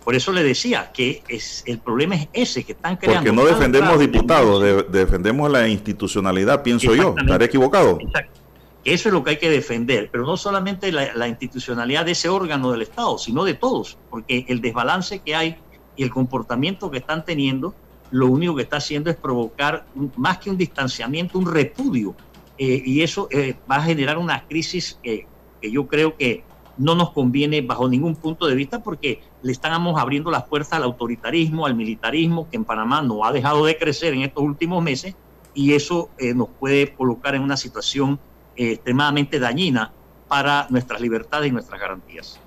[0.07, 3.25] por eso le decía que es, el problema es ese, que están creando...
[3.25, 7.13] Porque no defendemos claro diputados, de- defendemos la institucionalidad, pienso yo.
[7.19, 7.99] ¿Estaré equivocado?
[8.01, 8.41] Exacto.
[8.85, 12.29] Eso es lo que hay que defender, pero no solamente la, la institucionalidad de ese
[12.29, 15.57] órgano del Estado, sino de todos, porque el desbalance que hay
[15.97, 17.75] y el comportamiento que están teniendo,
[18.13, 22.15] lo único que está haciendo es provocar un- más que un distanciamiento, un repudio.
[22.59, 25.27] Eh, y eso eh, va a generar una crisis que
[25.61, 26.45] yo creo que
[26.79, 30.83] no nos conviene bajo ningún punto de vista porque le estamos abriendo las puertas al
[30.83, 35.15] autoritarismo, al militarismo, que en Panamá no ha dejado de crecer en estos últimos meses
[35.55, 38.19] y eso eh, nos puede colocar en una situación
[38.57, 39.93] eh, extremadamente dañina
[40.27, 42.41] para nuestras libertades y nuestras garantías.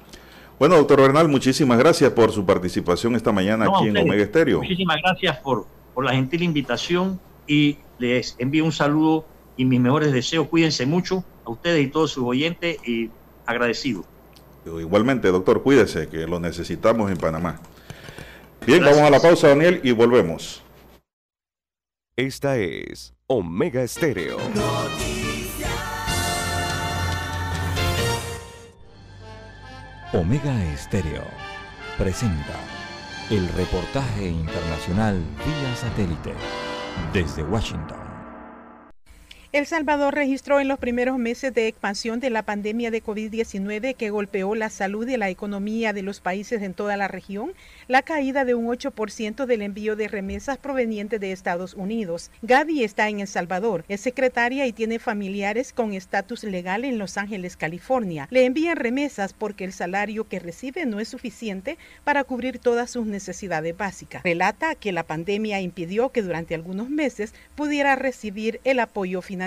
[0.59, 4.05] Bueno, doctor Bernal, muchísimas gracias por su participación esta mañana No, aquí en ustedes.
[4.05, 4.57] Omega Estéreo.
[4.59, 7.17] Muchísimas gracias por, por la gentil invitación
[7.47, 10.49] y les envío un saludo y mis mejores deseos.
[10.49, 13.09] Cuídense mucho a ustedes y todos sus oyentes y
[13.45, 14.03] agradecido.
[14.77, 17.59] Igualmente, doctor, cuídese, que lo necesitamos en Panamá.
[18.67, 20.61] Bien, vamos a la pausa, Daniel, y volvemos.
[22.17, 24.37] Esta es Omega Estéreo.
[30.11, 31.23] Omega Estéreo
[31.97, 32.59] presenta
[33.29, 36.33] el reportaje internacional vía satélite
[37.13, 38.08] desde Washington.
[39.51, 44.11] El Salvador registró en los primeros meses de expansión de la pandemia de COVID-19 que
[44.11, 47.53] golpeó la salud y la economía de los países en toda la región,
[47.87, 52.29] la caída de un 8% del envío de remesas provenientes de Estados Unidos.
[52.43, 57.17] Gaby está en El Salvador, es secretaria y tiene familiares con estatus legal en Los
[57.17, 58.27] Ángeles, California.
[58.29, 63.07] Le envían remesas porque el salario que recibe no es suficiente para cubrir todas sus
[63.07, 64.21] necesidades básicas.
[64.21, 69.38] Relata que la pandemia impidió que durante algunos meses pudiera recibir el apoyo financiero.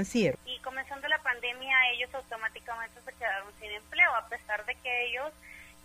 [0.47, 5.33] Y comenzando la pandemia ellos automáticamente se quedaron sin empleo a pesar de que ellos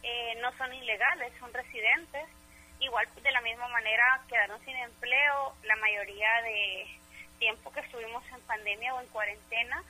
[0.03, 2.25] eh, no son ilegales, son residentes.
[2.79, 6.87] Igual de la misma manera quedaron sin empleo la mayoría de
[7.39, 9.83] tiempo que estuvimos en pandemia o en cuarentena.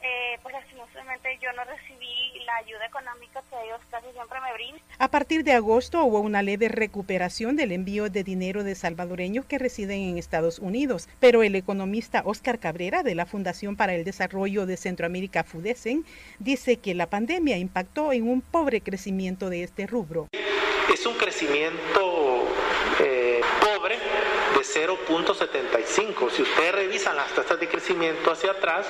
[0.00, 4.80] Eh, pues lastimosamente yo no recibí la ayuda económica que ellos casi siempre me brindan.
[4.98, 9.58] A partir de agosto hubo una leve recuperación del envío de dinero de salvadoreños que
[9.58, 14.66] residen en Estados Unidos, pero el economista Oscar Cabrera de la Fundación para el Desarrollo
[14.66, 16.04] de Centroamérica FUDESEN
[16.38, 20.28] dice que la pandemia impactó en un pobre crecimiento de este rubro.
[20.92, 22.44] Es un crecimiento
[23.00, 23.96] eh, pobre
[24.58, 26.30] de 0.75.
[26.32, 28.86] Si ustedes revisan las tasas de crecimiento hacia atrás,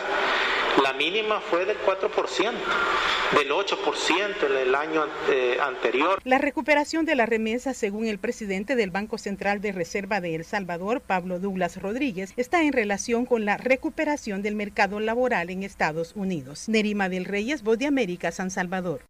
[0.82, 2.52] la mínima fue del 4%,
[3.36, 6.20] del 8% en el año eh, anterior.
[6.24, 10.46] La recuperación de la remesa, según el presidente del Banco Central de Reserva de El
[10.46, 16.12] Salvador, Pablo Douglas Rodríguez, está en relación con la recuperación del mercado laboral en Estados
[16.16, 16.70] Unidos.
[16.70, 19.02] Nerima del Reyes, Voz de América, San Salvador.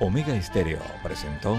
[0.00, 1.58] Omega Estéreo presentó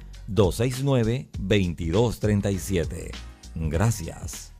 [0.33, 3.11] 269-2237.
[3.55, 4.51] Gracias.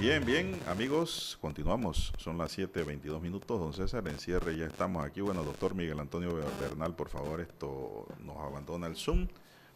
[0.00, 2.10] Bien, bien, amigos, continuamos.
[2.16, 3.60] Son las 7:22 minutos.
[3.60, 5.20] Don César, en cierre ya estamos aquí.
[5.20, 9.28] Bueno, doctor Miguel Antonio Bernal, por favor, esto nos abandona el Zoom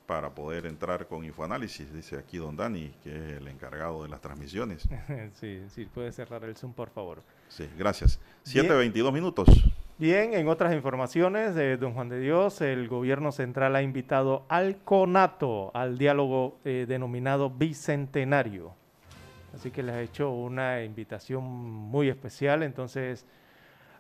[0.07, 1.93] para poder entrar con Infoanálisis.
[1.93, 4.89] Dice aquí don Dani, que es el encargado de las transmisiones.
[5.35, 7.23] sí, sí, puede cerrar el Zoom, por favor.
[7.51, 8.19] Sí, gracias.
[8.51, 8.67] Bien.
[8.67, 9.49] 7:22 minutos.
[9.99, 14.79] Bien, en otras informaciones de Don Juan de Dios, el gobierno central ha invitado al
[14.79, 18.75] CONATO al diálogo eh, denominado Bicentenario.
[19.55, 23.24] Así que les ha hecho una invitación muy especial, entonces,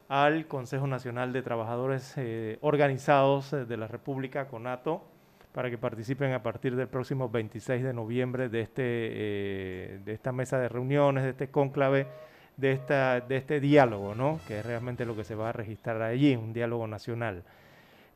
[0.08, 5.04] al Consejo Nacional de Trabajadores eh, Organizados eh, de la República, CONATO,
[5.52, 10.32] para que participen a partir del próximo 26 de noviembre de, este, eh, de esta
[10.32, 12.08] mesa de reuniones, de este cónclave,
[12.56, 14.40] de, esta, de este diálogo, ¿no?
[14.48, 17.44] que es realmente lo que se va a registrar allí, un diálogo nacional.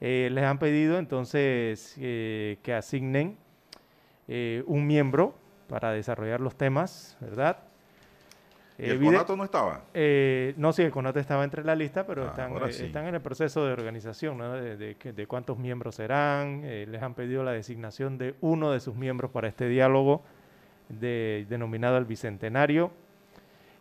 [0.00, 3.36] Les han pedido entonces que asignen
[4.28, 5.34] un miembro
[5.68, 7.58] para desarrollar los temas, ¿verdad?
[8.80, 9.82] ¿Y el CONATO no estaba?
[9.92, 12.84] Eh, no, sí, el CONATO estaba entre la lista, pero Ah, están, eh, sí.
[12.84, 14.52] están en el proceso de organización, ¿no?
[14.52, 16.60] de, de de cuántos miembros serán.
[16.64, 20.22] eh, les han pedido la designación de uno de sus miembros para este diálogo
[20.88, 22.92] de- denominado el Bicentenario.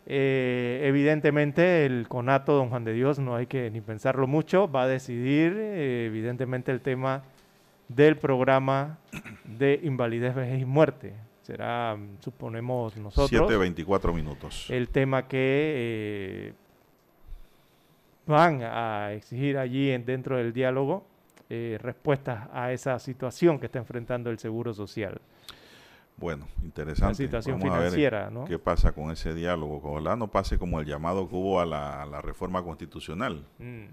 [0.07, 4.83] Eh, evidentemente el conato Don Juan de Dios no hay que ni pensarlo mucho, va
[4.83, 7.23] a decidir eh, evidentemente el tema
[7.89, 8.97] del programa
[9.43, 11.13] de invalidez, vejez y muerte.
[11.47, 14.69] Será, mm, suponemos nosotros, 7.24 minutos.
[14.69, 16.53] el tema que eh,
[18.25, 21.05] van a exigir allí en- dentro del diálogo
[21.49, 25.21] eh, respuestas a esa situación que está enfrentando el Seguro Social.
[26.17, 27.11] Bueno, interesante.
[27.11, 28.43] La situación Vamos a ver financiera, ¿no?
[28.43, 29.79] ¿Qué pasa con ese diálogo?
[29.81, 33.45] Ojalá no pase como el llamado que hubo a la, a la reforma constitucional.
[33.59, 33.85] Mm.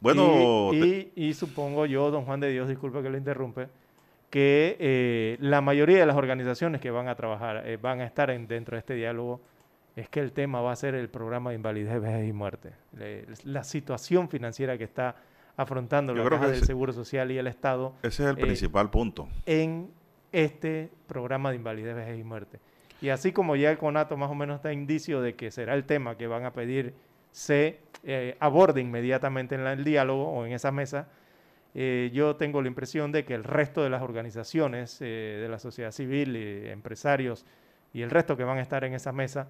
[0.00, 3.68] Bueno, y, te- y- y supongo yo, don Juan de Dios, disculpe que lo interrumpe,
[4.32, 8.30] que eh, la mayoría de las organizaciones que van a trabajar, eh, van a estar
[8.30, 9.42] en- dentro de este diálogo,
[9.94, 12.70] es que el tema va a ser el programa de invalidez, vejez y muerte.
[12.96, 15.16] Le- la situación financiera que está
[15.54, 18.30] afrontando Yo la creo Caja que del ese- Seguro Social y el Estado ese es
[18.30, 19.28] el eh, principal punto.
[19.44, 19.90] en
[20.32, 22.58] este programa de invalidez, vejez y muerte.
[23.02, 25.84] Y así como ya el CONATO más o menos está indicio de que será el
[25.84, 26.94] tema que van a pedir
[27.32, 27.80] se
[28.40, 31.08] aborde inmediatamente en la- el diálogo o en esa mesa,
[31.74, 35.58] eh, yo tengo la impresión de que el resto de las organizaciones eh, de la
[35.58, 37.46] sociedad civil, empresarios
[37.94, 39.48] y el resto que van a estar en esa mesa,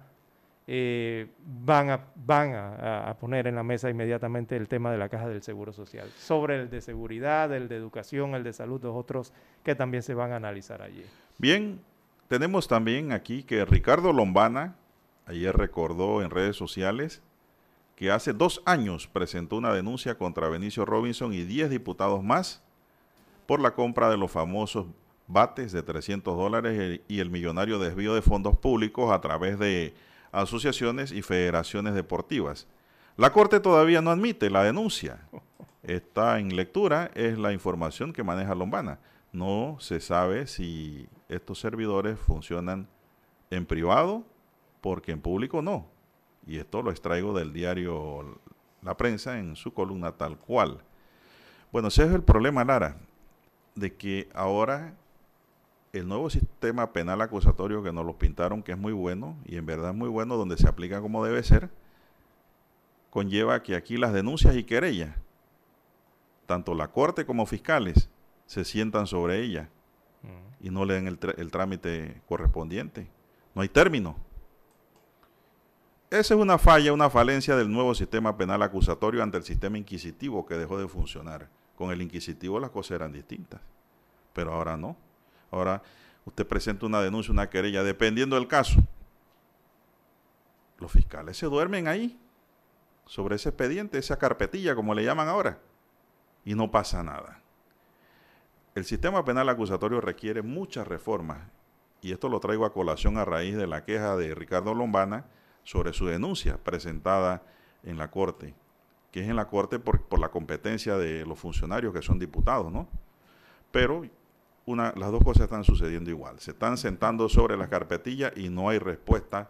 [0.65, 5.09] eh, van, a, van a- a poner en la mesa inmediatamente el tema de la
[5.09, 6.07] caja del Seguro Social.
[6.17, 9.33] Sobre el de seguridad, el de educación, el de salud, los otros
[9.63, 11.03] que también se van a analizar allí.
[11.37, 11.81] Bien,
[12.29, 14.75] tenemos también aquí que Ricardo Lombana
[15.25, 17.21] ayer recordó en redes sociales
[17.95, 22.61] que hace dos años presentó una denuncia contra Benicio Robinson y 10 diputados más
[23.45, 24.87] por la compra de los famosos
[25.27, 29.93] bates de 300 dólares y el millonario desvío de fondos públicos a través de
[30.31, 32.67] asociaciones y federaciones deportivas.
[33.15, 35.27] La Corte todavía no admite la denuncia.
[35.83, 38.99] Está en lectura, es la información que maneja Lombana.
[39.31, 42.87] No se sabe si estos servidores funcionan
[43.49, 44.23] en privado,
[44.81, 45.92] porque en público no.
[46.47, 48.39] Y esto lo extraigo del diario
[48.81, 50.79] La Prensa en su columna tal cual.
[51.71, 52.97] Bueno, ese es el problema, Lara,
[53.75, 54.93] de que ahora
[55.93, 59.65] el nuevo sistema penal acusatorio que nos lo pintaron, que es muy bueno, y en
[59.65, 61.69] verdad es muy bueno, donde se aplica como debe ser,
[63.09, 65.15] conlleva que aquí las denuncias y querellas,
[66.45, 68.09] tanto la corte como fiscales,
[68.47, 69.69] se sientan sobre ella
[70.59, 73.07] y no le den el, tr- el trámite correspondiente.
[73.55, 74.15] No hay término.
[76.13, 80.45] Esa es una falla, una falencia del nuevo sistema penal acusatorio ante el sistema inquisitivo
[80.45, 81.49] que dejó de funcionar.
[81.75, 83.59] Con el inquisitivo las cosas eran distintas,
[84.31, 84.95] pero ahora no.
[85.49, 85.81] Ahora
[86.23, 88.79] usted presenta una denuncia, una querella, dependiendo del caso.
[90.77, 92.19] Los fiscales se duermen ahí,
[93.07, 95.57] sobre ese expediente, esa carpetilla, como le llaman ahora,
[96.45, 97.41] y no pasa nada.
[98.75, 101.39] El sistema penal acusatorio requiere muchas reformas
[102.03, 105.25] y esto lo traigo a colación a raíz de la queja de Ricardo Lombana
[105.63, 107.43] sobre su denuncia presentada
[107.83, 108.53] en la Corte,
[109.11, 112.71] que es en la Corte por, por la competencia de los funcionarios que son diputados,
[112.71, 112.87] ¿no?
[113.71, 114.03] Pero
[114.65, 116.39] una, las dos cosas están sucediendo igual.
[116.39, 119.49] Se están sentando sobre las carpetillas y no hay respuesta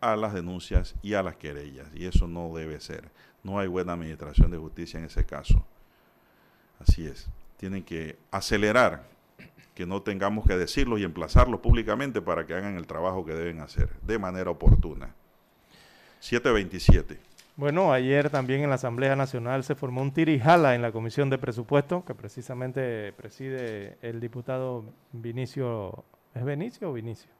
[0.00, 1.88] a las denuncias y a las querellas.
[1.94, 3.10] Y eso no debe ser.
[3.42, 5.64] No hay buena administración de justicia en ese caso.
[6.78, 7.28] Así es.
[7.58, 9.04] Tienen que acelerar
[9.74, 13.60] que no tengamos que decirlo y emplazarlos públicamente para que hagan el trabajo que deben
[13.60, 15.14] hacer de manera oportuna.
[16.20, 17.18] 727.
[17.56, 21.36] Bueno, ayer también en la Asamblea Nacional se formó un tirijala en la Comisión de
[21.38, 26.04] Presupuesto, que precisamente preside el diputado Vinicio.
[26.34, 27.30] ¿Es Benicio o Vinicio?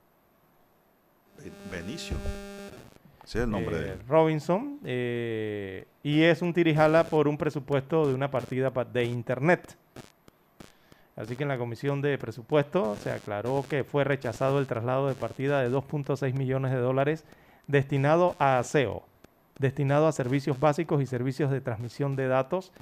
[1.71, 2.17] Benicio.
[3.25, 3.99] Ese es el nombre Eh, de él.
[4.09, 4.79] Robinson.
[4.85, 9.77] eh, y es un tirijala por un presupuesto de una partida pa- de Internet.
[11.17, 15.15] Así que en la Comisión de Presupuesto se aclaró que fue rechazado el traslado de
[15.15, 17.25] partida de 2.6 millones de dólares
[17.71, 19.03] destinado a aseo,
[19.59, 22.73] destinado a servicios básicos y servicios de transmisión de datos,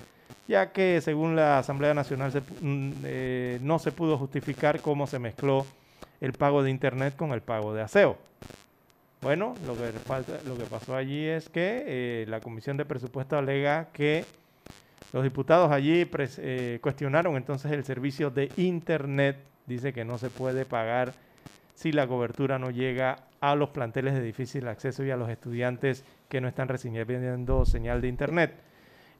[0.46, 5.66] ya que según la Asamblea Nacional mm, eh, no se pudo justificar cómo se mezcló
[6.20, 8.16] el pago de Internet con el pago de aseo.
[9.20, 13.36] Bueno, lo que, falta- lo que pasó allí es que eh, la Comisión de Presupuesto
[13.36, 14.24] alega que
[15.12, 16.08] los diputados allí
[16.38, 19.36] eh, cuestionaron entonces el servicio de Internet.
[19.66, 21.12] Dice que no se puede pagar
[21.78, 26.04] si la cobertura no llega a los planteles de difícil acceso y a los estudiantes
[26.28, 28.52] que no están recibiendo señal de Internet.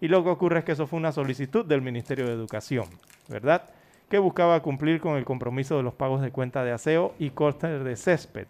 [0.01, 2.87] Y lo que ocurre es que eso fue una solicitud del Ministerio de Educación,
[3.29, 3.71] ¿verdad?
[4.09, 7.85] Que buscaba cumplir con el compromiso de los pagos de cuenta de aseo y costes
[7.85, 8.49] de césped.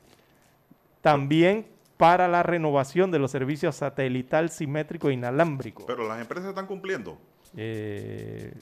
[1.03, 1.67] También
[1.99, 5.85] para la renovación de los servicios satelital, simétrico e inalámbrico.
[5.87, 7.19] Pero las empresas están cumpliendo.
[7.59, 8.55] Eh,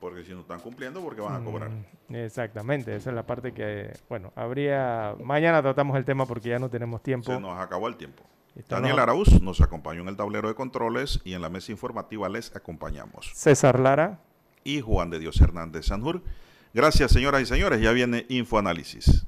[0.00, 1.70] Porque si no están cumpliendo, porque van a cobrar.
[1.70, 5.14] Mm, Exactamente, esa es la parte que, bueno, habría...
[5.22, 7.32] Mañana tratamos el tema porque ya no tenemos tiempo.
[7.34, 8.22] Se nos acabó el tiempo.
[8.54, 11.72] Esto Daniel no- Arauz nos acompañó en el tablero de controles y en la mesa
[11.72, 13.30] informativa les acompañamos.
[13.34, 14.20] César Lara.
[14.64, 16.22] Y Juan de Dios Hernández Sanjur.
[16.74, 17.80] Gracias, señoras y señores.
[17.80, 19.26] Ya viene Infoanálisis.